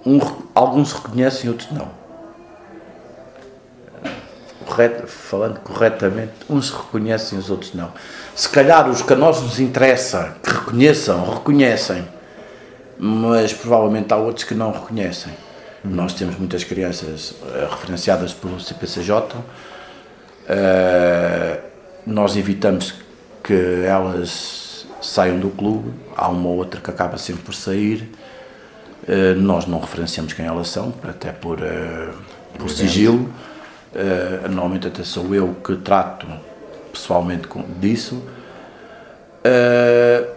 Um, 0.05 0.21
alguns 0.55 0.93
reconhecem, 0.93 1.49
outros 1.49 1.71
não. 1.71 2.04
Correto, 4.75 5.07
falando 5.07 5.61
corretamente, 5.61 6.33
uns 6.51 6.71
reconhecem, 6.71 7.39
os 7.39 7.49
outros 7.49 7.75
não. 7.75 7.93
Se 8.35 8.49
calhar 8.49 8.91
os 8.91 9.03
que 9.03 9.13
a 9.13 9.17
nós 9.17 9.41
nos 9.41 9.61
interessa 9.61 10.37
que 10.43 10.51
reconheçam, 10.51 11.33
reconhecem, 11.33 12.05
mas 12.99 13.53
provavelmente 13.53 14.13
há 14.13 14.17
outros 14.17 14.45
que 14.45 14.55
não 14.55 14.73
reconhecem. 14.73 15.33
Nós 15.85 16.15
temos 16.15 16.37
muitas 16.37 16.65
crianças 16.65 17.33
uh, 17.33 17.69
referenciadas 17.71 18.33
pelo 18.33 18.59
CPCJ, 18.59 19.37
Uh, 20.45 21.59
nós 22.07 22.37
evitamos 22.37 22.95
que 23.43 23.83
elas 23.87 24.87
saiam 25.01 25.39
do 25.39 25.49
clube, 25.49 25.91
há 26.15 26.29
uma 26.29 26.49
ou 26.49 26.57
outra 26.57 26.81
que 26.81 26.91
acaba 26.91 27.17
sempre 27.17 27.43
por 27.43 27.55
sair. 27.55 28.11
Uh, 29.09 29.35
nós 29.37 29.67
não 29.67 29.81
referenciamos 29.81 30.33
quem 30.33 30.45
elas 30.45 30.69
são, 30.69 30.93
até 31.03 31.33
por, 31.33 31.59
por 32.59 32.71
sigilo. 32.71 33.31
Normalmente 34.51 34.89
até 34.89 35.03
sou 35.03 35.35
eu 35.35 35.57
que 35.65 35.77
trato 35.77 36.27
pessoalmente 36.93 37.49
disso. 37.81 38.23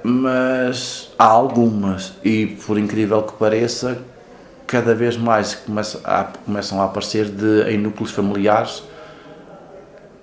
mas 0.03 1.09
há 1.17 1.25
algumas, 1.25 2.13
e 2.23 2.47
por 2.65 2.77
incrível 2.77 3.23
que 3.23 3.33
pareça, 3.33 3.97
cada 4.67 4.93
vez 4.93 5.15
mais 5.15 5.55
começa 5.55 6.01
a, 6.03 6.25
começam 6.45 6.81
a 6.81 6.85
aparecer 6.85 7.25
de, 7.25 7.63
em 7.71 7.77
núcleos 7.77 8.11
familiares 8.11 8.83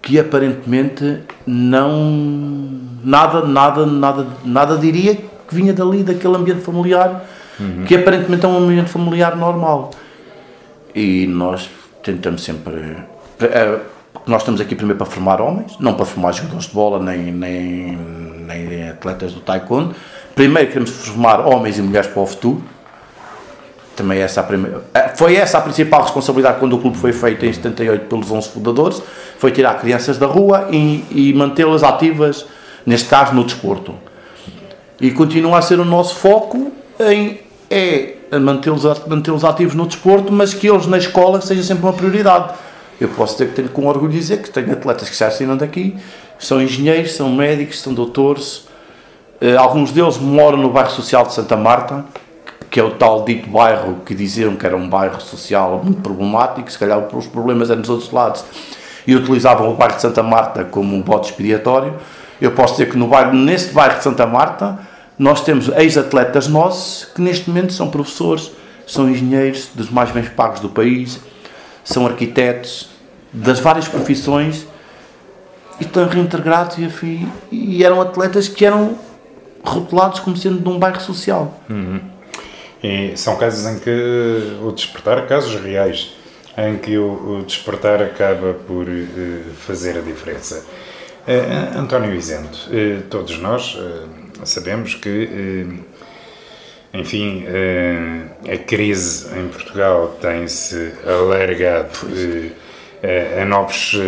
que 0.03 0.19
aparentemente 0.21 1.21
não 1.47 2.79
nada 3.03 3.43
nada 3.47 3.87
nada 3.87 4.27
nada 4.45 4.77
diria 4.77 5.17
que 5.17 5.55
vinha 5.55 5.73
dali 5.73 6.03
daquele 6.03 6.37
ambiente 6.37 6.61
familiar 6.61 7.25
uhum. 7.59 7.85
que 7.87 7.97
aparentemente 7.97 8.45
é 8.45 8.49
um 8.49 8.59
ambiente 8.59 8.91
familiar 8.91 9.35
normal 9.35 9.91
e 10.95 11.27
nós 11.27 11.71
tentamos 12.03 12.45
sempre 12.45 12.99
nós 14.27 14.43
estamos 14.43 14.61
aqui 14.61 14.75
primeiro 14.75 14.99
para 14.99 15.07
formar 15.07 15.41
homens 15.41 15.77
não 15.79 15.95
para 15.95 16.05
formar 16.05 16.33
jogadores 16.33 16.67
de 16.67 16.73
bola 16.73 16.99
nem 17.03 17.33
nem 17.33 17.99
nem 18.47 18.89
atletas 18.89 19.33
do 19.33 19.41
taekwondo 19.41 19.95
primeiro 20.35 20.69
queremos 20.69 20.91
formar 20.91 21.41
homens 21.41 21.79
e 21.79 21.83
mulheres 21.83 22.09
para 22.09 22.23
o 22.23 22.27
futuro 22.27 22.63
também 23.95 24.21
essa 24.21 24.41
a 24.41 24.45
primeira, 24.45 24.83
eh, 24.93 25.13
foi 25.17 25.37
essa 25.37 25.59
a 25.59 25.61
principal 25.61 26.03
responsabilidade 26.03 26.59
quando 26.59 26.75
o 26.75 26.79
clube 26.79 26.97
foi 26.97 27.13
feito 27.13 27.45
em 27.47 27.53
78 27.53 28.07
pelos 28.07 28.31
11 28.31 28.49
fundadores, 28.49 29.03
foi 29.39 29.53
tirar 29.53 29.75
crianças 29.81 30.19
da 30.19 30.27
rua 30.27 30.69
e, 30.71 31.05
e 31.11 31.33
mantê-las 31.35 31.83
ativas, 31.83 32.47
neste 32.85 33.09
caso 33.09 33.35
no 33.35 33.45
desporto. 33.45 33.95
E 35.01 35.11
continua 35.11 35.59
a 35.59 35.63
ser 35.63 35.79
o 35.81 35.85
nosso 35.85 36.17
foco 36.17 36.73
em 36.99 37.41
é 37.71 38.15
mantê-los 38.39 38.85
mantê 39.07 39.31
ativos 39.47 39.75
no 39.75 39.87
desporto, 39.87 40.33
mas 40.33 40.55
que 40.55 40.69
eles 40.69 40.87
na 40.87 40.99
escola 40.99 41.41
seja 41.41 41.63
sempre 41.63 41.85
uma 41.85 41.93
prioridade. 41.93 42.55
Eu 43.01 43.09
posso 43.09 43.37
ter 43.37 43.49
tenho 43.49 43.69
com 43.69 43.87
orgulho 43.87 44.13
dizer 44.13 44.41
que 44.43 44.51
tenho 44.51 44.73
atletas 44.73 45.11
que 45.11 45.17
já 45.17 45.31
saíram 45.31 45.57
daqui, 45.57 45.97
são 46.39 46.61
engenheiros, 46.61 47.13
são 47.13 47.31
médicos, 47.31 47.81
são 47.81 47.93
doutores, 47.93 48.67
eh, 49.41 49.57
alguns 49.57 49.93
deles 49.93 50.19
moram 50.19 50.59
no 50.59 50.71
bairro 50.71 50.91
social 50.91 51.27
de 51.27 51.35
Santa 51.35 51.57
Marta, 51.57 52.05
que 52.71 52.81
é 52.81 52.83
o 52.83 52.93
tal 52.93 53.25
dito 53.25 53.49
bairro 53.49 53.99
que 54.05 54.15
diziam 54.15 54.57
que 54.57 54.67
era 54.67 54.77
um 54.77 54.89
bairro 54.89 55.21
social 55.21 55.81
muito 55.85 56.01
problemático, 56.01 56.71
se 56.71 56.79
calhar 56.79 56.99
os 57.15 57.27
problemas 57.27 57.71
eram 57.71 57.81
dos 57.81 57.91
outros 57.91 58.11
lados, 58.11 58.45
e 59.07 59.15
utilizavam 59.15 59.71
o 59.71 59.75
bairro 59.75 59.97
de 59.97 60.03
Santa 60.03 60.23
Marta 60.23 60.65
como 60.65 60.97
um 60.97 61.03
bote 61.03 61.31
expiatório. 61.31 61.95
Eu 62.41 62.53
posso 62.53 62.75
dizer 62.75 62.91
que 62.91 62.97
no 62.97 63.07
bairro, 63.07 63.33
bairro 63.73 63.99
de 63.99 64.03
Santa 64.03 64.27
Marta 64.27 64.79
nós 65.19 65.43
temos 65.43 65.69
ex-atletas 65.69 66.49
nossos 66.49 67.05
que 67.15 67.21
neste 67.21 67.49
momento 67.49 67.73
são 67.73 67.89
professores, 67.89 68.51
são 68.87 69.09
engenheiros 69.09 69.69
dos 69.75 69.91
mais 69.91 70.11
bem 70.11 70.25
pagos 70.25 70.61
do 70.61 70.69
país, 70.69 71.21
são 71.85 72.07
arquitetos 72.07 72.89
das 73.33 73.61
várias 73.61 73.87
profissões 73.87 74.67
e 75.81 75.85
estão 75.85 76.09
reintegrados 76.09 76.79
e, 76.79 77.29
e 77.53 77.85
eram 77.85 78.01
atletas 78.01 78.49
que 78.49 78.65
eram 78.65 78.97
rotulados 79.63 80.21
como 80.21 80.37
sendo 80.37 80.59
de 80.59 80.69
um 80.69 80.79
bairro 80.79 81.01
social. 81.01 81.61
Uhum. 81.69 82.01
E 82.83 83.17
são 83.17 83.37
casos 83.37 83.67
em 83.67 83.79
que 83.79 83.91
o 84.63 84.71
despertar, 84.71 85.27
casos 85.27 85.61
reais, 85.61 86.15
em 86.57 86.77
que 86.77 86.99
o, 86.99 87.39
o 87.39 87.45
despertar 87.45 88.03
acaba 88.03 88.53
por 88.53 88.87
uh, 88.87 89.45
fazer 89.67 89.97
a 89.97 90.01
diferença. 90.01 90.65
Uh, 91.27 91.79
António 91.79 92.15
Isento, 92.15 92.69
uh, 92.69 93.03
todos 93.09 93.39
nós 93.39 93.79
sabemos 94.45 94.95
que, 94.95 95.81
enfim, 96.95 97.45
a 98.51 98.57
crise 98.57 99.27
em 99.39 99.49
Portugal 99.49 100.17
tem-se 100.21 100.93
alargado 101.05 101.99
a 103.41 103.45
novos. 103.45 103.99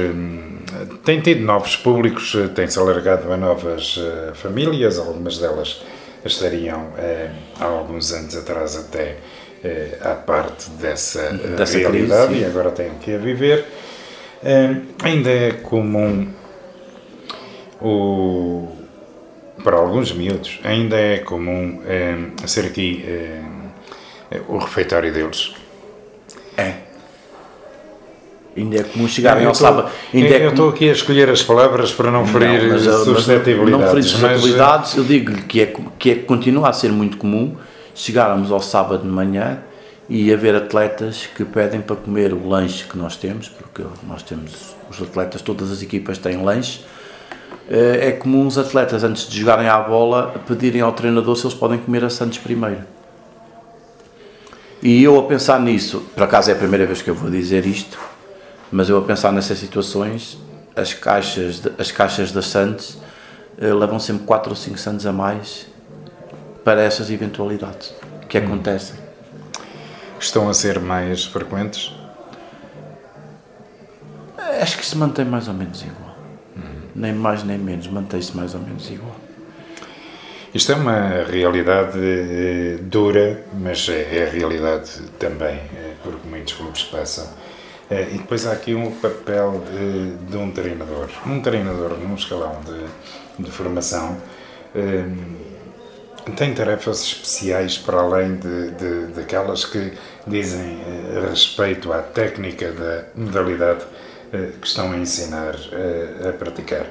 tem 1.04 1.20
tido 1.20 1.42
novos 1.42 1.76
públicos, 1.76 2.34
tem-se 2.54 2.78
alargado 2.78 3.32
a 3.32 3.36
novas 3.36 3.98
famílias, 4.34 4.98
algumas 4.98 5.38
delas 5.38 5.82
estariam 6.26 6.92
eh, 6.98 7.30
há 7.58 7.64
alguns 7.64 8.12
anos 8.12 8.36
atrás 8.36 8.76
até 8.76 9.16
eh, 9.64 9.98
à 10.00 10.14
parte 10.14 10.68
dessa, 10.70 11.32
dessa 11.32 11.78
realidade 11.78 12.28
crise, 12.28 12.42
e 12.42 12.44
agora 12.44 12.70
têm 12.70 12.90
que 13.00 13.14
a 13.14 13.18
viver. 13.18 13.64
Eh, 14.42 14.76
ainda 15.02 15.30
é 15.30 15.52
comum 15.52 16.28
o, 17.80 18.68
para 19.66 19.78
alguns 19.78 20.12
miúdos, 20.12 20.60
ainda 20.62 20.94
é 20.94 21.18
comum 21.18 21.80
ser 22.46 22.66
aqui 22.66 23.04
o 24.46 24.58
refeitório 24.58 25.12
deles. 25.12 25.54
É. 26.56 26.74
Ainda 28.56 28.76
é 28.76 28.84
comum 28.84 29.08
chegarem 29.08 29.44
ao 29.44 29.56
sábado. 29.56 29.90
É 30.14 30.18
eu 30.18 30.50
estou 30.50 30.68
aqui 30.68 30.88
a 30.88 30.92
escolher 30.92 31.28
as 31.28 31.42
palavras 31.42 31.90
para 31.92 32.12
não 32.12 32.24
ferir 32.24 32.62
não, 32.62 32.74
mas, 32.74 32.82
suscetibilidades. 32.84 33.80
Não 33.80 33.88
ferir 33.88 34.04
suscetibilidades, 34.04 34.90
mas... 34.90 34.98
eu 34.98 35.04
digo-lhe 35.04 35.42
que, 35.42 35.60
é, 35.60 35.74
que 35.98 36.10
é, 36.12 36.14
continua 36.14 36.68
a 36.68 36.72
ser 36.72 36.92
muito 36.92 37.16
comum 37.16 37.56
chegarmos 37.92 38.52
ao 38.52 38.60
sábado 38.60 39.02
de 39.02 39.08
manhã 39.08 39.58
e 40.08 40.32
haver 40.32 40.54
atletas 40.54 41.28
que 41.34 41.44
pedem 41.44 41.80
para 41.80 41.96
comer 41.96 42.32
o 42.32 42.48
lanche 42.48 42.84
que 42.84 42.96
nós 42.96 43.16
temos, 43.16 43.48
porque 43.48 43.82
nós 44.06 44.22
temos, 44.22 44.76
os 44.88 45.02
atletas, 45.02 45.42
todas 45.42 45.72
as 45.72 45.82
equipas 45.82 46.18
têm 46.18 46.40
lanche. 46.40 46.82
Eh, 47.68 48.08
é 48.08 48.12
comum 48.12 48.46
os 48.46 48.56
atletas, 48.56 49.02
antes 49.02 49.28
de 49.28 49.40
jogarem 49.40 49.68
à 49.68 49.80
bola, 49.80 50.34
pedirem 50.46 50.80
ao 50.80 50.92
treinador 50.92 51.36
se 51.36 51.46
eles 51.46 51.56
podem 51.56 51.78
comer 51.78 52.04
a 52.04 52.10
Santos 52.10 52.38
primeiro. 52.38 52.82
E 54.82 55.02
eu 55.02 55.18
a 55.18 55.24
pensar 55.24 55.60
nisso, 55.60 56.00
por 56.14 56.22
acaso 56.22 56.50
é 56.50 56.52
a 56.52 56.56
primeira 56.56 56.86
vez 56.86 57.02
que 57.02 57.10
eu 57.10 57.14
vou 57.14 57.30
dizer 57.30 57.66
isto, 57.66 57.98
mas 58.70 58.88
eu 58.88 58.98
a 58.98 59.02
pensar 59.02 59.32
nessas 59.32 59.58
situações, 59.58 60.38
as 60.76 60.94
caixas, 60.94 61.60
de, 61.60 61.72
as 61.78 61.90
caixas 61.90 62.30
das 62.30 62.46
Santos 62.46 62.98
eh, 63.58 63.72
levam 63.72 63.98
sempre 63.98 64.24
4 64.24 64.50
ou 64.50 64.56
5 64.56 64.78
Santos 64.78 65.06
a 65.06 65.12
mais 65.12 65.66
para 66.62 66.82
essas 66.82 67.10
eventualidades 67.10 67.92
que 68.28 68.38
hum. 68.38 68.44
acontecem. 68.44 68.96
Estão 70.20 70.48
a 70.48 70.54
ser 70.54 70.78
mais 70.78 71.24
frequentes? 71.24 71.92
Acho 74.60 74.78
que 74.78 74.86
se 74.86 74.96
mantém 74.96 75.24
mais 75.24 75.48
ou 75.48 75.54
menos 75.54 75.82
igual. 75.82 76.05
Nem 76.96 77.12
mais 77.12 77.44
nem 77.44 77.58
menos, 77.58 77.86
mantém-se 77.88 78.34
mais 78.36 78.54
ou 78.54 78.60
menos 78.60 78.90
igual. 78.90 79.16
Isto 80.56 80.72
é 80.72 80.74
uma 80.76 81.22
realidade 81.24 81.98
eh, 81.98 82.78
dura, 82.80 83.44
mas 83.52 83.86
é, 83.90 84.20
é 84.20 84.26
a 84.26 84.30
realidade 84.30 84.90
também, 85.18 85.54
eh, 85.54 85.92
porque 86.02 86.26
muitos 86.26 86.54
clubes 86.54 86.82
passam. 86.84 87.26
Eh, 87.90 88.08
e 88.14 88.16
depois 88.16 88.46
há 88.46 88.52
aqui 88.52 88.74
um 88.74 88.90
papel 88.92 89.62
de, 89.70 90.30
de 90.30 90.36
um 90.38 90.50
treinador. 90.50 91.10
Um 91.26 91.40
treinador 91.40 91.98
num 91.98 92.14
escalão 92.14 92.58
de, 92.64 93.44
de 93.44 93.50
formação 93.50 94.16
tem 96.36 96.52
tarefas 96.54 97.02
especiais 97.02 97.78
para 97.78 97.98
além 97.98 98.36
de, 98.36 98.70
de, 98.72 99.06
daquelas 99.14 99.64
que 99.64 99.92
dizem 100.26 100.78
respeito 101.30 101.92
à 101.92 102.02
técnica 102.02 102.72
da 102.72 103.04
modalidade 103.14 103.84
que 104.60 104.66
estão 104.66 104.92
a 104.92 104.96
ensinar 104.96 105.54
a 106.28 106.32
praticar. 106.32 106.86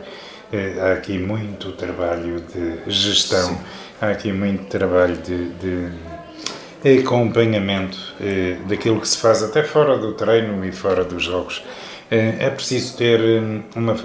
É, 0.51 0.79
há 0.79 0.93
aqui 0.93 1.17
muito 1.17 1.71
trabalho 1.71 2.41
de 2.41 2.91
gestão, 2.91 3.49
Sim. 3.49 3.57
há 3.99 4.09
aqui 4.09 4.31
muito 4.31 4.65
trabalho 4.65 5.17
de, 5.17 5.49
de 5.49 5.91
acompanhamento 6.99 7.97
eh, 8.21 8.57
daquilo 8.67 9.01
que 9.01 9.07
se 9.07 9.17
faz 9.17 9.41
até 9.41 9.63
fora 9.63 9.97
do 9.97 10.13
treino 10.13 10.63
e 10.63 10.71
fora 10.71 11.03
dos 11.03 11.23
jogos. 11.23 11.63
Eh, 12.11 12.35
é 12.39 12.49
preciso 12.51 12.95
ter 12.95 13.19
uma. 13.75 13.97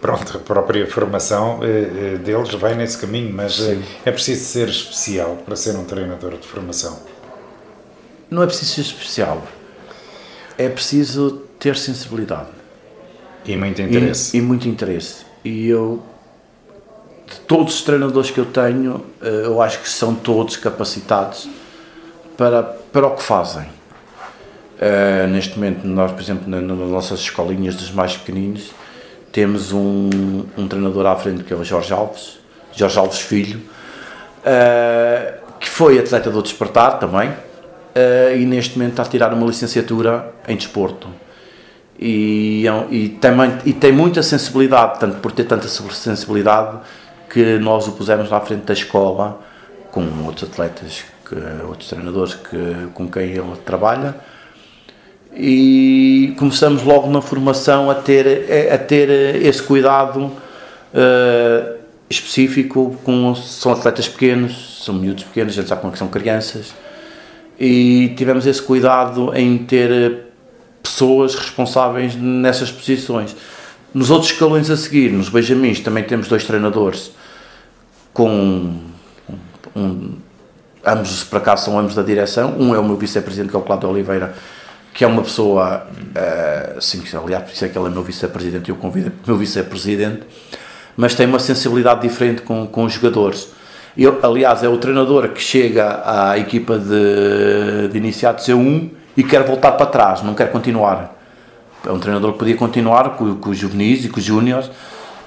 Pronto, 0.00 0.36
a 0.36 0.40
própria 0.40 0.86
formação 0.86 1.60
eh, 1.62 2.14
eh, 2.14 2.18
deles 2.18 2.50
vai 2.54 2.74
nesse 2.74 2.98
caminho, 2.98 3.34
mas 3.34 3.58
eh, 3.60 3.78
é 4.04 4.12
preciso 4.12 4.44
ser 4.44 4.68
especial 4.68 5.38
para 5.44 5.56
ser 5.56 5.74
um 5.74 5.84
treinador 5.84 6.36
de 6.36 6.46
formação. 6.46 7.00
Não 8.30 8.42
é 8.42 8.46
preciso 8.46 8.74
ser 8.74 8.80
especial, 8.82 9.42
é 10.56 10.68
preciso 10.68 11.42
ter 11.58 11.76
sensibilidade. 11.76 12.57
E 13.48 13.56
muito 13.56 13.80
interesse. 13.80 14.36
E, 14.36 14.40
e 14.40 14.42
muito 14.42 14.68
interesse. 14.68 15.24
E 15.42 15.68
eu, 15.68 16.02
de 17.26 17.40
todos 17.40 17.76
os 17.76 17.82
treinadores 17.82 18.30
que 18.30 18.38
eu 18.38 18.44
tenho, 18.44 19.06
eh, 19.22 19.42
eu 19.44 19.62
acho 19.62 19.80
que 19.80 19.88
são 19.88 20.14
todos 20.14 20.58
capacitados 20.58 21.48
para, 22.36 22.62
para 22.62 23.06
o 23.06 23.16
que 23.16 23.22
fazem. 23.22 23.66
Uh, 24.80 25.26
neste 25.26 25.56
momento, 25.56 25.84
nós, 25.84 26.12
por 26.12 26.20
exemplo, 26.20 26.48
nas 26.48 26.62
nossas 26.62 27.18
escolinhas 27.18 27.74
dos 27.74 27.90
mais 27.90 28.16
pequeninos, 28.16 28.70
temos 29.32 29.72
um, 29.72 30.44
um 30.56 30.68
treinador 30.68 31.04
à 31.06 31.16
frente 31.16 31.42
que 31.42 31.52
é 31.52 31.56
o 31.56 31.64
Jorge 31.64 31.92
Alves, 31.92 32.38
Jorge 32.72 32.96
Alves 32.96 33.18
Filho, 33.18 33.58
uh, 33.58 35.58
que 35.58 35.68
foi 35.68 35.98
atleta 35.98 36.30
do 36.30 36.40
Despertar 36.40 37.00
também, 37.00 37.30
uh, 37.30 38.36
e 38.36 38.46
neste 38.46 38.78
momento 38.78 38.92
está 38.92 39.02
a 39.02 39.06
tirar 39.06 39.34
uma 39.34 39.48
licenciatura 39.48 40.32
em 40.46 40.54
desporto 40.54 41.08
e, 41.98 42.64
é 42.66 42.94
e, 42.94 43.08
tem, 43.08 43.32
e 43.66 43.72
tem 43.72 43.92
muita 43.92 44.22
sensibilidade, 44.22 45.00
tanto 45.00 45.18
por 45.18 45.32
ter 45.32 45.44
tanta 45.44 45.66
sensibilidade 45.66 46.78
que 47.28 47.58
nós 47.58 47.88
o 47.88 47.92
pusemos 47.92 48.30
na 48.30 48.40
frente 48.40 48.62
da 48.62 48.72
escola 48.72 49.40
com 49.90 50.06
outros 50.24 50.48
atletas, 50.48 51.04
que, 51.28 51.34
outros 51.66 51.88
treinadores 51.88 52.34
que, 52.34 52.88
com 52.94 53.08
quem 53.08 53.24
ele 53.24 53.56
trabalha. 53.64 54.14
E 55.34 56.34
começamos 56.38 56.82
logo 56.84 57.10
na 57.10 57.20
formação 57.20 57.90
a 57.90 57.94
ter, 57.94 58.46
a 58.72 58.78
ter 58.78 59.10
esse 59.44 59.62
cuidado 59.62 60.24
uh, 60.24 61.78
específico 62.08 62.96
com 63.04 63.34
são 63.34 63.72
atletas 63.72 64.08
pequenos, 64.08 64.82
são 64.84 64.94
miúdos 64.94 65.24
pequenos, 65.24 65.58
a 65.58 65.66
sabe 65.66 65.80
como 65.80 65.90
é 65.90 65.92
que 65.92 65.98
são 65.98 66.08
crianças. 66.08 66.72
E 67.58 68.14
tivemos 68.16 68.46
esse 68.46 68.62
cuidado 68.62 69.32
em 69.34 69.58
ter 69.58 70.27
pessoas 70.90 71.34
responsáveis 71.34 72.14
nessas 72.14 72.70
posições. 72.70 73.36
Nos 73.92 74.10
outros 74.10 74.32
escalões 74.32 74.70
a 74.70 74.76
seguir, 74.76 75.12
nos 75.12 75.28
Benjamins, 75.28 75.80
também 75.80 76.04
temos 76.04 76.28
dois 76.28 76.44
treinadores 76.44 77.10
com. 78.12 78.28
Um, 78.28 78.80
um, 79.76 80.14
ambos, 80.84 81.24
por 81.24 81.38
acaso, 81.38 81.66
são 81.66 81.78
ambos 81.78 81.94
da 81.94 82.02
direção. 82.02 82.54
Um 82.58 82.74
é 82.74 82.78
o 82.78 82.84
meu 82.84 82.96
vice-presidente, 82.96 83.50
que 83.50 83.56
é 83.56 83.58
o 83.58 83.62
Cláudio 83.62 83.88
Oliveira, 83.88 84.34
que 84.92 85.04
é 85.04 85.06
uma 85.06 85.22
pessoa. 85.22 85.86
Uh, 85.86 86.80
sim, 86.80 87.02
aliás, 87.14 87.44
por 87.44 87.52
isso 87.52 87.64
é 87.64 87.68
que 87.68 87.78
ele 87.78 87.86
é 87.86 87.90
meu 87.90 88.02
vice-presidente 88.02 88.68
eu 88.70 88.76
convido 88.76 89.12
meu 89.26 89.36
vice-presidente, 89.36 90.22
mas 90.96 91.14
tem 91.14 91.26
uma 91.26 91.38
sensibilidade 91.38 92.02
diferente 92.02 92.42
com, 92.42 92.66
com 92.66 92.84
os 92.84 92.92
jogadores. 92.92 93.48
Eu, 93.96 94.20
aliás, 94.22 94.62
é 94.62 94.68
o 94.68 94.76
treinador 94.76 95.30
que 95.30 95.40
chega 95.40 96.02
à 96.04 96.38
equipa 96.38 96.78
de, 96.78 97.88
de 97.90 97.96
iniciados 97.96 98.44
C1 98.44 98.97
e 99.18 99.24
quer 99.24 99.42
voltar 99.42 99.72
para 99.72 99.86
trás, 99.86 100.22
não 100.22 100.32
quer 100.32 100.48
continuar. 100.52 101.12
É 101.84 101.90
um 101.90 101.98
treinador 101.98 102.34
que 102.34 102.38
podia 102.38 102.56
continuar 102.56 103.16
com, 103.16 103.34
com 103.34 103.50
os 103.50 103.58
juvenis 103.58 104.04
e 104.04 104.08
com 104.08 104.20
os 104.20 104.24
júniores, 104.24 104.70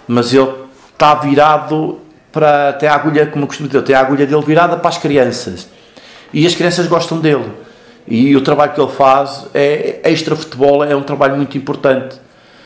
mas 0.08 0.34
ele 0.34 0.50
está 0.94 1.14
virado 1.16 2.00
para 2.32 2.70
até 2.70 2.88
a 2.88 2.96
agulha, 2.96 3.28
como 3.28 3.44
eu 3.44 3.48
costumo 3.48 3.68
dizer, 3.68 3.84
tem 3.84 3.94
a 3.94 4.00
agulha 4.00 4.26
dele 4.26 4.42
virada 4.44 4.78
para 4.78 4.88
as 4.88 4.98
crianças. 4.98 5.68
E 6.32 6.48
as 6.48 6.56
crianças 6.56 6.88
gostam 6.88 7.20
dele. 7.20 7.52
E 8.08 8.34
o 8.34 8.40
trabalho 8.40 8.72
que 8.72 8.80
ele 8.80 8.92
faz 8.94 9.48
é 9.54 10.00
extra 10.06 10.38
futebol, 10.38 10.86
é 10.86 10.96
um 10.96 11.04
trabalho 11.04 11.36
muito 11.36 11.58
importante. 11.58 12.16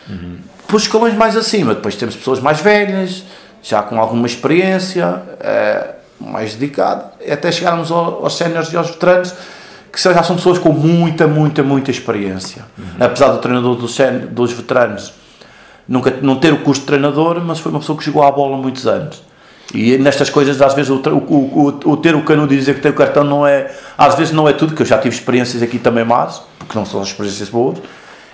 Uhum. 0.08 0.38
Por 0.68 0.80
escalões 0.80 1.16
mais 1.16 1.36
acima, 1.36 1.74
depois 1.74 1.96
temos 1.96 2.16
pessoas 2.16 2.40
mais 2.40 2.62
velhas, 2.62 3.24
já 3.64 3.82
com 3.82 4.00
alguma 4.00 4.28
experiência, 4.28 5.24
é, 5.40 5.96
mais 6.20 6.54
dedicado, 6.54 7.06
até 7.28 7.52
chegarmos 7.52 7.92
aos 7.92 8.38
séniores 8.38 8.72
e 8.72 8.78
aos 8.78 8.92
veteranos 8.92 9.34
que 9.96 10.02
já 10.02 10.22
são 10.24 10.36
pessoas 10.36 10.60
com 10.60 10.74
muita, 10.74 11.26
muita, 11.26 11.64
muita 11.64 11.90
experiência. 11.90 12.66
Uhum. 12.78 12.86
Apesar 13.00 13.30
do 13.30 13.38
treinador 13.40 13.76
dos, 13.76 13.98
dos 14.32 14.52
veteranos 14.52 15.14
nunca 15.88 16.14
não 16.22 16.36
ter 16.36 16.52
o 16.52 16.58
curso 16.60 16.82
de 16.82 16.88
treinador, 16.88 17.42
mas 17.42 17.60
foi 17.60 17.72
uma 17.72 17.80
pessoa 17.80 17.98
que 17.98 18.04
jogou 18.04 18.24
à 18.24 18.32
bola 18.32 18.58
muitos 18.58 18.86
anos. 18.88 19.24
E 19.74 19.98
nestas 19.98 20.30
coisas, 20.30 20.62
às 20.62 20.74
vezes, 20.74 20.92
o, 20.92 20.96
o, 20.96 21.80
o, 21.86 21.92
o 21.92 21.98
ter 21.98 22.16
o 22.16 22.22
canudo 22.22 22.54
e 22.54 22.58
dizer 22.58 22.76
que 22.76 22.82
tem 22.82 22.92
o 22.92 22.96
cartão 22.96 23.24
não 23.24 23.46
é. 23.46 23.74
Às 23.98 24.16
vezes 24.16 24.34
não 24.34 24.48
é 24.48 24.54
tudo, 24.54 24.76
que 24.76 24.82
eu 24.82 24.86
já 24.86 24.98
tive 24.98 25.16
experiências 25.16 25.62
aqui 25.64 25.80
também 25.80 26.06
más, 26.06 26.42
porque 26.60 26.78
não 26.78 26.86
são 26.86 27.02
experiências 27.02 27.50
boas. 27.50 27.80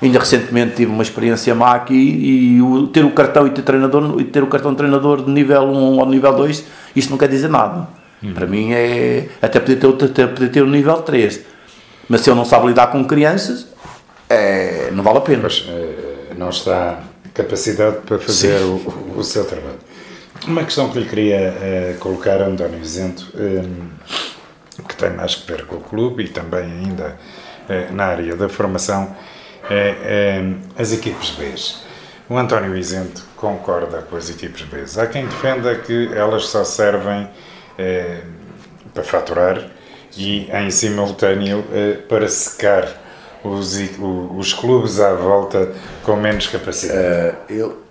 Ainda 0.01 0.18
recentemente 0.18 0.76
tive 0.76 0.91
uma 0.91 1.03
experiência 1.03 1.53
má 1.53 1.74
aqui 1.74 1.93
e 1.93 2.62
o, 2.62 2.88
ter 2.88 3.05
o 3.05 3.12
cartão 3.12 3.45
e 3.45 3.51
ter, 3.51 3.62
treinador, 3.62 4.20
e 4.20 4.24
ter 4.24 4.41
o 4.41 4.47
cartão 4.47 4.72
de 4.72 4.78
treinador 4.78 5.24
de 5.24 5.30
nível 5.30 5.62
1 5.62 5.99
ou 5.99 6.05
nível 6.07 6.34
2, 6.34 6.66
isto 6.95 7.12
não 7.12 7.20
quer 7.20 7.30
dizer 7.30 7.49
nada. 7.49 7.88
Uhum. 8.22 8.34
Para 8.34 8.47
mim 8.47 8.72
é. 8.74 9.30
Até 9.41 9.59
poder 9.59 9.76
ter, 9.78 10.05
até 10.05 10.28
poder 10.28 10.49
ter 10.49 10.62
o 10.64 10.68
nível 10.68 10.97
3 10.97 11.51
mas 12.12 12.22
se 12.22 12.30
ele 12.30 12.36
não 12.36 12.43
sabe 12.43 12.68
lidar 12.68 12.88
com 12.88 13.05
crianças, 13.05 13.66
é, 14.28 14.91
não 14.91 15.01
vale 15.01 15.20
a 15.20 15.22
pena. 15.22 15.43
Mas 15.43 15.66
é, 15.66 16.34
não 16.36 16.49
está 16.49 16.99
capacidade 17.34 17.99
para 18.05 18.20
fazer 18.20 18.62
o, 18.64 19.16
o, 19.16 19.24
seu 19.24 19.45
trabalho. 19.45 19.80
Uma 20.45 20.66
questão 20.66 20.89
que 20.89 20.99
lhe 20.99 21.07
queria 21.07 21.38
é, 21.38 21.95
colocar 22.01 22.41
a 22.41 22.47
António 22.47 22.82
Isento, 22.82 23.32
é, 23.34 23.64
que 24.89 24.93
tem 24.97 25.12
mais 25.12 25.36
que 25.36 25.49
ver 25.49 25.66
com 25.66 25.78
o 25.78 25.80
clube 25.80 26.26
e 26.26 26.28
também 26.28 26.64
ainda 26.64 27.18
na 27.93 28.07
área 28.07 28.36
da 28.36 28.49
formação, 28.49 29.16
é, 29.70 30.41
as 30.78 30.91
equipes 30.91 31.30
B. 31.30 31.53
O 32.28 32.38
António 32.38 32.76
Isento 32.76 33.24
concorda 33.38 34.01
com 34.01 34.18
as 34.18 34.30
equipes 34.30 34.64
B. 34.64 34.84
Há 35.01 35.07
quem 35.07 35.26
defenda 35.28 35.74
que 35.76 36.09
elas 36.14 36.47
só 36.47 36.66
servem 36.66 37.30
para 38.93 39.03
faturar 39.03 39.62
e 40.18 40.49
em 40.51 40.70
simultâneo 40.70 41.64
eh, 41.72 41.93
para 42.07 42.28
secar 42.28 42.88
os, 43.43 43.78
os 44.38 44.53
clubes 44.53 44.99
à 44.99 45.14
volta 45.14 45.74
com 46.03 46.16
menos 46.16 46.47
capacidade? 46.47 47.36
Uh, 47.49 47.53
eu, 47.53 47.82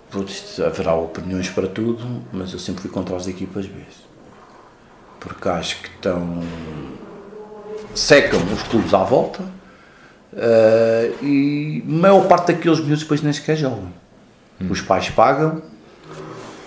haverá 0.65 0.93
opiniões 0.95 1.49
para 1.49 1.67
tudo, 1.67 2.05
mas 2.31 2.51
eu 2.53 2.59
sempre 2.59 2.81
fui 2.81 2.91
contra 2.91 3.15
as 3.15 3.27
equipas 3.27 3.65
B. 3.65 3.81
Porque 5.19 5.47
acho 5.47 5.81
que 5.81 5.89
estão. 5.89 6.43
secam 7.93 8.39
os 8.53 8.63
clubes 8.63 8.93
à 8.93 9.03
volta 9.03 9.43
uh, 9.43 11.25
e 11.25 11.83
a 11.87 11.91
maior 11.91 12.27
parte 12.27 12.53
daqueles 12.53 12.79
miúdos 12.79 13.03
depois 13.03 13.21
nem 13.21 13.31
sequer 13.31 13.55
jogam. 13.55 13.91
Hum. 14.59 14.67
Os 14.69 14.81
pais 14.81 15.09
pagam 15.09 15.61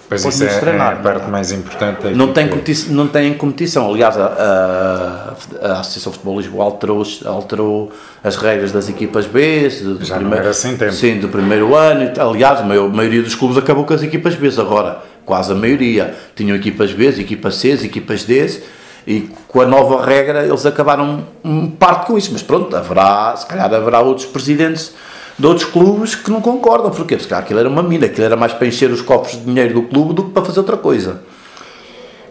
Pois 0.08 0.24
isso 0.24 0.44
é, 0.44 0.58
treinar, 0.58 0.92
é 0.92 0.94
a 0.94 0.96
parte 0.96 1.30
mais 1.30 1.50
importante. 1.50 2.08
Não 2.08 2.32
tem, 2.32 2.48
competição, 2.48 2.94
não 2.94 3.08
tem 3.08 3.32
competição. 3.34 3.88
Aliás, 3.90 4.16
a, 4.16 5.34
a, 5.62 5.68
a 5.68 5.80
Associação 5.80 6.12
de 6.12 6.18
Futebol 6.18 6.38
Lisboa 6.38 6.64
alterou, 6.64 7.02
alterou 7.24 7.92
as 8.22 8.36
regras 8.36 8.70
das 8.70 8.88
equipas 8.88 9.26
B. 9.26 9.68
Do 9.68 10.04
Já 10.04 10.16
primeiro, 10.16 10.30
não 10.30 10.36
era 10.36 10.50
assim 10.50 10.76
tempo. 10.76 10.92
Sim, 10.92 11.18
do 11.18 11.28
primeiro 11.28 11.74
ano. 11.74 12.12
Aliás, 12.20 12.60
a 12.60 12.64
maioria 12.64 13.22
dos 13.22 13.34
clubes 13.34 13.56
acabou 13.56 13.84
com 13.84 13.94
as 13.94 14.02
equipas 14.02 14.34
B. 14.34 14.48
Agora, 14.58 15.02
quase 15.24 15.52
a 15.52 15.54
maioria. 15.54 16.14
Tinham 16.36 16.56
equipas 16.56 16.92
B, 16.92 17.08
equipas 17.08 17.56
C, 17.56 17.72
equipas 17.72 18.24
D. 18.24 18.60
E 19.06 19.28
com 19.48 19.60
a 19.60 19.66
nova 19.66 20.04
regra 20.04 20.46
eles 20.46 20.64
acabaram 20.64 21.24
um 21.42 21.70
parte 21.70 22.06
com 22.06 22.18
isso. 22.18 22.30
Mas 22.32 22.42
pronto, 22.42 22.74
haverá, 22.76 23.34
se 23.36 23.46
calhar 23.46 23.72
haverá 23.72 24.00
outros 24.00 24.26
presidentes 24.26 24.92
de 25.38 25.46
outros 25.46 25.66
clubes 25.66 26.14
que 26.14 26.30
não 26.30 26.40
concordam. 26.40 26.90
Porquê? 26.90 27.16
Porque 27.16 27.34
aquilo 27.34 27.60
era 27.60 27.68
uma 27.68 27.82
mina, 27.82 28.06
aquilo 28.06 28.24
era 28.24 28.36
mais 28.36 28.52
para 28.52 28.66
encher 28.66 28.90
os 28.90 29.00
copos 29.00 29.32
de 29.32 29.40
dinheiro 29.40 29.74
do 29.74 29.82
clube 29.82 30.14
do 30.14 30.24
que 30.24 30.30
para 30.30 30.44
fazer 30.44 30.60
outra 30.60 30.76
coisa. 30.76 31.22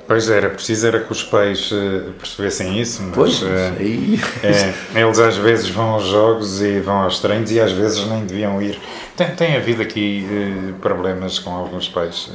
Pois 0.05 0.29
era, 0.29 0.49
preciso 0.49 0.85
era 0.85 0.99
que 0.99 1.11
os 1.11 1.23
pais 1.23 1.71
uh, 1.71 2.11
percebessem 2.19 2.79
isso, 2.79 3.01
mas 3.03 3.15
pois, 3.15 3.43
aí... 3.79 4.19
é, 4.43 5.01
eles 5.01 5.17
às 5.17 5.37
vezes 5.37 5.69
vão 5.69 5.91
aos 5.91 6.05
jogos 6.05 6.61
e 6.61 6.81
vão 6.81 7.03
aos 7.03 7.19
treinos 7.19 7.49
e 7.51 7.59
às 7.59 7.71
vezes 7.71 8.05
nem 8.07 8.25
deviam 8.25 8.61
ir 8.61 8.77
Tem, 9.15 9.33
tem 9.33 9.55
havido 9.55 9.81
aqui 9.81 10.27
problemas 10.81 11.39
com 11.39 11.51
alguns 11.51 11.87
pais. 11.87 12.29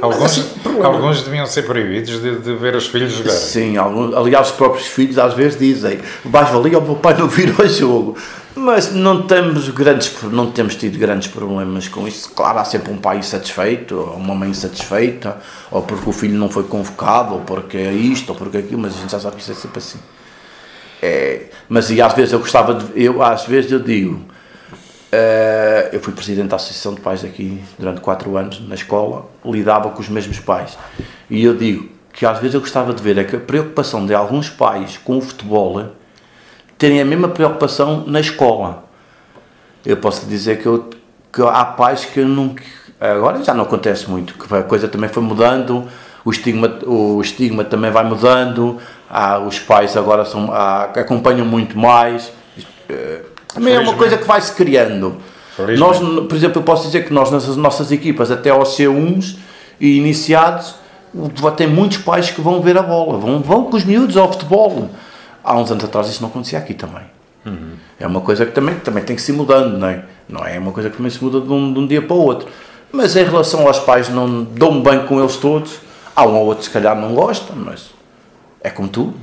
Alguns, 0.00 0.22
assim, 0.22 0.44
alguns 0.82 1.22
deviam 1.22 1.46
ser 1.46 1.62
proibidos 1.62 2.20
de, 2.20 2.36
de, 2.38 2.54
ver 2.54 2.74
os 2.74 2.86
filhos 2.86 3.12
jogar. 3.12 3.32
Sim, 3.32 3.76
alguns, 3.76 4.14
aliás, 4.14 4.48
os 4.48 4.54
próprios 4.54 4.86
filhos 4.86 5.18
às 5.18 5.34
vezes 5.34 5.58
dizem: 5.58 6.00
mais 6.24 6.48
valia 6.50 6.78
o 6.78 6.82
meu 6.82 6.96
pai 6.96 7.14
não 7.18 7.28
vir 7.28 7.54
ao 7.58 7.66
jogo. 7.66 8.16
Mas 8.54 8.92
não 8.92 9.22
temos 9.26 9.68
grandes, 9.68 10.12
não 10.24 10.50
temos 10.50 10.74
tido 10.74 10.98
grandes 10.98 11.28
problemas 11.28 11.86
com 11.86 12.06
isso. 12.08 12.30
Claro, 12.30 12.58
há 12.58 12.64
sempre 12.64 12.92
um 12.92 12.96
pai 12.96 13.18
insatisfeito, 13.18 13.94
ou 13.94 14.16
uma 14.16 14.34
mãe 14.34 14.50
insatisfeita, 14.50 15.38
ou 15.70 15.82
porque 15.82 16.10
o 16.10 16.12
filho 16.12 16.36
não 16.36 16.48
foi 16.48 16.64
convocado, 16.64 17.34
ou 17.34 17.40
porque 17.40 17.76
é 17.76 17.92
isto, 17.92 18.30
ou 18.30 18.34
porque 18.34 18.56
é 18.56 18.60
aquilo, 18.60 18.80
mas 18.80 18.96
a 18.96 18.98
gente 18.98 19.12
já 19.12 19.20
sabe 19.20 19.36
que 19.36 19.42
isso 19.42 19.52
é 19.52 19.54
sempre 19.54 19.78
assim. 19.78 19.98
É, 21.00 21.46
mas 21.68 21.90
e 21.90 22.02
às 22.02 22.12
vezes 22.12 22.32
eu 22.32 22.40
gostava 22.40 22.74
de. 22.74 23.02
Eu, 23.02 23.22
às 23.22 23.44
vezes 23.44 23.70
eu 23.70 23.78
digo. 23.78 24.20
Uh, 25.12 25.90
eu 25.92 26.00
fui 26.00 26.12
presidente 26.12 26.48
da 26.48 26.56
Associação 26.56 26.94
de 26.94 27.00
Pais 27.00 27.24
aqui 27.24 27.60
durante 27.76 28.00
quatro 28.00 28.36
anos 28.36 28.60
na 28.68 28.76
escola, 28.76 29.28
lidava 29.44 29.90
com 29.90 30.00
os 30.00 30.08
mesmos 30.08 30.38
pais. 30.38 30.78
E 31.28 31.42
eu 31.42 31.56
digo 31.56 31.88
que 32.12 32.24
às 32.24 32.38
vezes 32.38 32.54
eu 32.54 32.60
gostava 32.60 32.92
de 32.94 33.02
ver 33.02 33.18
é 33.18 33.22
a 33.22 33.40
preocupação 33.40 34.06
de 34.06 34.14
alguns 34.14 34.48
pais 34.48 34.98
com 34.98 35.18
o 35.18 35.20
futebol 35.20 35.84
terem 36.78 37.00
a 37.00 37.04
mesma 37.04 37.28
preocupação 37.28 38.04
na 38.06 38.20
escola. 38.20 38.84
Eu 39.84 39.96
posso 39.96 40.26
dizer 40.26 40.60
que, 40.60 40.66
eu, 40.66 40.88
que 41.32 41.42
há 41.42 41.64
pais 41.64 42.04
que 42.04 42.20
não. 42.22 42.54
Agora 43.00 43.42
já 43.42 43.52
não 43.52 43.64
acontece 43.64 44.08
muito, 44.08 44.34
que 44.34 44.54
a 44.54 44.62
coisa 44.62 44.86
também 44.86 45.08
foi 45.08 45.22
mudando, 45.22 45.88
o 46.24 46.30
estigma, 46.30 46.78
o 46.86 47.20
estigma 47.20 47.64
também 47.64 47.90
vai 47.90 48.04
mudando, 48.04 48.78
há, 49.08 49.38
os 49.38 49.58
pais 49.58 49.96
agora 49.96 50.24
são, 50.24 50.52
há, 50.52 50.84
acompanham 50.84 51.46
muito 51.46 51.78
mais. 51.78 52.30
Eh, 52.88 53.22
também 53.54 53.74
é 53.74 53.80
uma 53.80 53.94
coisa 53.94 54.16
que 54.16 54.24
vai 54.24 54.40
se 54.40 54.52
criando. 54.52 55.16
Nós, 55.78 55.98
por 55.98 56.34
exemplo, 56.34 56.60
eu 56.60 56.64
posso 56.64 56.86
dizer 56.86 57.04
que 57.04 57.12
nós, 57.12 57.30
nas 57.30 57.56
nossas 57.56 57.92
equipas, 57.92 58.30
até 58.30 58.50
aos 58.50 58.76
C1s 58.76 59.36
e 59.78 59.98
iniciados, 59.98 60.74
tem 61.56 61.66
muitos 61.66 61.98
pais 61.98 62.30
que 62.30 62.40
vão 62.40 62.62
ver 62.62 62.78
a 62.78 62.82
bola, 62.82 63.18
vão, 63.18 63.40
vão 63.40 63.64
com 63.64 63.76
os 63.76 63.84
miúdos 63.84 64.16
ao 64.16 64.32
futebol 64.32 64.90
há 65.42 65.56
uns 65.56 65.70
anos 65.70 65.84
atrás 65.84 66.08
isso 66.08 66.22
não 66.22 66.28
acontecia 66.28 66.58
aqui 66.58 66.74
também. 66.74 67.02
Uhum. 67.44 67.72
É 67.98 68.06
uma 68.06 68.20
coisa 68.20 68.44
que 68.44 68.52
também, 68.52 68.74
também 68.76 69.02
tem 69.02 69.16
que 69.16 69.22
se 69.22 69.32
mudando, 69.32 69.78
não 69.78 69.88
é? 69.88 70.04
Não 70.28 70.44
é 70.44 70.58
uma 70.58 70.72
coisa 70.72 70.90
que 70.90 70.96
também 70.96 71.10
se 71.10 71.22
muda 71.22 71.40
de 71.40 71.52
um, 71.52 71.72
de 71.72 71.78
um 71.78 71.86
dia 71.86 72.02
para 72.02 72.14
o 72.14 72.20
outro. 72.20 72.48
Mas 72.92 73.16
em 73.16 73.24
relação 73.24 73.66
aos 73.66 73.78
pais, 73.78 74.08
não 74.08 74.44
dou-me 74.44 74.82
bem 74.82 75.06
com 75.06 75.18
eles 75.20 75.36
todos. 75.36 75.78
Há 76.14 76.26
um 76.26 76.36
ou 76.36 76.46
outro 76.46 76.64
se 76.64 76.70
calhar 76.70 76.94
não 76.96 77.14
gosta, 77.14 77.52
mas 77.54 77.90
é 78.62 78.70
como 78.70 78.88
tu. 78.88 79.14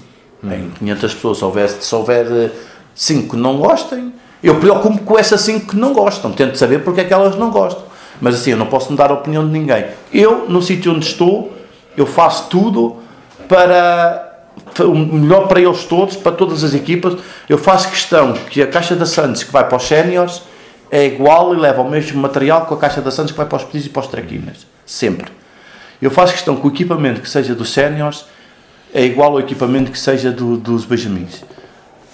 Uhum. 0.41 0.51
Em 0.51 0.69
500 0.71 1.13
pessoas, 1.13 1.38
se 1.38 1.45
houver, 1.45 1.69
se 1.69 1.95
houver 1.95 2.51
5 2.97 3.23
eh, 3.23 3.29
que 3.29 3.35
não 3.37 3.57
gostem, 3.57 4.11
eu 4.43 4.55
preocupo 4.59 4.99
com 5.03 5.17
essas 5.17 5.41
5 5.41 5.67
que 5.67 5.75
não 5.77 5.93
gostam. 5.93 6.31
Tento 6.31 6.57
saber 6.57 6.83
porque 6.83 7.01
é 7.01 7.03
que 7.03 7.13
elas 7.13 7.37
não 7.37 7.51
gostam. 7.51 7.83
Mas 8.19 8.35
assim, 8.35 8.51
eu 8.51 8.57
não 8.57 8.65
posso 8.65 8.91
mudar 8.91 9.11
a 9.11 9.13
opinião 9.13 9.45
de 9.45 9.51
ninguém. 9.51 9.85
Eu, 10.11 10.49
no 10.49 10.61
sítio 10.61 10.91
onde 10.91 11.05
estou, 11.05 11.53
eu 11.95 12.05
faço 12.05 12.49
tudo 12.49 12.97
para 13.47 14.27
o 14.79 14.95
melhor 14.95 15.47
para 15.47 15.61
eles 15.61 15.85
todos, 15.85 16.15
para 16.15 16.31
todas 16.31 16.63
as 16.63 16.73
equipas. 16.73 17.15
Eu 17.47 17.57
faço 17.57 17.89
questão 17.89 18.33
que 18.33 18.61
a 18.61 18.67
caixa 18.67 18.95
da 18.95 19.05
Santos 19.05 19.43
que 19.43 19.51
vai 19.51 19.67
para 19.67 19.77
os 19.77 19.83
séniores 19.83 20.41
é 20.89 21.05
igual 21.05 21.53
e 21.53 21.57
leva 21.57 21.81
o 21.81 21.89
mesmo 21.89 22.19
material 22.19 22.65
que 22.65 22.73
a 22.73 22.77
caixa 22.77 23.01
da 23.01 23.11
Santos 23.11 23.31
que 23.31 23.37
vai 23.37 23.45
para 23.45 23.57
os 23.57 23.63
pedis 23.63 23.85
e 23.85 23.89
para 23.89 24.01
os 24.01 24.07
traquinas. 24.07 24.65
Sempre. 24.85 25.31
Eu 26.01 26.11
faço 26.11 26.33
questão 26.33 26.55
que 26.55 26.65
o 26.65 26.69
equipamento 26.69 27.21
que 27.21 27.29
seja 27.29 27.53
dos 27.53 27.71
séniores 27.71 28.25
é 28.93 29.03
igual 29.03 29.31
ao 29.31 29.39
equipamento 29.39 29.91
que 29.91 29.99
seja 29.99 30.31
do, 30.31 30.57
dos 30.57 30.85
benjamins. 30.85 31.43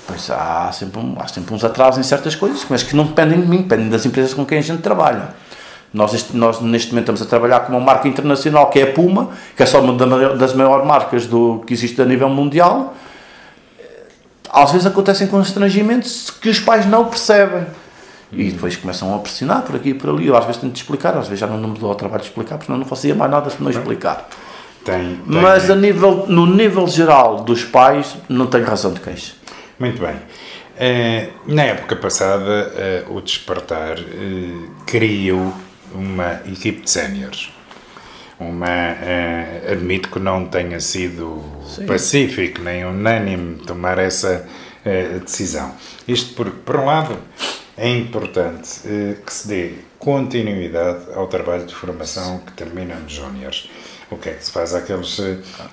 Pois 0.06 0.30
há 0.30 0.72
sempre, 0.72 1.00
um, 1.00 1.16
há 1.18 1.28
sempre 1.28 1.54
uns 1.54 1.64
atrasos 1.64 2.00
em 2.00 2.04
certas 2.04 2.36
coisas, 2.36 2.66
mas 2.70 2.84
que 2.84 2.96
não 2.96 3.06
dependem 3.06 3.40
de 3.40 3.48
mim, 3.48 3.62
dependem 3.62 3.90
das 3.90 4.06
empresas 4.06 4.34
com 4.34 4.46
quem 4.46 4.58
a 4.58 4.62
gente 4.62 4.82
trabalha. 4.82 5.30
Nós, 5.94 6.34
nós, 6.34 6.60
neste 6.60 6.90
momento, 6.90 7.04
estamos 7.04 7.22
a 7.22 7.26
trabalhar 7.26 7.62
com 7.62 7.74
uma 7.74 7.80
marca 7.80 8.08
internacional 8.08 8.70
que 8.70 8.80
é 8.80 8.84
a 8.84 8.92
Puma, 8.92 9.30
que 9.56 9.62
é 9.62 9.66
só 9.66 9.80
uma 9.80 9.94
das 10.36 10.54
maiores 10.54 10.86
marcas 10.86 11.28
do, 11.28 11.64
que 11.68 11.74
existe 11.74 12.02
a 12.02 12.06
nível 12.06 12.28
mundial. 12.30 12.96
Às 14.52 14.72
vezes 14.72 14.88
acontecem 14.88 15.28
constrangimentos 15.28 16.32
que 16.32 16.50
os 16.50 16.60
pais 16.60 16.86
não 16.88 17.06
percebem. 17.06 17.66
E 18.32 18.52
depois 18.52 18.76
começam 18.76 19.14
a 19.14 19.20
pressionar 19.20 19.62
por 19.62 19.76
aqui 19.76 19.90
e 19.90 19.94
por 19.94 20.10
ali. 20.10 20.28
Eu 20.28 20.36
às 20.36 20.46
vezes 20.46 20.60
tento 20.60 20.76
explicar, 20.76 21.16
às 21.16 21.28
vezes 21.28 21.40
já 21.40 21.48
não 21.48 21.70
me 21.70 21.78
dou 21.78 21.90
ao 21.90 21.96
trabalho 21.96 22.22
de 22.22 22.30
explicar, 22.30 22.58
porque 22.58 22.72
não 22.72 22.84
fazia 22.86 23.14
mais 23.14 23.30
nada 23.30 23.50
se 23.52 23.62
não 23.62 23.70
explicar. 23.70 24.28
Tem, 24.84 25.16
tem, 25.16 25.20
Mas 25.26 25.70
a 25.70 25.76
nível, 25.76 26.26
no 26.28 26.48
nível 26.48 26.88
geral 26.88 27.38
dos 27.38 27.64
pais, 27.64 28.18
não 28.28 28.48
tenho 28.48 28.66
razão 28.66 28.92
de 28.92 29.00
queixa. 29.00 29.34
Muito 29.80 30.02
bem. 30.02 30.16
Uh, 30.74 31.54
na 31.54 31.64
época 31.64 31.96
passada, 31.96 33.06
uh, 33.08 33.16
o 33.16 33.22
Despertar 33.22 34.00
uh, 34.00 34.72
criou 34.86 35.54
uma 35.94 36.42
equipe 36.46 36.82
de 36.82 36.90
séniores. 36.90 37.50
Uma, 38.40 38.98
admito 39.72 40.10
que 40.10 40.20
não 40.20 40.46
tenha 40.46 40.80
sido 40.80 41.42
Sim. 41.66 41.86
pacífico 41.86 42.62
nem 42.62 42.84
unânime 42.84 43.60
tomar 43.60 44.00
essa 44.00 44.46
decisão. 45.22 45.74
Isto 46.06 46.34
porque, 46.34 46.58
por 46.66 46.78
um 46.78 46.86
lado, 46.86 47.18
é 47.78 47.88
importante 47.88 48.82
que 49.26 49.34
se 49.34 49.48
dê 49.48 49.74
continuidade 49.98 51.06
ao 51.14 51.28
trabalho 51.28 51.66
de 51.66 51.74
formação 51.74 52.40
que 52.40 52.52
termina 52.54 52.96
nos 52.96 53.14
júniores. 53.14 53.70
O 54.12 54.18
que 54.18 54.30
é 54.30 54.34
que 54.34 54.44
se 54.44 54.52
faz 54.52 54.74
àqueles 54.74 55.18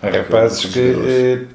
rapazes 0.01 0.67
que 0.67 1.49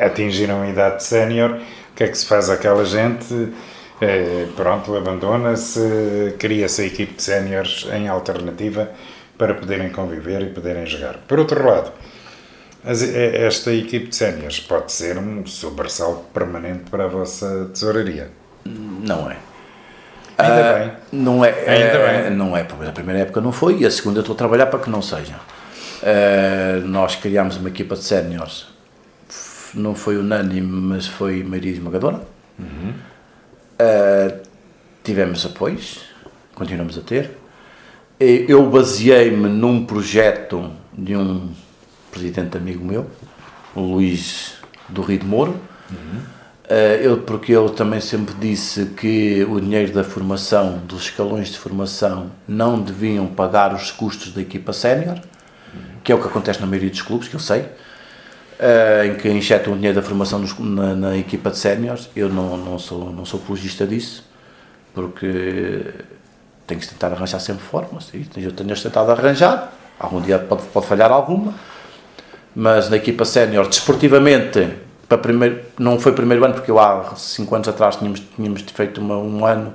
atingiram 0.00 0.62
a 0.62 0.68
idade 0.68 1.02
sénior? 1.02 1.60
O 1.92 1.94
que 1.94 2.04
é 2.04 2.08
que 2.08 2.16
se 2.16 2.26
faz 2.26 2.48
àquela 2.50 2.84
gente 2.84 3.52
é, 4.00 4.48
pronto, 4.56 4.96
abandona-se, 4.96 6.34
cria-se 6.36 6.82
a 6.82 6.86
equipe 6.86 7.14
de 7.14 7.22
séniores 7.22 7.86
em 7.92 8.08
alternativa 8.08 8.90
para 9.38 9.54
poderem 9.54 9.90
conviver 9.90 10.42
e 10.42 10.46
poderem 10.46 10.84
jogar. 10.86 11.18
Por 11.28 11.38
outro 11.38 11.64
lado, 11.64 11.92
é, 12.84 13.46
esta 13.46 13.72
equipe 13.72 14.08
de 14.08 14.16
séniores 14.16 14.58
pode 14.58 14.90
ser 14.90 15.18
um 15.18 15.46
sobressalto 15.46 16.24
permanente 16.34 16.90
para 16.90 17.04
a 17.04 17.06
vossa 17.06 17.70
tesouraria. 17.72 18.30
Não 18.64 19.30
é. 19.30 19.36
Ainda 20.36 20.60
uh, 20.60 20.78
bem. 20.78 20.92
Não 21.12 21.44
é, 21.44 21.50
Ainda 21.50 21.98
é, 21.98 22.22
bem. 22.22 22.36
Não 22.36 22.56
é, 22.56 22.64
porque 22.64 22.84
a 22.84 22.92
primeira 22.92 23.20
época 23.20 23.40
não 23.40 23.52
foi 23.52 23.78
e 23.78 23.86
a 23.86 23.90
segunda 23.90 24.18
eu 24.18 24.22
estou 24.22 24.34
a 24.34 24.38
trabalhar 24.38 24.66
para 24.66 24.80
que 24.80 24.90
não 24.90 25.00
seja. 25.00 25.36
Uh, 26.02 26.84
nós 26.88 27.14
criámos 27.14 27.56
uma 27.56 27.68
equipa 27.68 27.94
de 27.94 28.02
séniores, 28.02 28.66
não 29.74 29.94
foi 29.94 30.16
unânime, 30.16 30.60
mas 30.60 31.06
foi 31.06 31.42
maioria 31.42 31.72
esmagadora. 31.72 32.22
Uhum. 32.58 32.92
Uh, 33.80 34.40
tivemos 35.02 35.44
apoios, 35.44 36.00
continuamos 36.54 36.96
a 36.98 37.00
ter. 37.00 37.38
Eu 38.20 38.68
baseei-me 38.70 39.48
num 39.48 39.84
projeto 39.84 40.70
de 40.92 41.16
um 41.16 41.50
presidente 42.10 42.56
amigo 42.56 42.84
meu, 42.84 43.10
o 43.74 43.80
Luís 43.80 44.54
do 44.88 45.02
Rio 45.02 45.18
de 45.18 45.26
Moro, 45.26 45.56
uhum. 45.90 46.18
uh, 46.68 46.72
eu, 47.02 47.18
porque 47.18 47.52
eu 47.52 47.70
também 47.70 48.00
sempre 48.00 48.34
disse 48.34 48.86
que 48.96 49.44
o 49.44 49.60
dinheiro 49.60 49.92
da 49.92 50.04
formação, 50.04 50.78
dos 50.86 51.04
escalões 51.04 51.48
de 51.48 51.58
formação, 51.58 52.30
não 52.46 52.80
deviam 52.80 53.26
pagar 53.26 53.74
os 53.74 53.90
custos 53.90 54.32
da 54.32 54.40
equipa 54.40 54.72
sénior, 54.72 55.16
uhum. 55.16 55.80
que 56.04 56.12
é 56.12 56.14
o 56.14 56.20
que 56.20 56.28
acontece 56.28 56.60
na 56.60 56.66
maioria 56.66 56.90
dos 56.90 57.02
clubes, 57.02 57.26
que 57.26 57.34
eu 57.34 57.40
sei 57.40 57.66
uh, 58.62 59.06
em 59.06 59.14
que 59.16 59.28
injetam 59.28 59.72
o 59.72 59.76
dinheiro 59.76 60.00
da 60.00 60.06
formação 60.06 60.42
na, 60.60 60.94
na, 60.94 61.16
equipa 61.16 61.50
de 61.50 61.58
séniores. 61.58 62.08
Eu 62.14 62.28
não, 62.28 62.56
não, 62.56 62.78
sou, 62.78 63.12
não 63.12 63.24
sou 63.24 63.40
apologista 63.40 63.86
disso, 63.86 64.24
porque 64.94 65.82
tem 66.66 66.78
que 66.78 66.88
tentar 66.88 67.08
arranjar 67.08 67.40
sempre 67.40 67.64
formas. 67.64 68.10
E 68.14 68.44
eu 68.44 68.52
tenho 68.52 68.80
tentado 68.80 69.10
arranjar, 69.10 69.72
algum 69.98 70.20
dia 70.20 70.38
pode, 70.38 70.62
pode 70.66 70.86
falhar 70.86 71.10
alguma, 71.10 71.54
mas 72.54 72.88
na 72.88 72.96
equipa 72.96 73.24
sénior, 73.24 73.68
desportivamente, 73.68 74.68
para 75.08 75.18
primeiro, 75.18 75.60
não 75.78 75.98
foi 75.98 76.12
primeiro 76.12 76.44
ano, 76.44 76.54
porque 76.54 76.70
eu 76.70 76.78
há 76.78 77.14
5 77.16 77.54
anos 77.54 77.68
atrás 77.68 77.96
tínhamos, 77.96 78.22
tínhamos 78.36 78.62
feito 78.62 79.00
uma, 79.00 79.16
um 79.16 79.44
ano, 79.44 79.74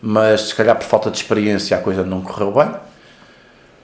mas 0.00 0.48
se 0.48 0.54
calhar 0.54 0.76
por 0.76 0.84
falta 0.84 1.10
de 1.10 1.16
experiência 1.16 1.76
a 1.76 1.80
coisa 1.80 2.04
não 2.04 2.22
correu 2.22 2.52
bem 2.52 2.72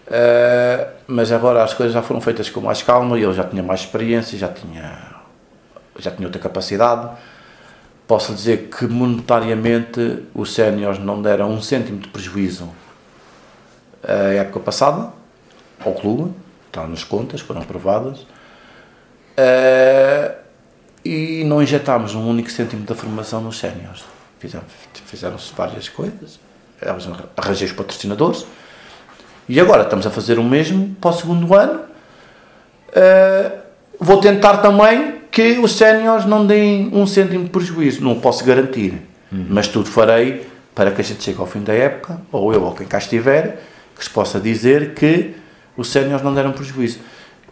Uh, 0.08 0.90
mas 1.06 1.30
agora 1.30 1.62
as 1.62 1.74
coisas 1.74 1.92
já 1.92 2.00
foram 2.00 2.20
feitas 2.20 2.48
com 2.48 2.62
mais 2.62 2.82
calma 2.82 3.18
e 3.18 3.22
eu 3.22 3.34
já 3.34 3.44
tinha 3.44 3.62
mais 3.62 3.80
experiência, 3.80 4.38
já 4.38 4.48
tinha, 4.48 4.98
já 5.98 6.10
tinha 6.10 6.26
outra 6.26 6.40
capacidade. 6.40 7.10
Posso 8.06 8.32
dizer 8.34 8.70
que 8.70 8.86
monetariamente 8.86 10.24
os 10.34 10.54
séniores 10.54 10.98
não 10.98 11.20
deram 11.20 11.50
um 11.50 11.60
cêntimo 11.60 11.98
de 11.98 12.08
prejuízo 12.08 12.70
a 14.02 14.34
época 14.34 14.60
passada 14.60 15.12
ao 15.84 15.92
clube, 15.92 16.32
está 16.66 16.86
nas 16.86 17.04
contas, 17.04 17.42
foram 17.42 17.60
aprovadas. 17.60 18.20
Uh, 19.38 20.34
e 21.04 21.44
não 21.44 21.62
injetámos 21.62 22.14
um 22.14 22.28
único 22.28 22.50
cêntimo 22.50 22.84
da 22.84 22.94
formação 22.94 23.40
nos 23.40 23.58
séniores. 23.58 24.04
Fizeram-se 24.38 25.52
várias 25.54 25.88
coisas, 25.88 26.40
arranjei 27.36 27.66
os 27.66 27.72
patrocinadores 27.72 28.46
e 29.48 29.58
agora 29.58 29.82
estamos 29.82 30.06
a 30.06 30.10
fazer 30.10 30.38
o 30.38 30.44
mesmo 30.44 30.94
para 31.00 31.10
o 31.10 31.12
segundo 31.12 31.54
ano. 31.54 31.80
Uh, 32.90 33.58
vou 33.98 34.20
tentar 34.20 34.58
também 34.58 35.22
que 35.30 35.58
os 35.58 35.72
séniores 35.72 36.24
não 36.26 36.46
deem 36.46 36.90
um 36.92 37.06
cêntimo 37.06 37.44
de 37.44 37.50
prejuízo. 37.50 38.02
Não 38.02 38.20
posso 38.20 38.44
garantir, 38.44 38.94
uhum. 39.32 39.46
mas 39.48 39.68
tudo 39.68 39.88
farei 39.88 40.46
para 40.74 40.90
que 40.90 41.00
a 41.00 41.04
gente 41.04 41.22
chegue 41.22 41.40
ao 41.40 41.46
fim 41.46 41.60
da 41.60 41.72
época, 41.72 42.20
ou 42.30 42.52
eu 42.52 42.62
ou 42.62 42.74
quem 42.74 42.86
cá 42.86 42.98
estiver, 42.98 43.62
que 43.96 44.04
se 44.04 44.10
possa 44.10 44.38
dizer 44.38 44.94
que 44.94 45.34
os 45.76 45.88
séniores 45.90 46.22
não 46.22 46.34
deram 46.34 46.52
prejuízo. 46.52 47.00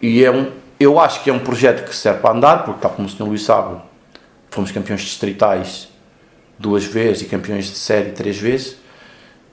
E 0.00 0.24
é 0.24 0.30
um, 0.30 0.50
eu 0.78 1.00
acho 1.00 1.24
que 1.24 1.30
é 1.30 1.32
um 1.32 1.38
projeto 1.38 1.88
que 1.88 1.94
serve 1.94 2.20
para 2.20 2.36
andar, 2.36 2.64
porque, 2.64 2.80
tal 2.80 2.90
como 2.90 3.08
o 3.08 3.10
Sr. 3.10 3.24
Luís 3.24 3.42
sabe, 3.42 3.80
fomos 4.50 4.70
campeões 4.70 5.00
distritais 5.00 5.88
duas 6.58 6.84
vezes 6.84 7.22
e 7.22 7.24
campeões 7.24 7.66
de 7.66 7.76
série 7.76 8.12
três 8.12 8.38
vezes, 8.38 8.76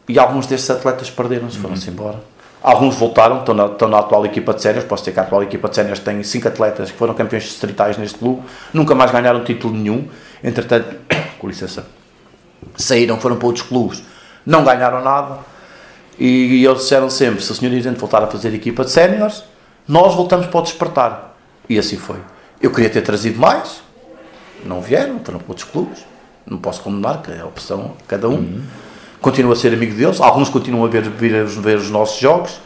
e 0.08 0.20
alguns 0.20 0.46
desses 0.46 0.70
atletas 0.70 1.10
perderam-se, 1.10 1.58
foram-se 1.58 1.88
uhum. 1.88 1.94
embora. 1.94 2.32
Alguns 2.64 2.95
voltaram, 2.95 3.39
estão 3.39 3.53
na, 3.53 3.66
estão 3.66 3.89
na 3.89 3.99
atual 3.99 4.26
equipa 4.26 4.53
de 4.53 4.61
séniores. 4.61 4.88
Posso 4.88 5.03
dizer 5.03 5.11
que 5.11 5.20
a 5.20 5.24
atual 5.24 5.43
equipa 5.43 5.68
de 5.68 5.76
séniores 5.76 5.99
tem 5.99 6.24
cinco 6.24 6.47
atletas 6.47 6.89
que 6.89 6.97
foram 6.97 7.14
campeões 7.14 7.43
distritais 7.43 7.97
neste 7.97 8.18
clube, 8.18 8.41
nunca 8.74 8.95
mais 8.95 9.11
ganharam 9.11 9.43
título 9.43 9.76
nenhum. 9.76 10.07
Entretanto, 10.41 10.95
com 11.38 11.47
licença, 11.49 11.86
saíram, 12.78 13.20
foram 13.20 13.36
para 13.36 13.47
outros 13.47 13.68
clubes, 13.68 14.01
não 14.45 14.64
ganharam 14.64 15.03
nada. 15.03 15.39
E, 16.18 16.61
e 16.61 16.66
eles 16.66 16.84
disseram 16.84 17.09
sempre: 17.09 17.43
se 17.43 17.51
o 17.51 17.55
senhor 17.55 17.70
dirigente 17.70 17.99
voltar 17.99 18.24
a 18.24 18.28
fazer 18.28 18.53
equipa 18.53 18.86
de 18.86 18.91
séniores, 18.91 19.43
nós 19.86 20.16
voltamos 20.16 20.47
para 20.47 20.59
o 20.59 20.64
despertar. 20.64 21.36
E 21.68 21.78
assim 21.78 21.97
foi. 21.97 22.20
Eu 22.61 22.72
queria 22.72 22.89
ter 22.89 23.01
trazido 23.01 23.38
mais, 23.38 23.82
não 24.64 24.82
vieram, 24.82 25.20
foram 25.20 25.39
para 25.39 25.49
outros 25.49 25.68
clubes. 25.70 26.05
Não 26.45 26.57
posso 26.57 26.82
condenar, 26.82 27.22
que 27.22 27.32
é 27.32 27.39
a 27.39 27.45
opção 27.45 27.93
cada 28.07 28.30
um. 28.30 28.36
Uhum. 28.36 28.64
Continuo 29.24 29.53
a 29.53 29.55
ser 29.55 29.74
amigo 29.74 29.95
deles, 29.95 30.19
alguns 30.19 30.49
continuam 30.49 30.84
a 30.84 30.89
ver, 30.89 31.03
vir, 31.03 31.45
ver 31.45 31.78
os 31.78 31.89
nossos 31.89 32.19
jogos. 32.19 32.59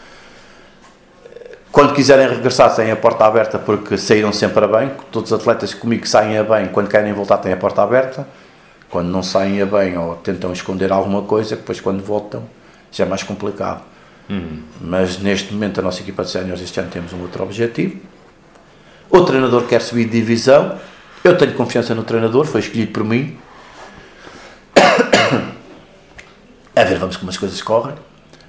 Quando 1.72 1.94
quiserem 1.94 2.28
regressar, 2.28 2.76
têm 2.76 2.90
a 2.90 2.96
porta 2.96 3.26
aberta 3.26 3.60
porque 3.60 3.96
saíram 3.96 4.34
sempre 4.34 4.66
a 4.66 4.68
bem. 4.68 4.92
Todos 5.12 5.32
os 5.32 5.40
atletas 5.40 5.76
comigo 5.76 6.08
saem 6.08 6.36
a 6.36 6.44
bem, 6.44 6.70
quando 6.70 6.90
querem 6.90 7.14
voltar, 7.14 7.38
têm 7.38 7.54
a 7.54 7.58
porta 7.58 7.84
aberta. 7.84 8.28
Quando 8.90 9.08
não 9.08 9.22
saem 9.22 9.62
a 9.62 9.68
bem 9.68 10.00
ou 10.00 10.16
tentam 10.16 10.52
esconder 10.52 10.92
alguma 10.92 11.22
coisa, 11.22 11.56
depois 11.56 11.80
quando 11.80 12.04
voltam 12.04 12.42
já 12.92 13.06
é 13.06 13.08
mais 13.08 13.22
complicado. 13.22 13.84
Uhum. 14.28 14.64
Mas 14.82 15.20
neste 15.20 15.54
momento 15.54 15.80
a 15.80 15.84
nossa 15.84 16.02
equipa 16.02 16.24
de 16.24 16.32
séniores 16.32 16.64
este 16.64 16.80
ano 16.80 16.90
temos 16.90 17.14
um 17.14 17.22
outro 17.22 17.44
objetivo. 17.44 17.98
O 19.12 19.22
treinador 19.22 19.68
quer 19.68 19.84
subir 19.84 20.06
de 20.06 20.20
divisão. 20.20 20.76
Eu 21.24 21.38
tenho 21.38 21.54
confiança 21.54 21.94
no 21.94 22.02
treinador, 22.02 22.48
foi 22.48 22.62
escolhido 22.62 22.92
por 22.92 23.04
mim. 23.04 23.38
A 26.78 26.84
ver, 26.84 27.00
vamos 27.00 27.18
como 27.18 27.30
as 27.30 27.38
coisas 27.38 27.62
correm. 27.62 27.96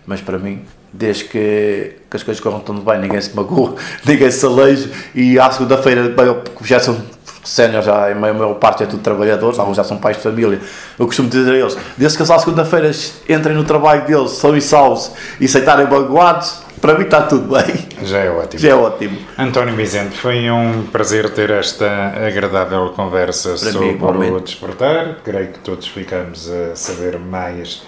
Mas 0.06 0.20
para 0.20 0.38
mim, 0.38 0.62
desde 0.92 1.24
que, 1.24 1.96
que 2.10 2.16
as 2.16 2.22
coisas 2.22 2.42
corram 2.42 2.60
tão 2.60 2.76
bem, 2.80 2.98
ninguém 2.98 3.20
se 3.20 3.34
magoa, 3.34 3.74
ninguém 4.04 4.30
se 4.30 4.44
aleja. 4.44 4.90
E 5.14 5.38
à 5.38 5.50
segunda-feira, 5.50 6.14
já 6.62 6.80
são 6.80 6.98
sénior 7.44 7.82
já, 7.82 8.10
a 8.10 8.14
maior 8.14 8.54
parte 8.54 8.82
é 8.82 8.86
tudo 8.86 9.02
trabalhadores, 9.02 9.58
alguns 9.58 9.76
já 9.76 9.84
são 9.84 9.96
pais 9.96 10.16
de 10.16 10.22
família. 10.22 10.60
Eu 10.98 11.06
costumo 11.06 11.28
dizer 11.28 11.50
a 11.52 11.56
eles, 11.56 11.76
desde 11.96 12.16
que 12.16 12.22
eles 12.22 12.30
à 12.30 12.38
segunda-feira 12.38 12.90
entrem 13.28 13.56
no 13.56 13.64
trabalho 13.64 14.06
deles, 14.06 14.32
são 14.32 14.56
e 14.56 14.60
salvos 14.60 15.12
e 15.40 15.46
aceitarem 15.46 15.86
magoados, 15.86 16.62
para 16.80 16.96
mim 16.96 17.04
está 17.04 17.22
tudo 17.22 17.56
bem. 17.56 17.88
Já 18.04 18.18
é 18.18 18.30
ótimo. 18.30 18.60
Já 18.60 18.68
é 18.68 18.74
ótimo. 18.74 19.18
António 19.38 19.74
Vicente, 19.74 20.16
foi 20.16 20.50
um 20.50 20.86
prazer 20.86 21.30
ter 21.30 21.50
esta 21.50 22.12
agradável 22.26 22.90
conversa 22.90 23.50
para 23.50 23.72
sobre 23.72 24.28
mim, 24.30 24.30
o 24.30 24.40
desportar. 24.40 25.16
Creio 25.24 25.48
que 25.48 25.58
todos 25.60 25.86
ficamos 25.88 26.50
a 26.50 26.76
saber 26.76 27.18
mais 27.18 27.82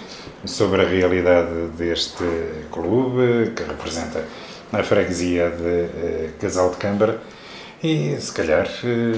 sobre 0.45 0.81
a 0.81 0.87
realidade 0.87 1.67
deste 1.77 2.23
clube, 2.71 3.51
que 3.55 3.63
representa 3.63 4.23
a 4.71 4.83
freguesia 4.83 5.49
de 5.49 5.63
uh, 5.63 6.33
Casal 6.39 6.71
de 6.71 6.77
Câmara 6.77 7.21
e 7.83 8.15
se 8.19 8.31
calhar, 8.31 8.67
eh, 8.83 9.13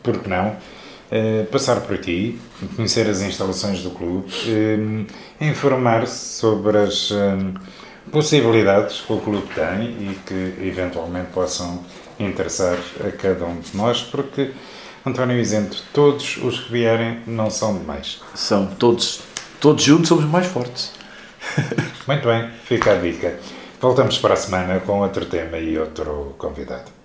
por 0.00 0.20
que 0.20 0.28
não, 0.28 0.56
eh, 1.10 1.44
passar 1.50 1.80
por 1.80 1.96
aqui, 1.96 2.40
conhecer 2.76 3.08
as 3.10 3.20
instalações 3.20 3.82
do 3.82 3.90
clube, 3.90 4.32
informar-se 5.40 6.38
sobre 6.38 6.78
as 6.78 7.12
possibilidades 8.12 9.00
que 9.00 9.12
o 9.12 9.18
clube 9.18 9.48
tem 9.54 9.88
e 9.88 10.18
que 10.24 10.64
eventualmente 10.64 11.32
possam 11.32 11.84
interessar 12.18 12.78
a 13.04 13.10
cada 13.10 13.44
um 13.46 13.58
de 13.58 13.76
nós, 13.76 14.02
porque, 14.02 14.52
António 15.04 15.36
Isento, 15.38 15.82
todos 15.92 16.36
os 16.36 16.60
que 16.60 16.72
vierem 16.72 17.20
não 17.26 17.50
são 17.50 17.76
demais. 17.76 18.20
São 18.36 18.66
todos, 18.66 19.22
todos 19.60 19.82
juntos 19.84 20.08
somos 20.08 20.24
mais 20.24 20.46
fortes. 20.46 20.92
Muito 22.06 22.26
bem, 22.26 22.50
fica 22.64 22.92
a 22.92 22.96
dica. 22.96 23.38
Voltamos 23.80 24.18
para 24.18 24.34
a 24.34 24.36
semana 24.36 24.80
com 24.80 25.00
outro 25.00 25.24
tema 25.26 25.58
e 25.58 25.78
outro 25.78 26.34
convidado. 26.38 26.99